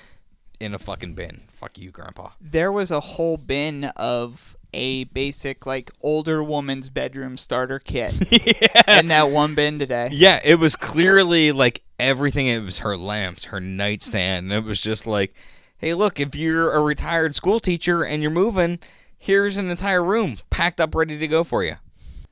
in 0.60 0.74
a 0.74 0.80
fucking 0.80 1.14
bin. 1.14 1.42
Fuck 1.52 1.78
you, 1.78 1.92
Grandpa. 1.92 2.32
There 2.42 2.72
was 2.72 2.92
a 2.92 3.00
whole 3.00 3.38
bin 3.38 3.86
of 3.96 4.58
a 4.74 5.06
basic 5.06 5.66
like 5.66 5.92
older 6.02 6.44
woman's 6.44 6.90
bedroom 6.90 7.38
starter 7.38 7.80
kit 7.80 8.14
in 8.88 9.08
that 9.08 9.32
one 9.32 9.56
bin 9.56 9.80
today. 9.80 10.10
Yeah, 10.12 10.40
it 10.44 10.56
was 10.56 10.76
clearly 10.76 11.52
like 11.52 11.82
everything. 12.00 12.48
It 12.48 12.64
was 12.64 12.80
her 12.80 12.98
lamps, 12.98 13.46
her 13.46 13.60
nightstand. 13.60 14.52
And 14.52 14.54
it 14.54 14.68
was 14.68 14.82
just 14.82 15.08
like, 15.08 15.34
hey, 15.78 15.94
look, 15.94 16.20
if 16.20 16.36
you're 16.36 16.72
a 16.72 16.82
retired 16.82 17.36
school 17.36 17.60
teacher 17.60 18.04
and 18.04 18.22
you're 18.22 18.32
moving, 18.32 18.80
here's 19.18 19.58
an 19.58 19.72
entire 19.72 20.04
room 20.04 20.38
packed 20.50 20.80
up, 20.80 20.94
ready 20.94 21.18
to 21.18 21.28
go 21.28 21.44
for 21.44 21.64
you. 21.64 21.78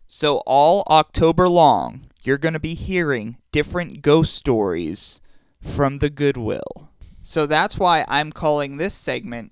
So 0.07 0.37
all 0.45 0.83
October 0.87 1.49
long, 1.49 2.05
you're 2.23 2.37
going 2.37 2.53
to 2.53 2.59
be 2.59 2.75
hearing 2.75 3.37
different 3.51 4.01
ghost 4.01 4.33
stories 4.33 5.19
from 5.61 5.99
the 5.99 6.09
Goodwill. 6.09 6.91
So 7.21 7.45
that's 7.45 7.77
why 7.77 8.05
I'm 8.07 8.31
calling 8.31 8.77
this 8.77 8.93
segment 8.93 9.51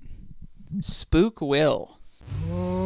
Spook 0.79 1.41
Will. 1.41 1.99
Oh. 2.49 2.84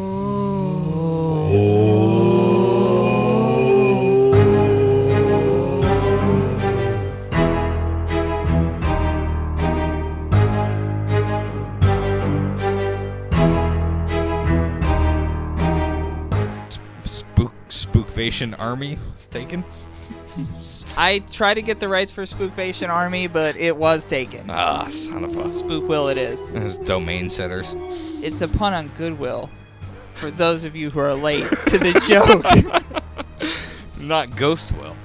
Spookvation 18.40 18.60
Army 18.60 18.98
was 19.12 19.28
taken. 19.28 19.64
I 20.98 21.20
tried 21.32 21.56
to 21.56 21.62
get 21.62 21.80
the 21.80 21.90
rights 21.90 22.12
for 22.12 22.24
Spookvation 22.24 22.90
Army, 22.90 23.28
but 23.28 23.56
it 23.58 23.76
was 23.76 24.06
taken. 24.06 24.50
Ah, 24.50 24.88
son 24.90 25.24
of 25.24 25.36
a. 25.38 25.50
Spook 25.50 25.88
Will 25.88 26.08
it 26.08 26.18
is. 26.18 26.54
Those 26.54 26.78
domain 26.80 27.30
setters. 27.30 27.76
It's 28.22 28.42
a 28.42 28.48
pun 28.48 28.74
on 28.74 28.88
Goodwill. 28.90 29.50
For 30.14 30.32
those 30.32 30.66
of 30.66 30.76
you 30.76 30.90
who 30.90 31.00
are 31.00 31.14
late 31.14 31.48
to 31.68 31.78
the 31.78 31.94
joke. 32.10 32.44
Not 34.00 34.36
Ghost 34.36 34.74
Will. 34.74 34.96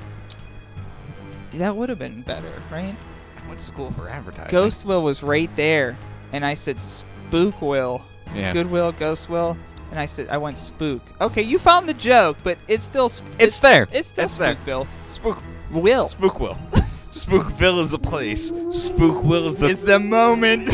that 1.55 1.77
would 1.77 1.89
have 1.89 1.99
been 1.99 2.23
better, 2.23 2.51
right? 2.71 2.95
I 3.43 3.49
went 3.49 3.61
to 3.61 3.65
school 3.65 3.93
for 3.93 4.09
advertising. 4.09 4.51
Ghost 4.51 4.85
Will 4.85 5.03
was 5.03 5.23
right 5.23 5.55
there, 5.57 5.97
and 6.33 6.45
I 6.45 6.55
said 6.55 6.81
Spook 6.81 7.61
Will. 7.61 8.03
Yeah. 8.35 8.53
Goodwill, 8.53 8.91
Ghost 8.93 9.29
Will, 9.29 9.57
and 9.95 10.01
I 10.01 10.07
said 10.07 10.29
I 10.29 10.39
went 10.39 10.59
Spook. 10.59 11.03
Okay, 11.21 11.43
you 11.43 11.57
found 11.57 11.89
the 11.89 11.95
joke, 11.95 12.37
but 12.43 12.59
it's 12.67 12.83
still 12.83 13.09
sp- 13.09 13.31
It's 13.39 13.61
there. 13.61 13.87
It's 13.93 14.09
still 14.09 14.25
It's 14.25 14.37
there. 14.37 14.57
Spookville. 14.57 14.89
Spook. 15.07 15.41
Will 15.71 16.09
Spookville. 16.09 16.59
Spookville 17.13 17.81
is 17.81 17.95
a 17.95 17.99
place. 18.01 18.51
Spookville 18.51 19.47
is 19.47 19.57
the. 19.57 19.69
is 19.69 19.85
the 19.85 20.01
moment. 20.01 20.69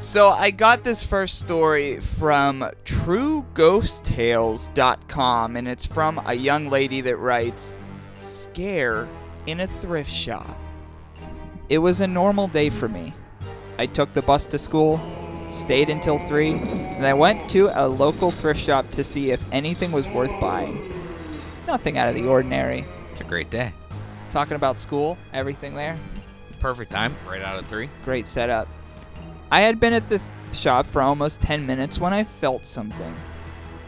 so 0.00 0.30
I 0.30 0.50
got 0.50 0.82
this 0.82 1.04
first 1.04 1.38
story 1.38 2.00
from 2.00 2.68
TrueGhostTales.com, 2.84 5.56
and 5.56 5.68
it's 5.68 5.86
from 5.86 6.20
a 6.26 6.34
young 6.34 6.70
lady 6.70 7.00
that 7.02 7.18
writes, 7.18 7.78
"Scare 8.18 9.08
in 9.46 9.60
a 9.60 9.68
thrift 9.68 10.10
shop." 10.10 10.58
It 11.68 11.78
was 11.78 12.00
a 12.00 12.08
normal 12.08 12.48
day 12.48 12.68
for 12.68 12.88
me. 12.88 13.14
I 13.78 13.86
took 13.86 14.12
the 14.12 14.22
bus 14.22 14.44
to 14.46 14.58
school, 14.58 15.00
stayed 15.50 15.88
until 15.88 16.18
3, 16.18 16.52
and 16.52 17.06
I 17.06 17.14
went 17.14 17.48
to 17.50 17.70
a 17.74 17.86
local 17.88 18.30
thrift 18.30 18.60
shop 18.60 18.90
to 18.92 19.04
see 19.04 19.30
if 19.30 19.42
anything 19.52 19.92
was 19.92 20.06
worth 20.08 20.32
buying. 20.40 20.92
Nothing 21.66 21.98
out 21.98 22.08
of 22.08 22.14
the 22.14 22.26
ordinary. 22.26 22.86
it's 23.10 23.20
a 23.20 23.24
great 23.24 23.50
day. 23.50 23.72
Talking 24.30 24.56
about 24.56 24.78
school, 24.78 25.16
everything 25.32 25.74
there, 25.74 25.98
Perfect 26.60 26.90
time. 26.90 27.14
Right 27.28 27.40
out 27.40 27.56
of 27.58 27.66
three. 27.68 27.88
great 28.04 28.26
setup. 28.26 28.66
I 29.50 29.60
had 29.60 29.78
been 29.78 29.92
at 29.92 30.08
the 30.08 30.18
th- 30.18 30.30
shop 30.52 30.86
for 30.86 31.00
almost 31.00 31.40
10 31.40 31.64
minutes 31.66 32.00
when 32.00 32.12
I 32.12 32.24
felt 32.24 32.66
something. 32.66 33.14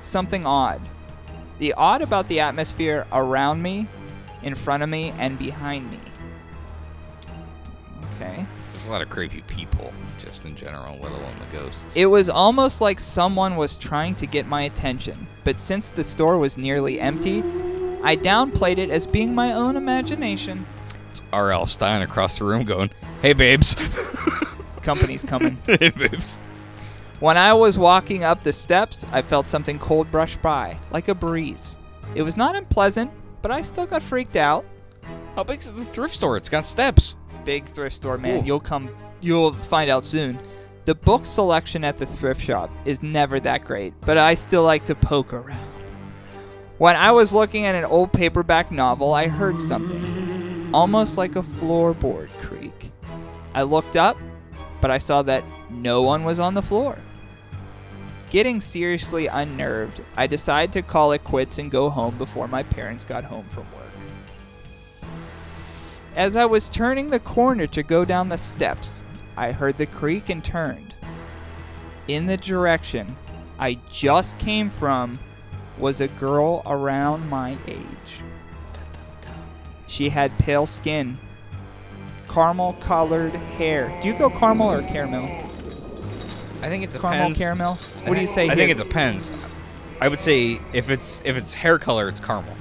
Something 0.03 0.47
odd. 0.47 0.81
The 1.59 1.73
odd 1.75 2.01
about 2.01 2.29
the 2.29 2.41
atmosphere 2.41 3.07
around 3.13 3.61
me, 3.61 3.87
in 4.43 4.55
front 4.55 4.83
of 4.83 4.89
me, 4.89 5.13
and 5.19 5.37
behind 5.39 5.91
me. 5.91 5.99
Okay. 8.17 8.47
There's 8.73 8.87
a 8.87 8.91
lot 8.91 9.03
of 9.03 9.11
creepy 9.11 9.43
people, 9.43 9.93
just 10.31 10.45
in 10.45 10.55
general, 10.55 10.97
let 11.03 11.11
alone 11.11 11.35
the 11.41 11.59
ghosts. 11.59 11.85
It 11.97 12.07
was 12.07 12.31
almost 12.31 12.81
like 12.81 13.01
someone 13.01 13.57
was 13.57 13.77
trying 13.77 14.15
to 14.17 14.27
get 14.27 14.47
my 14.47 14.63
attention, 14.63 15.27
but 15.43 15.59
since 15.59 15.91
the 15.91 16.05
store 16.05 16.39
was 16.39 16.57
nearly 16.57 17.01
empty, 17.01 17.41
I 18.05 18.17
downplayed 18.17 18.79
it 18.79 18.91
as 18.91 19.09
being 19.09 19.35
my 19.35 19.53
own 19.53 19.77
imagination. 19.77 20.65
It's 21.09 21.21
R.L. 21.33 21.67
Stine 21.67 22.03
across 22.03 22.39
the 22.39 22.45
room 22.45 22.65
going, 22.65 22.91
"Hey, 23.23 23.33
babes." 23.33 23.75
Company's 24.83 25.25
coming. 25.25 25.59
hey, 25.67 25.91
babes. 25.91 26.39
When 27.19 27.37
I 27.37 27.53
was 27.53 27.77
walking 27.77 28.23
up 28.23 28.43
the 28.43 28.53
steps, 28.53 29.05
I 29.13 29.23
felt 29.23 29.49
something 29.49 29.81
cold 29.81 30.13
brush 30.13 30.37
by, 30.37 30.79
like 30.93 31.09
a 31.09 31.15
breeze. 31.15 31.77
It 32.15 32.23
was 32.23 32.37
not 32.37 32.55
unpleasant, 32.55 33.11
but 33.43 33.51
I 33.51 33.63
still 33.63 33.85
got 33.85 34.03
freaked 34.03 34.37
out. 34.37 34.65
How 35.35 35.43
big 35.43 35.61
is 35.61 35.73
the 35.73 35.85
thrift 35.85 36.15
store? 36.15 36.37
It's 36.37 36.49
got 36.49 36.67
steps. 36.67 37.17
Big 37.45 37.65
thrift 37.67 37.97
store, 37.97 38.19
man. 38.19 38.43
Ooh. 38.43 38.47
You'll 38.47 38.61
come 38.61 38.91
you'll 39.21 39.53
find 39.55 39.91
out 39.91 40.05
soon. 40.05 40.39
The 40.85 40.95
book 40.95 41.27
selection 41.27 41.85
at 41.85 41.99
the 41.99 42.07
thrift 42.07 42.41
shop 42.41 42.71
is 42.85 43.03
never 43.03 43.39
that 43.41 43.65
great, 43.65 43.95
but 44.01 44.19
I 44.19 44.35
still 44.35 44.63
like 44.63 44.87
to 44.87 44.95
poke 44.95 45.33
around. 45.33 45.69
When 46.79 46.97
I 46.97 47.13
was 47.13 47.35
looking 47.35 47.67
at 47.67 47.75
an 47.75 47.85
old 47.85 48.13
paperback 48.13 48.73
novel, 48.73 49.13
I 49.13 49.29
heard 49.29 49.61
something, 49.61 50.71
almost 50.73 51.19
like 51.19 51.37
a 51.37 51.43
floorboard 51.43 52.31
creak. 52.39 52.91
I 53.55 53.63
looked 53.63 53.97
up, 53.97 54.17
but 54.81 54.91
I 54.91 54.99
saw 54.99 55.21
that 55.23 55.45
no 55.69 56.01
one 56.01 56.25
was 56.25 56.41
on 56.41 56.55
the 56.55 56.63
floor. 56.63 56.99
Getting 58.31 58.61
seriously 58.61 59.27
unnerved, 59.27 60.01
I 60.17 60.27
decided 60.27 60.73
to 60.73 60.83
call 60.83 61.13
it 61.13 61.25
quits 61.25 61.59
and 61.59 61.71
go 61.71 61.91
home 61.91 62.17
before 62.17 62.49
my 62.49 62.63
parents 62.63 63.05
got 63.05 63.25
home 63.25 63.45
from 63.47 63.71
work. 63.73 63.80
As 66.17 66.37
I 66.37 66.45
was 66.45 66.69
turning 66.69 67.09
the 67.11 67.21
corner 67.21 67.67
to 67.69 67.83
go 67.83 68.05
down 68.05 68.29
the 68.29 68.39
steps, 68.39 69.05
I 69.37 69.53
heard 69.53 69.79
the 69.79 69.87
creak 69.87 70.29
and 70.29 70.43
turned. 70.43 70.95
In 72.09 72.27
the 72.27 72.37
direction 72.37 73.17
I 73.59 73.79
just 73.91 74.39
came 74.39 74.71
from 74.71 75.19
was 75.79 76.01
a 76.01 76.09
girl 76.09 76.63
around 76.67 77.29
my 77.31 77.57
age. 77.69 78.23
She 79.87 80.09
had 80.09 80.37
pale 80.39 80.67
skin, 80.67 81.19
caramel 82.29 82.75
colored 82.81 83.35
hair. 83.35 83.97
Do 84.03 84.09
you 84.09 84.15
go 84.19 84.31
caramel 84.31 84.73
or 84.73 84.83
caramel? 84.83 85.25
I 86.63 86.69
think 86.69 86.85
it 86.85 86.93
Caramel, 86.93 87.29
depends. 87.31 87.39
caramel? 87.39 87.79
What 88.05 88.15
do 88.15 88.21
you 88.21 88.27
say 88.27 88.43
I 88.43 88.47
here? 88.47 88.57
think 88.57 88.71
it 88.73 88.79
depends. 88.79 89.33
I 90.01 90.09
would 90.09 90.21
say 90.21 90.61
if 90.73 90.91
it's 90.91 91.23
if 91.25 91.37
it's 91.37 91.55
hair 91.55 91.79
color, 91.79 92.09
it's 92.09 92.21
caramel. 92.21 92.55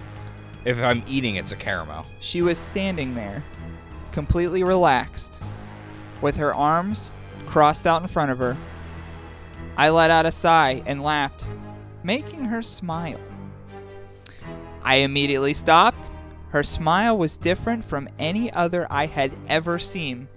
If 0.66 0.80
I'm 0.80 1.04
eating, 1.08 1.36
it's 1.36 1.52
a 1.52 1.56
caramel. 1.56 2.06
She 2.20 2.42
was 2.42 2.58
standing 2.58 3.16
there, 3.16 3.44
completely 4.12 4.64
relaxed, 4.64 5.42
with 6.22 6.38
her 6.38 6.54
arms 6.54 7.12
crossed 7.46 7.88
out 7.88 8.02
in 8.02 8.08
front 8.08 8.32
of 8.32 8.38
her. 8.40 8.58
I 9.78 9.90
let 9.90 10.12
out 10.12 10.26
a 10.26 10.32
sigh 10.32 10.84
and 10.86 11.02
laughed, 11.02 11.48
making 12.04 12.46
her 12.46 12.62
smile. 12.62 13.20
I 14.84 14.96
immediately 14.96 15.54
stopped. 15.54 16.12
Her 16.50 16.64
smile 16.64 17.18
was 17.18 17.38
different 17.38 17.86
from 17.86 18.10
any 18.20 18.52
other 18.52 18.88
I 18.90 19.06
had 19.06 19.32
ever 19.48 19.80
seen. 19.80 20.28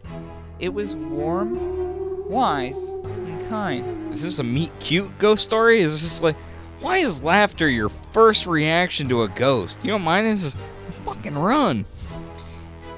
It 0.58 0.72
was 0.72 0.94
warm, 0.94 2.28
wise, 2.28 2.90
and 2.90 3.48
kind. 3.48 4.12
Is 4.12 4.22
this 4.22 4.38
a 4.38 4.44
meet 4.44 4.70
cute 4.78 5.18
ghost 5.18 5.42
story? 5.42 5.80
Is 5.80 6.02
this 6.02 6.22
like, 6.22 6.36
why 6.80 6.98
is 6.98 7.22
laughter 7.22 7.68
your 7.68 7.88
first 8.12 8.46
reaction 8.46 9.08
to 9.08 9.22
a 9.22 9.28
ghost? 9.28 9.78
You 9.82 9.90
know 9.92 9.98
mine 9.98 10.24
is? 10.24 10.56
Fucking 11.04 11.34
run. 11.34 11.84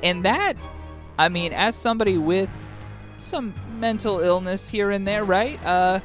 And 0.02 0.24
that, 0.24 0.56
I 1.18 1.28
mean, 1.28 1.52
as 1.52 1.74
somebody 1.74 2.18
with 2.18 2.50
some 3.16 3.54
mental 3.78 4.20
illness 4.20 4.68
here 4.68 4.90
and 4.90 5.06
there, 5.06 5.24
right? 5.24 5.58
Uh, 5.64 6.00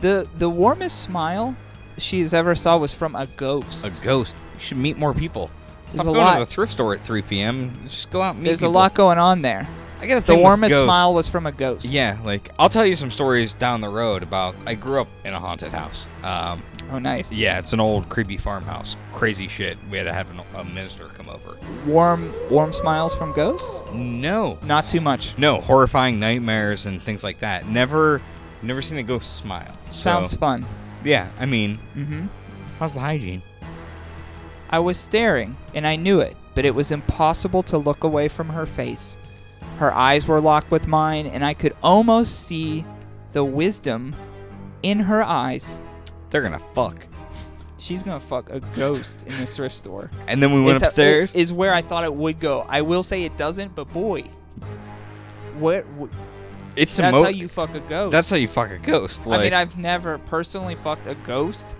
the 0.00 0.28
the 0.38 0.48
warmest 0.48 1.02
smile 1.02 1.56
she's 1.98 2.32
ever 2.32 2.54
saw 2.54 2.76
was 2.76 2.94
from 2.94 3.14
a 3.16 3.26
ghost. 3.36 3.86
A 3.86 4.02
ghost. 4.02 4.36
You 4.54 4.60
should 4.60 4.76
meet 4.78 4.96
more 4.98 5.14
people. 5.14 5.50
Stop 5.88 6.04
There's 6.04 6.06
a 6.06 6.10
going 6.12 6.18
lot- 6.24 6.34
to 6.34 6.40
the 6.40 6.46
thrift 6.46 6.72
store 6.72 6.94
at 6.94 7.02
3 7.02 7.22
p.m. 7.22 7.76
Just 7.88 8.10
go 8.10 8.22
out 8.22 8.34
and 8.34 8.40
meet 8.40 8.46
There's 8.46 8.62
a 8.62 8.68
lot 8.68 8.94
going 8.94 9.18
on 9.18 9.42
there. 9.42 9.66
I 10.00 10.06
got 10.06 10.16
a 10.18 10.20
The 10.20 10.26
thing 10.28 10.36
with 10.36 10.42
warmest 10.44 10.70
ghosts. 10.70 10.84
smile 10.84 11.12
was 11.14 11.28
from 11.28 11.46
a 11.46 11.52
ghost. 11.52 11.86
Yeah, 11.86 12.18
like 12.24 12.50
I'll 12.58 12.68
tell 12.68 12.86
you 12.86 12.96
some 12.96 13.10
stories 13.10 13.52
down 13.54 13.80
the 13.80 13.88
road 13.88 14.22
about. 14.22 14.54
I 14.66 14.74
grew 14.74 15.00
up 15.00 15.08
in 15.24 15.32
a 15.34 15.38
haunted 15.40 15.72
house. 15.72 16.08
Um, 16.22 16.62
Oh, 16.92 16.98
nice. 16.98 17.32
yeah, 17.32 17.58
it's 17.58 17.72
an 17.72 17.80
old 17.80 18.08
creepy 18.08 18.36
farmhouse. 18.36 18.96
Crazy 19.12 19.46
shit. 19.48 19.78
We 19.90 19.96
had 19.98 20.04
to 20.04 20.12
have 20.12 20.30
an, 20.30 20.40
a 20.56 20.64
minister 20.64 21.06
come 21.16 21.28
over. 21.28 21.56
Warm, 21.86 22.32
warm 22.50 22.72
smiles 22.72 23.14
from 23.16 23.32
ghosts. 23.32 23.82
No, 23.92 24.58
Not 24.64 24.88
too 24.88 25.00
much. 25.00 25.36
no, 25.38 25.60
horrifying 25.60 26.18
nightmares 26.18 26.86
and 26.86 27.00
things 27.00 27.22
like 27.22 27.38
that. 27.40 27.66
Never, 27.68 28.20
never 28.62 28.82
seen 28.82 28.98
a 28.98 29.02
ghost 29.02 29.36
smile. 29.36 29.70
Sounds 29.84 30.30
So, 30.30 30.36
fun. 30.38 30.64
Yeah, 31.04 31.28
I 31.38 31.46
mean, 31.46 31.78
Mm-hmm. 31.96 32.26
how's 32.78 32.92
the 32.94 33.00
hygiene? 33.00 33.42
I 34.68 34.78
was 34.78 34.98
staring, 34.98 35.56
and 35.74 35.86
I 35.86 35.96
knew 35.96 36.20
it, 36.20 36.36
but 36.54 36.64
it 36.64 36.74
was 36.74 36.92
impossible 36.92 37.62
to 37.64 37.78
look 37.78 38.04
away 38.04 38.28
from 38.28 38.48
her 38.50 38.66
face. 38.66 39.16
Her 39.78 39.92
eyes 39.94 40.28
were 40.28 40.40
locked 40.40 40.70
with 40.70 40.86
mine, 40.88 41.26
and 41.26 41.44
I 41.44 41.54
could 41.54 41.74
almost 41.82 42.46
see 42.46 42.84
the 43.32 43.44
wisdom 43.44 44.14
in 44.82 44.98
her 45.00 45.22
eyes. 45.22 45.78
They're 46.30 46.42
gonna 46.42 46.60
fuck. 46.74 47.06
She's 47.78 48.02
gonna 48.02 48.20
fuck 48.20 48.50
a 48.50 48.60
ghost 48.60 49.26
in 49.26 49.36
this 49.38 49.56
thrift 49.56 49.74
store. 49.74 50.10
And 50.26 50.42
then 50.42 50.52
we 50.52 50.62
went 50.62 50.76
Is- 50.76 50.82
upstairs. 50.82 51.34
Is 51.34 51.52
where 51.52 51.72
I 51.74 51.82
thought 51.82 52.04
it 52.04 52.14
would 52.14 52.38
go. 52.38 52.66
I 52.68 52.82
will 52.82 53.02
say 53.02 53.24
it 53.24 53.36
doesn't, 53.36 53.74
but 53.74 53.92
boy, 53.92 54.22
what? 55.58 55.86
what 55.88 56.10
it's 56.76 56.96
that's 56.96 57.14
emo- 57.14 57.24
how 57.24 57.30
you 57.30 57.48
fuck 57.48 57.74
a 57.74 57.80
ghost. 57.80 58.12
That's 58.12 58.30
how 58.30 58.36
you 58.36 58.48
fuck 58.48 58.70
a 58.70 58.78
ghost. 58.78 59.26
Like, 59.26 59.40
I 59.40 59.44
mean, 59.44 59.54
I've 59.54 59.76
never 59.78 60.18
personally 60.18 60.76
fucked 60.76 61.06
a 61.06 61.14
ghost. 61.16 61.76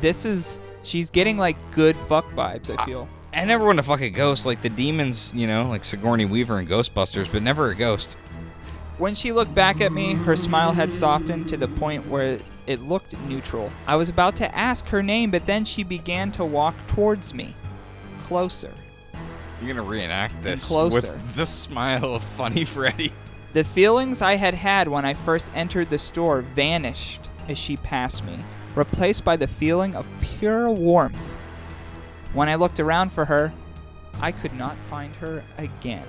This 0.00 0.24
is 0.24 0.62
she's 0.82 1.10
getting 1.10 1.38
like 1.38 1.56
good 1.72 1.96
fuck 1.96 2.30
vibes. 2.32 2.76
I 2.76 2.84
feel. 2.84 3.08
I 3.34 3.44
never 3.44 3.64
want 3.64 3.78
to 3.78 3.82
fuck 3.82 4.00
a 4.02 4.10
ghost 4.10 4.44
like 4.44 4.60
the 4.60 4.68
demons, 4.68 5.32
you 5.34 5.46
know, 5.46 5.68
like 5.68 5.84
Sigourney 5.84 6.26
Weaver 6.26 6.58
and 6.58 6.68
Ghostbusters, 6.68 7.32
but 7.32 7.42
never 7.42 7.70
a 7.70 7.74
ghost. 7.74 8.14
When 8.98 9.14
she 9.14 9.32
looked 9.32 9.54
back 9.54 9.80
at 9.80 9.90
me, 9.90 10.14
her 10.14 10.36
smile 10.36 10.72
had 10.72 10.92
softened 10.92 11.48
to 11.48 11.56
the 11.56 11.68
point 11.68 12.06
where 12.08 12.38
it 12.66 12.80
looked 12.80 13.18
neutral. 13.22 13.72
I 13.86 13.96
was 13.96 14.08
about 14.08 14.36
to 14.36 14.54
ask 14.56 14.86
her 14.88 15.02
name, 15.02 15.30
but 15.30 15.46
then 15.46 15.64
she 15.64 15.82
began 15.82 16.32
to 16.32 16.44
walk 16.44 16.74
towards 16.86 17.34
me, 17.34 17.54
closer. 18.22 18.72
You're 19.60 19.74
gonna 19.74 19.88
reenact 19.88 20.42
this 20.42 20.66
closer. 20.66 21.12
with 21.12 21.34
the 21.36 21.46
smile 21.46 22.14
of 22.14 22.24
Funny 22.24 22.64
Freddy. 22.64 23.12
The 23.52 23.64
feelings 23.64 24.22
I 24.22 24.36
had 24.36 24.54
had 24.54 24.88
when 24.88 25.04
I 25.04 25.14
first 25.14 25.52
entered 25.54 25.90
the 25.90 25.98
store 25.98 26.42
vanished 26.42 27.28
as 27.48 27.58
she 27.58 27.76
passed 27.76 28.24
me, 28.24 28.38
replaced 28.74 29.24
by 29.24 29.36
the 29.36 29.46
feeling 29.46 29.94
of 29.94 30.08
pure 30.20 30.70
warmth. 30.70 31.38
When 32.32 32.48
I 32.48 32.54
looked 32.54 32.80
around 32.80 33.12
for 33.12 33.26
her, 33.26 33.52
I 34.20 34.32
could 34.32 34.54
not 34.54 34.76
find 34.88 35.14
her 35.16 35.44
again. 35.58 36.06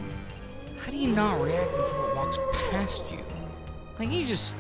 How 0.84 0.92
do 0.92 0.98
you 0.98 1.10
not 1.10 1.42
react 1.42 1.72
until 1.72 2.08
it 2.08 2.16
walks 2.16 2.38
past 2.70 3.04
you? 3.12 3.24
Like 4.00 4.12
you 4.12 4.26
just. 4.26 4.56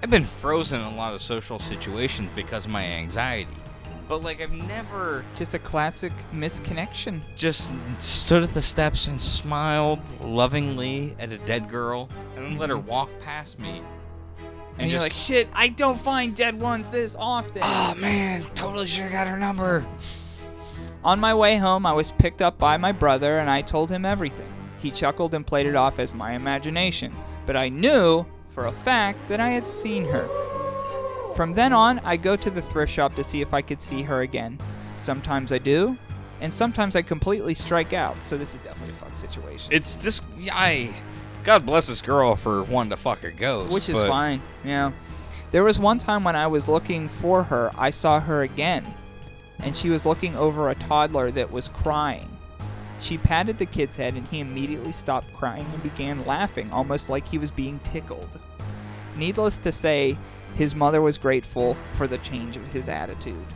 I've 0.00 0.10
been 0.10 0.24
frozen 0.24 0.80
in 0.80 0.86
a 0.86 0.94
lot 0.94 1.12
of 1.12 1.20
social 1.20 1.58
situations 1.58 2.30
because 2.36 2.64
of 2.64 2.70
my 2.70 2.84
anxiety, 2.84 3.56
but 4.08 4.22
like 4.22 4.40
I've 4.40 4.52
never 4.52 5.24
Just 5.34 5.54
a 5.54 5.58
classic 5.58 6.12
misconnection. 6.32 7.20
just 7.36 7.72
stood 7.98 8.44
at 8.44 8.54
the 8.54 8.62
steps 8.62 9.08
and 9.08 9.20
smiled 9.20 9.98
lovingly 10.20 11.16
at 11.18 11.32
a 11.32 11.38
dead 11.38 11.68
girl 11.68 12.08
and 12.36 12.44
then 12.44 12.58
let 12.58 12.70
her 12.70 12.76
mm-hmm. 12.76 12.86
walk 12.86 13.10
past 13.20 13.58
me. 13.58 13.82
And, 14.78 14.88
you're 14.88 15.00
like, 15.00 15.12
shit, 15.12 15.48
I 15.52 15.68
don't 15.68 15.98
find 15.98 16.36
dead 16.36 16.60
ones 16.60 16.92
this 16.92 17.16
often. 17.18 17.62
oh 17.64 17.96
man, 17.98 18.44
totally 18.54 18.86
should 18.86 19.02
have 19.02 19.12
got 19.12 19.26
her 19.26 19.36
number. 19.36 19.84
On 21.02 21.18
my 21.18 21.34
way 21.34 21.56
home, 21.56 21.84
I 21.84 21.92
was 21.92 22.12
picked 22.12 22.40
up 22.40 22.56
by 22.56 22.76
my 22.76 22.92
brother 22.92 23.40
and 23.40 23.50
I 23.50 23.62
told 23.62 23.90
him 23.90 24.04
everything. 24.04 24.52
He 24.78 24.92
chuckled 24.92 25.34
and 25.34 25.44
played 25.44 25.66
it 25.66 25.74
off 25.74 25.98
as 25.98 26.14
my 26.14 26.34
imagination, 26.34 27.12
but 27.46 27.56
I 27.56 27.68
knew 27.68 28.24
for 28.58 28.66
a 28.66 28.72
fact 28.72 29.28
that 29.28 29.38
I 29.38 29.50
had 29.50 29.68
seen 29.68 30.04
her. 30.06 30.28
From 31.36 31.52
then 31.52 31.72
on, 31.72 32.00
I 32.00 32.16
go 32.16 32.34
to 32.34 32.50
the 32.50 32.60
thrift 32.60 32.92
shop 32.92 33.14
to 33.14 33.22
see 33.22 33.40
if 33.40 33.54
I 33.54 33.62
could 33.62 33.78
see 33.78 34.02
her 34.02 34.22
again. 34.22 34.58
Sometimes 34.96 35.52
I 35.52 35.58
do, 35.58 35.96
and 36.40 36.52
sometimes 36.52 36.96
I 36.96 37.02
completely 37.02 37.54
strike 37.54 37.92
out, 37.92 38.24
so 38.24 38.36
this 38.36 38.56
is 38.56 38.62
definitely 38.62 38.94
a 38.94 38.96
fuck 38.96 39.14
situation. 39.14 39.72
It's 39.72 39.94
this. 39.94 40.22
I. 40.50 40.92
God 41.44 41.64
bless 41.64 41.86
this 41.86 42.02
girl 42.02 42.34
for 42.34 42.64
wanting 42.64 42.90
to 42.90 42.96
fuck 42.96 43.22
a 43.22 43.30
ghost. 43.30 43.72
Which 43.72 43.88
is 43.88 43.96
but 43.96 44.08
fine, 44.08 44.42
yeah. 44.64 44.90
There 45.52 45.62
was 45.62 45.78
one 45.78 45.98
time 45.98 46.24
when 46.24 46.34
I 46.34 46.48
was 46.48 46.68
looking 46.68 47.08
for 47.08 47.44
her, 47.44 47.70
I 47.78 47.90
saw 47.90 48.18
her 48.18 48.42
again, 48.42 48.84
and 49.60 49.76
she 49.76 49.88
was 49.88 50.04
looking 50.04 50.34
over 50.34 50.68
a 50.68 50.74
toddler 50.74 51.30
that 51.30 51.52
was 51.52 51.68
crying. 51.68 52.28
She 53.00 53.18
patted 53.18 53.58
the 53.58 53.66
kid's 53.66 53.96
head, 53.96 54.14
and 54.14 54.26
he 54.28 54.40
immediately 54.40 54.92
stopped 54.92 55.32
crying 55.32 55.66
and 55.72 55.82
began 55.82 56.26
laughing, 56.26 56.70
almost 56.72 57.08
like 57.08 57.28
he 57.28 57.38
was 57.38 57.50
being 57.50 57.78
tickled. 57.80 58.38
Needless 59.16 59.58
to 59.58 59.72
say, 59.72 60.18
his 60.56 60.74
mother 60.74 61.00
was 61.00 61.18
grateful 61.18 61.76
for 61.92 62.06
the 62.06 62.18
change 62.18 62.56
of 62.56 62.66
his 62.72 62.88
attitude. 62.88 63.46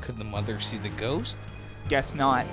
Could 0.00 0.18
the 0.18 0.24
mother 0.24 0.58
see 0.60 0.78
the 0.78 0.88
ghost? 0.88 1.38
Guess 1.88 2.14
not. 2.14 2.46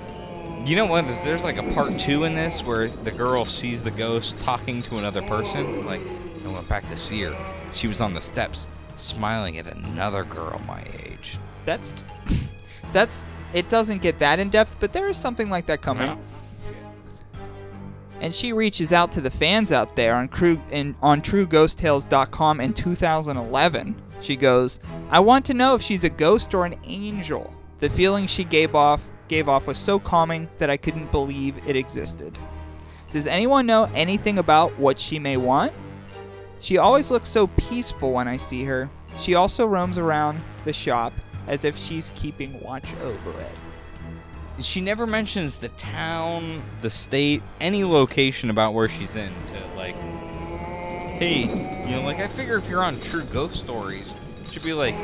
You 0.64 0.76
know 0.76 0.86
what? 0.86 1.06
there's 1.24 1.44
like 1.44 1.58
a 1.58 1.72
part 1.72 1.98
two 1.98 2.24
in 2.24 2.34
this 2.34 2.62
where 2.62 2.88
the 2.88 3.10
girl 3.10 3.44
sees 3.44 3.82
the 3.82 3.90
ghost 3.90 4.38
talking 4.38 4.82
to 4.84 4.98
another 4.98 5.22
person. 5.22 5.84
Like, 5.84 6.02
I 6.44 6.48
went 6.48 6.68
back 6.68 6.88
to 6.88 6.96
see 6.96 7.22
her. 7.22 7.36
She 7.72 7.88
was 7.88 8.00
on 8.00 8.14
the 8.14 8.20
steps, 8.20 8.68
smiling 8.96 9.58
at 9.58 9.66
another 9.66 10.24
girl 10.24 10.60
my 10.66 10.84
age. 11.04 11.38
That's. 11.64 12.04
That's. 12.92 13.24
It 13.52 13.68
doesn't 13.68 14.02
get 14.02 14.18
that 14.20 14.38
in 14.38 14.48
depth, 14.48 14.76
but 14.80 14.92
there 14.92 15.08
is 15.08 15.16
something 15.16 15.50
like 15.50 15.66
that 15.66 15.82
coming. 15.82 16.08
Yeah. 16.08 16.16
and 18.20 18.32
she 18.32 18.52
reaches 18.52 18.92
out 18.92 19.10
to 19.12 19.20
the 19.20 19.30
fans 19.30 19.72
out 19.72 19.96
there 19.96 20.14
on 20.14 20.28
crew 20.28 20.60
in, 20.70 20.94
on 21.02 21.20
TrueGhostTales.com 21.20 22.60
in 22.60 22.72
2011. 22.72 24.00
She 24.20 24.36
goes, 24.36 24.78
"I 25.10 25.18
want 25.18 25.44
to 25.46 25.54
know 25.54 25.74
if 25.74 25.82
she's 25.82 26.04
a 26.04 26.08
ghost 26.08 26.54
or 26.54 26.64
an 26.64 26.76
angel." 26.84 27.52
The 27.80 27.90
feeling 27.90 28.28
she 28.28 28.44
gave 28.44 28.76
off 28.76 29.10
gave 29.26 29.48
off 29.48 29.66
was 29.66 29.78
so 29.78 29.98
calming 29.98 30.48
that 30.58 30.70
I 30.70 30.76
couldn't 30.76 31.10
believe 31.10 31.56
it 31.66 31.74
existed. 31.74 32.38
Does 33.10 33.26
anyone 33.26 33.66
know 33.66 33.90
anything 33.94 34.38
about 34.38 34.78
what 34.78 34.98
she 34.98 35.18
may 35.18 35.36
want? 35.36 35.72
She 36.60 36.78
always 36.78 37.10
looks 37.10 37.28
so 37.28 37.48
peaceful 37.48 38.12
when 38.12 38.28
I 38.28 38.36
see 38.36 38.62
her. 38.64 38.88
She 39.16 39.34
also 39.34 39.66
roams 39.66 39.98
around 39.98 40.40
the 40.64 40.72
shop 40.72 41.12
as 41.46 41.64
if 41.64 41.76
she's 41.76 42.10
keeping 42.14 42.60
watch 42.60 42.94
over 43.02 43.30
it. 43.40 43.60
She 44.64 44.80
never 44.80 45.06
mentions 45.06 45.58
the 45.58 45.68
town, 45.70 46.62
the 46.82 46.90
state, 46.90 47.42
any 47.60 47.84
location 47.84 48.50
about 48.50 48.74
where 48.74 48.88
she's 48.88 49.16
in 49.16 49.32
to 49.46 49.76
like 49.76 49.96
hey, 51.18 51.42
you 51.86 51.90
know, 51.96 52.02
like 52.04 52.18
I 52.18 52.28
figure 52.28 52.56
if 52.56 52.68
you're 52.68 52.82
on 52.82 53.00
true 53.00 53.22
ghost 53.24 53.56
stories, 53.56 54.14
it 54.44 54.52
should 54.52 54.62
be 54.62 54.72
like 54.72 54.94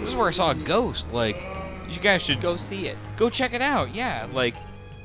this 0.00 0.08
is 0.08 0.16
where 0.16 0.28
I 0.28 0.30
saw 0.30 0.50
a 0.50 0.54
ghost. 0.54 1.12
Like 1.12 1.42
you 1.90 1.98
guys 2.00 2.22
should 2.22 2.40
Go 2.40 2.56
see 2.56 2.86
it. 2.88 2.96
go 3.16 3.30
check 3.30 3.54
it 3.54 3.62
out. 3.62 3.94
Yeah, 3.94 4.26
like 4.32 4.54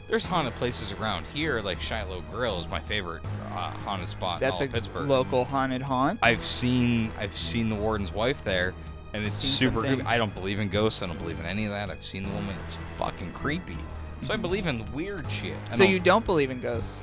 there's 0.09 0.23
haunted 0.23 0.53
places 0.55 0.91
around 0.93 1.25
here. 1.27 1.61
Like 1.61 1.79
Shiloh 1.79 2.21
Grill 2.31 2.59
is 2.59 2.67
my 2.67 2.79
favorite 2.79 3.23
uh, 3.51 3.71
haunted 3.71 4.09
spot 4.09 4.39
That's 4.39 4.59
in 4.61 4.69
a 4.69 4.71
Pittsburgh. 4.71 5.07
local 5.07 5.43
haunted 5.45 5.81
haunt. 5.81 6.19
I've 6.21 6.43
seen 6.43 7.11
I've 7.19 7.35
seen 7.35 7.69
the 7.69 7.75
warden's 7.75 8.11
wife 8.11 8.43
there, 8.43 8.73
and 9.13 9.23
it's 9.25 9.35
super 9.35 9.81
creepy. 9.81 10.01
I 10.03 10.17
don't 10.17 10.33
believe 10.33 10.59
in 10.59 10.69
ghosts. 10.69 11.01
I 11.01 11.07
don't 11.07 11.19
believe 11.19 11.39
in 11.39 11.45
any 11.45 11.65
of 11.65 11.71
that. 11.71 11.89
I've 11.89 12.03
seen 12.03 12.23
the 12.23 12.29
woman. 12.29 12.55
It's 12.65 12.77
fucking 12.97 13.31
creepy. 13.33 13.77
So 14.23 14.33
I 14.33 14.37
believe 14.37 14.67
in 14.67 14.89
weird 14.93 15.29
shit. 15.29 15.55
I 15.69 15.75
So 15.75 15.83
don't- 15.83 15.91
you 15.91 15.99
don't 15.99 16.25
believe 16.25 16.49
in 16.49 16.59
ghosts? 16.61 17.01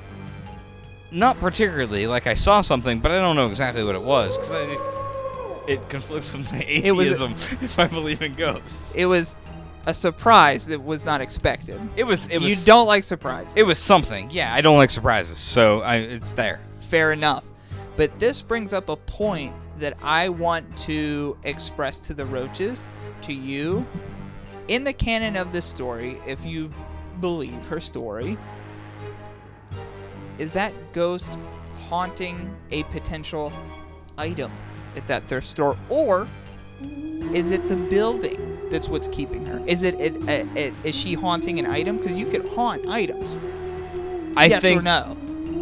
not 1.12 1.38
particularly. 1.40 2.06
Like 2.06 2.26
I 2.26 2.34
saw 2.34 2.60
something, 2.60 3.00
but 3.00 3.10
I 3.12 3.16
don't 3.16 3.34
know 3.36 3.48
exactly 3.48 3.82
what 3.82 3.94
it 3.96 4.02
was 4.02 4.38
because 4.38 4.78
it 5.66 5.88
conflicts 5.88 6.32
with 6.32 6.50
my 6.52 6.60
It 6.62 6.92
was- 6.92 7.06
atheism 7.20 7.32
if 7.62 7.78
I 7.78 7.86
believe 7.86 8.22
in 8.22 8.34
ghosts. 8.34 8.94
It 8.94 9.06
was 9.06 9.36
a 9.86 9.94
surprise 9.94 10.66
that 10.66 10.82
was 10.82 11.04
not 11.04 11.20
expected. 11.20 11.80
It 11.96 12.04
was. 12.04 12.28
It 12.28 12.38
was. 12.38 12.48
you 12.60 12.66
don't 12.66 12.86
like 12.86 13.02
surprises. 13.04 13.54
It 13.56 13.66
was 13.66 13.78
something. 13.78 14.30
Yeah, 14.30 14.54
I 14.54 14.60
don't 14.60 14.76
like 14.76 14.90
surprises, 14.90 15.36
so 15.38 15.80
I, 15.80 15.96
it's 15.96 16.32
there. 16.34 16.60
fair 16.82 17.12
enough. 17.12 17.44
But 17.96 18.18
this 18.18 18.40
brings 18.42 18.72
up 18.72 18.88
a 18.88 18.96
point 18.96 19.52
that 19.80 19.96
I 20.02 20.28
want 20.28 20.76
to 20.78 21.36
express 21.44 22.00
to 22.06 22.14
the 22.14 22.24
roaches, 22.24 22.88
to 23.22 23.34
you. 23.34 23.86
In 24.68 24.84
the 24.84 24.92
canon 24.92 25.36
of 25.36 25.52
this 25.52 25.64
story, 25.64 26.20
if 26.26 26.44
you 26.44 26.72
believe 27.20 27.64
her 27.64 27.80
story, 27.80 28.38
is 30.38 30.52
that 30.52 30.72
ghost 30.92 31.36
haunting 31.88 32.54
a 32.70 32.84
potential 32.84 33.52
item 34.16 34.52
at 34.96 35.06
that 35.08 35.24
thrift 35.24 35.46
store, 35.46 35.76
or 35.88 36.28
is 37.34 37.50
it 37.50 37.68
the 37.68 37.76
building 37.76 38.58
that's 38.70 38.88
what's 38.88 39.08
keeping 39.08 39.44
her? 39.46 39.62
Is 39.66 39.82
it, 39.82 40.00
it, 40.00 40.16
it, 40.28 40.46
it 40.56 40.74
is 40.84 40.94
she 40.94 41.14
haunting 41.14 41.58
an 41.58 41.66
item? 41.66 41.98
Because 41.98 42.18
you 42.18 42.26
could 42.26 42.46
haunt 42.48 42.86
items. 42.86 43.36
I 44.36 44.46
yes 44.46 44.62
think 44.62 44.80
or 44.80 44.82
no? 44.82 45.16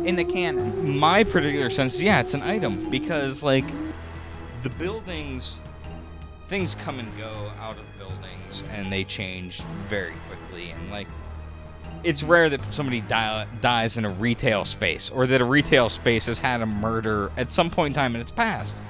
In 0.05 0.17
the 0.17 0.25
canon. 0.25 0.99
my 0.99 1.25
particular 1.25 1.71
sense, 1.71 2.01
yeah, 2.01 2.21
it's 2.21 2.35
an 2.35 2.43
item 2.43 2.89
because 2.91 3.43
like 3.43 3.65
the 4.63 4.71
buildings, 4.71 5.61
things 6.49 6.75
come 6.75 6.99
and 6.99 7.17
go 7.19 7.53
out 7.61 7.77
of 7.77 7.99
buildings 7.99 8.65
and 8.73 8.93
they 8.93 9.05
change 9.05 9.61
very 9.89 10.15
quickly 10.29 10.71
and 10.71 10.91
like 10.91 11.07
it's 12.05 12.23
rare 12.23 12.49
that 12.49 12.61
somebody 12.73 13.01
die, 13.03 13.47
dies 13.61 13.99
in 13.99 14.05
a 14.05 14.11
retail 14.11 14.65
space 14.65 15.11
or 15.11 15.27
that 15.27 15.41
a 15.41 15.45
retail 15.45 15.89
space 15.89 16.27
has 16.27 16.39
had 16.39 16.61
a 16.63 16.67
murder 16.67 17.31
at 17.37 17.51
some 17.51 17.71
point 17.71 17.89
in 17.89 17.95
time 17.95 18.15
in 18.15 18.21
its 18.21 18.31
past. 18.31 18.81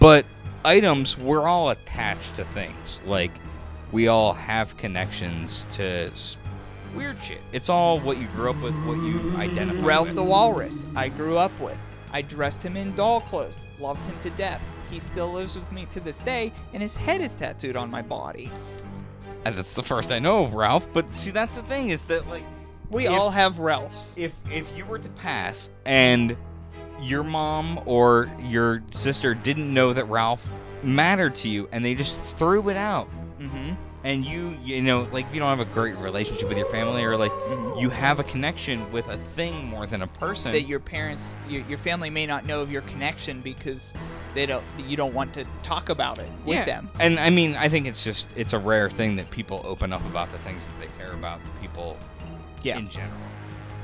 But 0.00 0.26
items, 0.64 1.16
we're 1.16 1.46
all 1.46 1.70
attached 1.70 2.36
to 2.36 2.44
things. 2.46 3.00
Like 3.06 3.30
we 3.92 4.08
all 4.08 4.32
have 4.32 4.76
connections 4.76 5.66
to 5.72 6.10
weird 6.94 7.22
shit. 7.22 7.40
It's 7.52 7.68
all 7.68 8.00
what 8.00 8.18
you 8.18 8.26
grew 8.28 8.50
up 8.50 8.60
with, 8.60 8.74
what 8.84 8.96
you 8.96 9.34
identify 9.36 9.86
Ralph 9.86 10.08
with. 10.08 10.16
the 10.16 10.24
Walrus, 10.24 10.86
I 10.94 11.08
grew 11.08 11.36
up 11.36 11.58
with. 11.60 11.78
I 12.12 12.22
dressed 12.22 12.62
him 12.64 12.76
in 12.76 12.94
doll 12.94 13.20
clothes, 13.20 13.58
loved 13.80 14.04
him 14.04 14.18
to 14.20 14.30
death. 14.30 14.62
He 14.94 15.00
still 15.00 15.32
lives 15.32 15.58
with 15.58 15.72
me 15.72 15.86
to 15.86 15.98
this 15.98 16.20
day, 16.20 16.52
and 16.72 16.80
his 16.80 16.94
head 16.94 17.20
is 17.20 17.34
tattooed 17.34 17.74
on 17.74 17.90
my 17.90 18.00
body. 18.00 18.48
And 19.44 19.56
that's 19.56 19.74
the 19.74 19.82
first 19.82 20.12
I 20.12 20.20
know 20.20 20.44
of 20.44 20.54
Ralph. 20.54 20.86
But 20.92 21.12
see, 21.12 21.32
that's 21.32 21.56
the 21.56 21.62
thing 21.64 21.90
is 21.90 22.02
that 22.02 22.28
like 22.28 22.44
We 22.90 23.06
If- 23.06 23.12
all 23.12 23.30
have 23.32 23.58
Ralphs. 23.58 24.16
if 24.16 24.30
if 24.52 24.70
you 24.78 24.84
were 24.86 25.00
to 25.00 25.08
pass 25.08 25.68
and 25.84 26.36
your 27.00 27.24
mom 27.24 27.80
or 27.86 28.30
your 28.38 28.84
sister 28.90 29.34
didn't 29.34 29.74
know 29.74 29.92
that 29.92 30.04
Ralph 30.04 30.48
mattered 30.84 31.34
to 31.36 31.48
you 31.48 31.68
and 31.72 31.84
they 31.84 31.96
just 31.96 32.20
threw 32.22 32.68
it 32.68 32.76
out 32.76 33.08
Mm-hmm. 33.40 33.74
And 34.04 34.24
you 34.24 34.56
you 34.62 34.82
know 34.82 35.08
like 35.12 35.24
if 35.26 35.34
you 35.34 35.40
don't 35.40 35.48
have 35.56 35.66
a 35.66 35.70
great 35.72 35.96
relationship 35.96 36.46
with 36.48 36.58
your 36.58 36.66
family 36.68 37.02
or 37.02 37.16
like 37.16 37.32
Mhm. 37.32 37.80
you 37.80 37.88
have 37.90 38.20
a 38.20 38.24
connection 38.24 38.90
with 38.92 39.08
a 39.08 39.16
thing 39.16 39.64
more 39.66 39.86
than 39.86 40.02
a 40.02 40.06
person 40.06 40.52
That 40.52 40.62
your 40.62 40.78
parents, 40.80 41.36
your, 41.48 41.62
your 41.68 41.78
family 41.78 42.10
may 42.10 42.26
not 42.26 42.44
know 42.44 42.60
of 42.62 42.70
your 42.70 42.82
connection 42.82 43.40
because 43.40 43.94
they 44.34 44.46
don't. 44.46 44.64
You 44.78 44.96
don't 44.96 45.14
want 45.14 45.32
to 45.34 45.44
talk 45.62 45.88
about 45.88 46.18
it 46.18 46.28
with 46.44 46.56
yeah. 46.56 46.64
them. 46.64 46.90
and 47.00 47.18
i 47.18 47.30
mean 47.30 47.54
i 47.56 47.68
think 47.68 47.86
it's 47.86 48.04
just 48.04 48.26
it's 48.36 48.52
a 48.52 48.58
rare 48.58 48.90
thing 48.90 49.16
that 49.16 49.30
people 49.30 49.62
open 49.64 49.92
up 49.92 50.04
about 50.06 50.30
the 50.32 50.38
things 50.38 50.66
that 50.66 50.78
they 50.80 50.88
care 51.02 51.12
about 51.14 51.44
to 51.46 51.50
people 51.60 51.96
Yeah. 52.62 52.78
in 52.78 52.88
general 52.88 53.12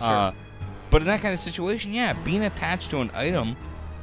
Sure. 0.01 0.09
uh, 0.09 0.33
but 0.91 1.03
in 1.03 1.09
that 1.09 1.21
kind 1.23 1.33
of 1.33 1.41
situation 1.41 1.93
yeah 1.93 2.13
being 2.25 2.43
attached 2.45 2.91
to 2.91 3.01
an 3.01 3.11
item 3.15 3.57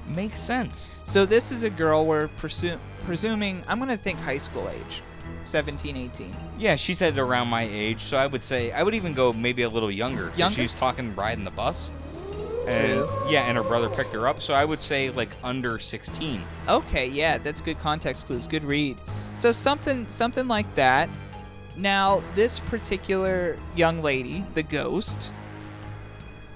makes 0.07 0.39
sense 0.39 0.89
So 1.03 1.26
this 1.26 1.51
is 1.51 1.63
a 1.63 1.70
girl 1.70 2.05
we're 2.05 2.30
presu- 2.30 2.80
presuming. 3.05 3.61
I'm 3.68 3.78
gonna 3.80 3.97
think 3.97 4.20
high 4.20 4.38
school 4.38 4.70
age, 4.70 5.01
17, 5.48 5.98
18. 5.98 6.36
Yeah, 6.60 6.76
she 6.76 6.93
said 6.93 7.18
around 7.18 7.48
my 7.48 7.64
age, 7.64 8.02
so 8.02 8.18
I 8.18 8.28
would 8.28 8.43
say 8.43 8.72
I 8.72 8.84
would 8.84 8.95
even 8.95 9.14
go 9.14 9.34
maybe 9.34 9.64
a 9.64 9.70
little 9.70 9.91
younger. 9.91 10.30
'cause 10.30 10.39
Younger? 10.39 10.56
She 10.56 10.62
was 10.64 10.74
talking 10.74 11.16
riding 11.16 11.43
the 11.43 11.52
bus. 11.52 11.91
And, 12.68 12.93
True. 13.00 13.10
Yeah, 13.30 13.43
and 13.48 13.56
her 13.56 13.64
brother 13.64 13.88
picked 13.89 14.12
her 14.14 14.28
up, 14.28 14.41
so 14.41 14.54
I 14.54 14.66
would 14.66 14.82
say 14.82 15.10
like 15.10 15.30
under 15.43 15.80
16. 15.80 16.43
Okay, 16.68 17.08
yeah, 17.08 17.38
that's 17.38 17.62
good 17.62 17.80
context 17.80 18.28
clues. 18.28 18.45
Good 18.48 18.66
read. 18.66 18.98
So 19.34 19.52
something 19.52 20.08
something 20.08 20.48
like 20.48 20.74
that. 20.76 21.10
Now, 21.78 22.24
this 22.36 22.60
particular 22.60 23.58
young 23.76 24.02
lady, 24.02 24.43
the 24.56 24.64
ghost, 24.64 25.32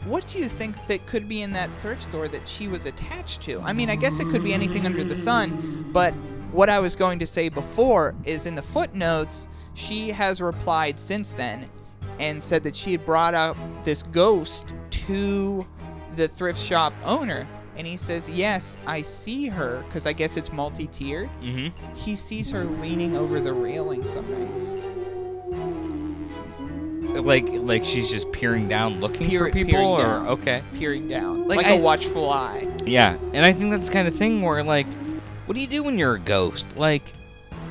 what 0.04 0.28
do 0.28 0.39
you 0.39 0.48
think 0.50 0.76
that 0.88 1.06
could 1.06 1.30
be 1.30 1.44
in 1.44 1.52
that 1.54 1.70
thrift 1.78 2.02
store 2.04 2.28
that 2.28 2.48
she 2.48 2.68
was 2.68 2.88
attached 2.88 3.42
to? 3.44 3.62
I 3.62 3.72
mean, 3.72 3.89
I 3.89 3.96
guess 3.96 4.20
it 4.20 4.30
could 4.30 4.44
be 4.44 4.52
anything 4.54 4.86
under 4.86 5.04
the 5.04 5.16
sun, 5.16 5.89
but 5.94 6.14
what 6.52 6.70
I 6.70 6.80
was 6.80 6.95
going 6.95 7.20
to 7.20 7.28
say 7.28 7.49
before 7.49 8.14
is 8.26 8.45
in 8.45 8.56
the 8.56 8.62
footnotes, 8.62 9.47
she 9.74 10.10
has 10.10 10.41
replied 10.41 10.99
since 10.99 11.34
then 11.34 11.70
and 12.20 12.41
said 12.41 12.64
that 12.64 12.76
she 12.76 12.91
had 12.91 13.06
brought 13.06 13.34
up 13.34 13.56
this 13.84 14.04
ghost 14.04 14.74
to 14.91 15.66
the 16.16 16.28
thrift 16.28 16.60
shop 16.60 16.93
owner. 17.04 17.47
And 17.78 17.88
he 17.88 17.95
says, 17.97 18.30
Yes, 18.30 18.78
I 18.86 19.02
see 19.02 19.47
her, 19.47 19.82
because 19.88 20.06
I 20.06 20.12
guess 20.14 20.36
it's 20.36 20.52
multi 20.52 20.88
tiered. 20.88 21.30
Mm-hmm. 21.41 21.95
He 21.95 22.16
sees 22.18 22.52
her 22.52 22.66
leaning 22.66 23.16
over 23.16 23.39
the 23.39 23.54
railing 23.54 24.06
some 24.06 24.30
nights. 24.30 24.76
Like 27.14 27.47
like 27.49 27.84
she's 27.86 28.10
just 28.10 28.32
peering 28.32 28.68
down 28.68 28.99
looking 29.02 29.28
Peer- 29.30 29.45
for 29.47 29.52
people 29.52 29.76
or 29.80 30.02
down. 30.02 30.28
okay. 30.28 30.64
peering 30.76 31.08
down, 31.08 31.47
Like, 31.47 31.58
like, 31.58 31.68
I- 31.68 31.74
a 31.76 31.82
watchful 31.82 32.30
eye. 32.30 32.68
Yeah. 32.86 33.18
And 33.34 33.45
I 33.45 33.52
think 33.54 33.72
that's 33.72 33.88
the 33.88 33.93
kind 33.93 34.08
of 34.08 34.16
thing 34.16 34.41
where 34.41 34.64
like 34.64 34.88
what 35.46 35.56
do 35.56 35.62
you 35.62 35.68
do 35.68 35.84
when 35.84 35.98
you're 35.98 36.16
a 36.16 36.20
ghost? 36.20 36.78
Like 36.78 37.14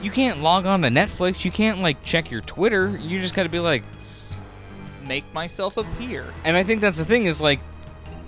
you 0.02 0.10
can't 0.10 0.42
log 0.42 0.66
on 0.66 0.82
to 0.82 0.88
Netflix, 0.88 1.44
you 1.44 1.50
can't 1.50 1.80
like 1.80 2.02
check 2.02 2.30
your 2.30 2.40
Twitter. 2.42 2.96
You 2.98 3.20
just 3.20 3.34
got 3.34 3.44
to 3.44 3.48
be 3.48 3.60
like 3.60 3.82
Make 5.06 5.32
myself 5.34 5.76
appear. 5.76 6.24
And 6.44 6.56
I 6.56 6.62
think 6.62 6.80
that's 6.80 6.98
the 6.98 7.04
thing 7.04 7.26
is 7.26 7.42
like 7.42 7.60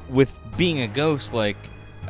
with 0.09 0.37
being 0.57 0.81
a 0.81 0.89
ghost, 0.89 1.33
like 1.33 1.57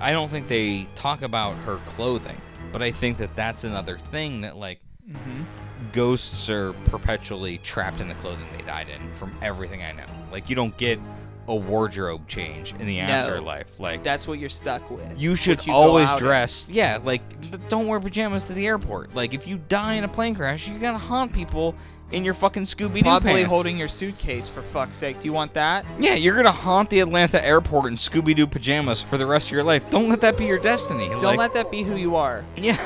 I 0.01 0.12
don't 0.12 0.30
think 0.30 0.49
they 0.49 0.87
talk 0.95 1.22
about 1.22 1.55
her 1.59 1.78
clothing, 1.87 2.41
but 2.72 2.83
I 2.83 2.91
think 2.91 3.18
that 3.18 3.37
that's 3.37 3.64
another 3.64 3.99
thing 3.99 4.43
that 4.43 4.57
like 4.57 4.80
Mm-hmm. 5.11 5.43
ghosts 5.91 6.49
are 6.49 6.72
perpetually 6.87 7.59
trapped 7.59 8.01
in 8.01 8.07
the 8.09 8.14
clothing 8.14 8.47
they 8.57 8.62
died 8.64 8.87
in. 8.89 9.11
From 9.11 9.37
everything 9.43 9.83
I 9.83 9.91
know, 9.91 10.05
like 10.30 10.49
you 10.49 10.55
don't 10.55 10.74
get 10.76 11.01
a 11.49 11.55
wardrobe 11.55 12.28
change 12.28 12.72
in 12.78 12.86
the 12.86 12.97
No. 12.99 13.03
afterlife. 13.03 13.80
Like 13.80 14.03
That's 14.03 14.28
what 14.28 14.38
you're 14.38 14.49
stuck 14.49 14.90
with. 14.90 15.20
you 15.20 15.34
should 15.34 15.66
you 15.66 15.72
always 15.72 16.07
out 16.07 16.18
in. 16.20 16.24
dress. 16.24 16.66
Yeah, 16.70 16.99
like 17.03 17.22
don't 17.68 17.86
wear 17.88 17.99
pajamas 18.01 18.45
to 18.45 18.53
the 18.53 18.66
airport. 18.66 19.14
Like 19.14 19.34
if 19.34 19.47
you 19.47 19.59
die 19.68 19.95
in 19.95 20.05
a 20.05 20.09
plane 20.09 20.34
crash, 20.34 20.68
you 20.68 20.78
gotta 20.78 20.99
haunt 20.99 21.32
people 21.32 21.74
in 22.12 22.24
your 22.24 22.34
fucking 22.34 22.64
Scooby 22.64 22.97
Doo 22.97 23.03
Probably 23.03 23.32
pants. 23.32 23.49
holding 23.49 23.78
your 23.78 23.88
suitcase 23.88 24.47
for 24.47 24.61
fuck's 24.61 24.99
sake. 24.99 25.18
Do 25.20 25.26
you 25.26 25.32
want 25.32 25.55
that? 25.55 25.86
Yeah, 25.99 26.14
you're 26.14 26.36
gonna 26.36 26.53
haunt 26.53 26.90
the 26.90 27.01
Atlanta 27.01 27.43
airport 27.45 27.86
in 27.86 27.95
Scooby 27.95 28.36
Doo 28.36 28.47
pajamas 28.47 29.03
for 29.03 29.16
the 29.18 29.26
rest 29.26 29.47
of 29.49 29.53
your 29.53 29.64
life. 29.64 29.88
Don't 29.90 30.09
let 30.11 30.20
that 30.20 30.36
be 30.36 30.45
your 30.45 30.59
destiny. 30.59 31.09
Don't 31.20 31.36
let 31.38 31.55
that 31.55 31.70
be 31.70 31.82
who 31.82 31.97
you 31.97 32.14
are. 32.16 32.45
Yeah, 32.57 32.78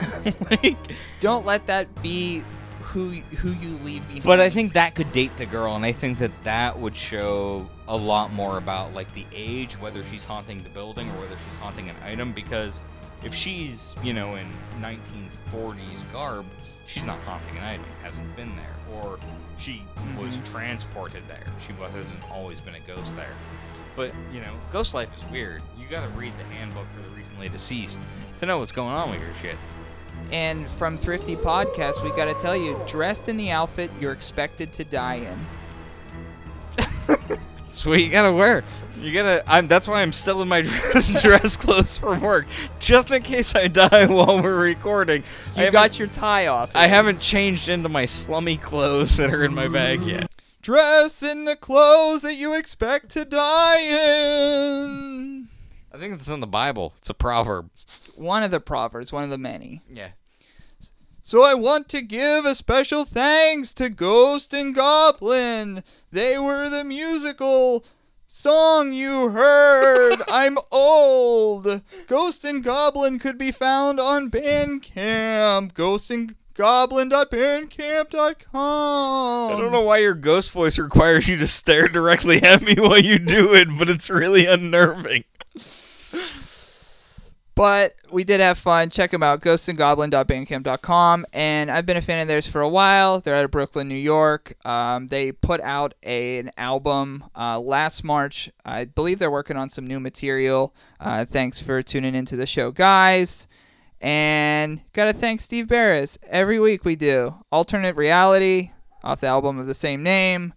like, 0.50 0.76
Don't 1.20 1.44
let 1.44 1.66
that 1.66 2.02
be 2.02 2.42
who 2.80 3.11
who 3.11 3.50
you 3.50 3.76
leave 3.84 4.07
behind. 4.07 4.22
but 4.24 4.40
I 4.40 4.48
think 4.48 4.72
that 4.74 4.94
could 4.94 5.12
date 5.12 5.36
the 5.36 5.44
girl, 5.44 5.74
and 5.76 5.84
I 5.84 5.92
think 5.92 6.18
that 6.20 6.30
that 6.44 6.78
would 6.78 6.96
show 6.96 7.68
a 7.89 7.97
lot 7.97 8.32
more 8.32 8.59
about 8.59 8.95
like 8.95 9.12
the 9.14 9.26
age, 9.32 9.74
whether 9.74 10.03
she's 10.05 10.24
haunting 10.24 10.62
the 10.62 10.68
building 10.70 11.09
or 11.11 11.20
whether 11.20 11.37
she's 11.47 11.57
haunting 11.57 11.89
an 11.89 11.97
item. 12.05 12.32
Because 12.32 12.80
if 13.22 13.34
she's 13.34 13.95
you 14.03 14.12
know 14.12 14.37
in 14.37 14.47
1940s 14.80 16.12
garb, 16.12 16.45
she's 16.87 17.05
not 17.05 17.18
haunting 17.20 17.57
an 17.59 17.64
item. 17.64 17.84
Hasn't 18.03 18.37
been 18.37 18.55
there, 18.57 18.97
or 18.97 19.18
she 19.59 19.82
mm-hmm. 19.97 20.20
was 20.20 20.39
transported 20.51 21.22
there. 21.28 21.47
She 21.66 21.72
hasn't 21.72 22.30
always 22.30 22.61
been 22.61 22.74
a 22.74 22.80
ghost 22.80 23.16
there. 23.16 23.34
But 23.95 24.12
you 24.32 24.41
know, 24.41 24.53
ghost 24.70 24.95
life 24.95 25.09
is 25.16 25.24
weird. 25.30 25.62
You 25.78 25.87
got 25.89 26.03
to 26.03 26.18
read 26.18 26.32
the 26.39 26.45
handbook 26.55 26.87
for 26.95 27.03
the 27.03 27.16
recently 27.16 27.49
deceased 27.49 28.07
to 28.39 28.47
know 28.47 28.59
what's 28.59 28.72
going 28.72 28.95
on 28.95 29.11
with 29.11 29.20
your 29.20 29.34
shit. 29.41 29.57
And 30.32 30.68
from 30.70 30.97
Thrifty 30.97 31.37
Podcast, 31.37 32.03
we 32.03 32.11
got 32.16 32.24
to 32.24 32.34
tell 32.34 32.57
you, 32.57 32.80
dressed 32.87 33.28
in 33.28 33.37
the 33.37 33.51
outfit 33.51 33.91
you're 34.01 34.12
expected 34.12 34.72
to 34.74 34.84
die 34.84 35.16
in. 35.16 35.47
Sweet, 37.68 38.04
you 38.06 38.10
gotta 38.10 38.32
wear. 38.32 38.64
You 39.00 39.12
gotta. 39.12 39.44
I'm. 39.46 39.68
That's 39.68 39.86
why 39.86 40.00
I'm 40.02 40.12
still 40.12 40.40
in 40.42 40.48
my 40.48 40.62
dress, 40.62 41.22
dress 41.22 41.56
clothes 41.56 41.98
from 41.98 42.20
work, 42.20 42.46
just 42.80 43.10
in 43.10 43.22
case 43.22 43.54
I 43.54 43.68
die 43.68 44.06
while 44.12 44.40
we're 44.42 44.56
recording. 44.56 45.22
I 45.22 45.58
You 45.58 45.64
haven't- 45.66 45.72
got 45.72 45.98
your 45.98 46.08
tie 46.08 46.46
off. 46.46 46.74
I 46.74 46.84
at 46.84 46.90
haven't 46.90 47.20
changed 47.20 47.68
into 47.68 47.88
my 47.88 48.06
slummy 48.06 48.56
clothes 48.56 49.16
that 49.18 49.32
are 49.34 49.44
in 49.44 49.54
my 49.54 49.68
bag 49.68 50.02
yet. 50.04 50.30
Dress 50.62 51.22
in 51.22 51.44
the 51.44 51.54
clothes 51.56 52.22
that 52.22 52.34
you 52.36 52.56
expect 52.56 53.10
to 53.10 53.24
die 53.24 53.80
in. 54.84 55.48
I 55.92 55.98
think 55.98 56.14
it's 56.14 56.28
in 56.28 56.40
the 56.40 56.46
Bible. 56.46 56.94
It's 56.98 57.10
a 57.10 57.14
proverb. 57.14 57.70
One 58.16 58.42
of 58.42 58.50
the 58.50 58.60
proverbs, 58.60 59.12
one 59.12 59.24
of 59.24 59.30
the 59.30 59.38
many. 59.38 59.82
Yeah. 59.90 60.10
So 61.22 61.42
I 61.42 61.54
want 61.54 61.88
to 61.90 62.02
give 62.02 62.44
a 62.44 62.54
special 62.54 63.04
thanks 63.04 63.74
to 63.74 63.88
Ghost 63.90 64.54
and 64.54 64.74
Goblin. 64.74 65.82
They 66.16 66.38
were 66.38 66.70
the 66.70 66.82
musical 66.82 67.84
song 68.26 68.94
you 68.94 69.28
heard. 69.28 70.22
I'm 70.30 70.56
old. 70.72 71.82
Ghost 72.06 72.42
and 72.42 72.64
Goblin 72.64 73.18
could 73.18 73.36
be 73.36 73.52
found 73.52 74.00
on 74.00 74.30
Bandcamp. 74.30 75.74
Ghost 75.74 76.10
and 76.10 76.34
Goblin.bandcamp.com. 76.54 79.52
I 79.52 79.60
don't 79.60 79.72
know 79.72 79.82
why 79.82 79.98
your 79.98 80.14
ghost 80.14 80.52
voice 80.52 80.78
requires 80.78 81.28
you 81.28 81.36
to 81.36 81.46
stare 81.46 81.86
directly 81.86 82.42
at 82.42 82.62
me 82.62 82.76
while 82.78 82.98
you 82.98 83.18
do 83.18 83.52
it, 83.52 83.68
but 83.78 83.90
it's 83.90 84.08
really 84.08 84.46
unnerving. 84.46 85.24
But 87.57 87.94
we 88.12 88.22
did 88.22 88.38
have 88.40 88.59
fun. 88.59 88.90
Check 88.90 89.11
them 89.11 89.22
out, 89.22 89.40
ghostandgoblin.bandcamp.com. 89.40 91.26
And 91.32 91.70
I've 91.70 91.86
been 91.86 91.96
a 91.96 92.02
fan 92.02 92.20
of 92.20 92.28
theirs 92.28 92.46
for 92.46 92.61
a 92.61 92.68
while. 92.68 93.20
They're 93.20 93.34
out 93.34 93.46
of 93.46 93.50
Brooklyn, 93.50 93.88
New 93.88 93.94
York. 93.94 94.52
Um, 94.66 95.07
they 95.09 95.32
put 95.32 95.62
out 95.62 95.94
a, 96.04 96.38
an 96.38 96.50
album 96.59 97.24
uh, 97.34 97.59
last 97.59 98.04
March. 98.04 98.50
I 98.64 98.84
believe 98.84 99.18
they're 99.18 99.30
working 99.30 99.57
on 99.57 99.70
some 99.70 99.86
new 99.86 99.98
material. 99.98 100.74
Uh, 101.00 101.24
thanks 101.24 101.59
for 101.61 101.82
tuning 101.82 102.14
into 102.14 102.36
the 102.36 102.46
show, 102.46 102.72
guys. 102.72 103.48
And 104.02 104.82
gotta 104.92 105.14
thank 105.14 105.40
Steve 105.40 105.68
Barris. 105.68 106.18
Every 106.28 106.61
week 106.61 106.84
we 106.84 106.94
do 106.94 107.36
alternate 107.50 107.96
reality 107.96 108.72
off 109.02 109.22
the 109.22 109.28
album 109.28 109.59
of 109.59 109.64
the 109.64 109.72
same 109.72 110.02
name. 110.02 110.52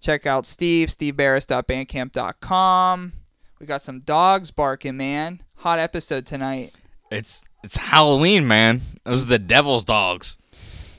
Check 0.00 0.26
out 0.26 0.44
Steve, 0.44 0.88
stevebarris.bandcamp.com. 0.88 3.12
We 3.58 3.66
got 3.66 3.80
some 3.80 4.00
dogs 4.00 4.50
barking, 4.50 4.98
man. 4.98 5.40
Hot 5.62 5.78
episode 5.78 6.26
tonight. 6.26 6.72
It's 7.10 7.44
it's 7.62 7.76
Halloween, 7.76 8.46
man. 8.48 8.80
Those 9.04 9.24
are 9.26 9.28
the 9.28 9.38
devil's 9.38 9.84
dogs. 9.84 10.36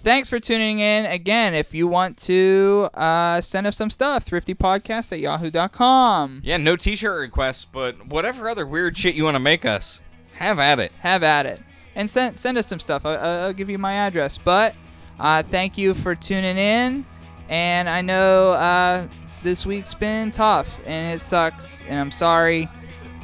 Thanks 0.03 0.27
for 0.29 0.39
tuning 0.39 0.79
in. 0.79 1.05
Again, 1.05 1.53
if 1.53 1.73
you 1.73 1.87
want 1.87 2.17
to 2.19 2.89
uh, 2.93 3.39
send 3.41 3.67
us 3.67 3.77
some 3.77 3.89
stuff, 3.89 4.25
thriftypodcast 4.25 5.13
at 5.13 5.19
yahoo.com. 5.19 6.41
Yeah, 6.43 6.57
no 6.57 6.75
t-shirt 6.75 7.17
requests, 7.19 7.63
but 7.63 8.07
whatever 8.07 8.49
other 8.49 8.65
weird 8.65 8.97
shit 8.97 9.15
you 9.15 9.23
want 9.23 9.35
to 9.35 9.39
make 9.39 9.63
us, 9.63 10.01
have 10.33 10.59
at 10.59 10.79
it. 10.79 10.91
have 10.99 11.23
at 11.23 11.45
it 11.45 11.61
and 11.95 12.09
send 12.09 12.37
send 12.37 12.57
us 12.57 12.67
some 12.67 12.79
stuff. 12.79 13.05
I, 13.05 13.15
I- 13.15 13.37
I'll 13.45 13.53
give 13.53 13.69
you 13.69 13.77
my 13.77 13.93
address. 13.93 14.37
But 14.37 14.75
uh, 15.19 15.43
thank 15.43 15.77
you 15.77 15.93
for 15.93 16.15
tuning 16.15 16.57
in, 16.57 17.05
and 17.49 17.89
I 17.89 18.01
know 18.01 18.53
uh, 18.53 19.07
this 19.41 19.65
week's 19.65 19.93
been 19.93 20.31
tough 20.31 20.79
and 20.85 21.15
it 21.15 21.19
sucks, 21.19 21.81
and 21.83 21.99
I'm 21.99 22.11
sorry. 22.11 22.69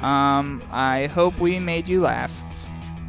Um, 0.01 0.61
I 0.71 1.07
hope 1.07 1.39
we 1.39 1.59
made 1.59 1.87
you 1.87 2.01
laugh. 2.01 2.39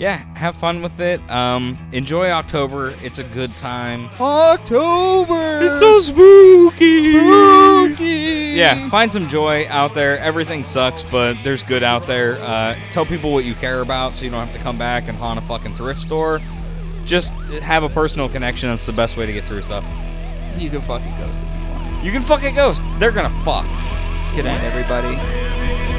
Yeah, 0.00 0.16
have 0.34 0.56
fun 0.56 0.80
with 0.80 0.98
it. 0.98 1.20
Um, 1.30 1.76
enjoy 1.92 2.30
October. 2.30 2.94
It's 3.02 3.18
a 3.18 3.24
good 3.24 3.54
time. 3.58 4.08
October. 4.18 5.60
It's 5.60 5.78
so 5.78 6.00
spooky. 6.00 7.02
spooky. 7.02 8.56
Yeah, 8.56 8.88
find 8.88 9.12
some 9.12 9.28
joy 9.28 9.66
out 9.68 9.94
there. 9.94 10.18
Everything 10.18 10.64
sucks, 10.64 11.02
but 11.02 11.36
there's 11.44 11.62
good 11.62 11.82
out 11.82 12.06
there. 12.06 12.36
Uh, 12.36 12.78
tell 12.90 13.04
people 13.04 13.30
what 13.30 13.44
you 13.44 13.54
care 13.54 13.80
about 13.82 14.16
so 14.16 14.24
you 14.24 14.30
don't 14.30 14.46
have 14.46 14.56
to 14.56 14.62
come 14.62 14.78
back 14.78 15.06
and 15.06 15.18
haunt 15.18 15.38
a 15.38 15.42
fucking 15.42 15.74
thrift 15.74 16.00
store. 16.00 16.40
Just 17.04 17.28
have 17.60 17.82
a 17.82 17.90
personal 17.90 18.26
connection. 18.30 18.70
That's 18.70 18.86
the 18.86 18.94
best 18.94 19.18
way 19.18 19.26
to 19.26 19.32
get 19.34 19.44
through 19.44 19.60
stuff. 19.60 19.84
You 20.56 20.70
can 20.70 20.80
fucking 20.80 21.14
ghost 21.18 21.44
if 21.44 21.48
you 21.54 21.68
want. 21.68 22.04
You 22.06 22.10
can 22.10 22.22
fuck 22.22 22.42
a 22.44 22.52
ghost. 22.52 22.86
They're 22.98 23.12
gonna 23.12 23.28
fuck. 23.44 23.66
Good 24.34 24.46
night, 24.46 24.62
everybody. 24.64 25.89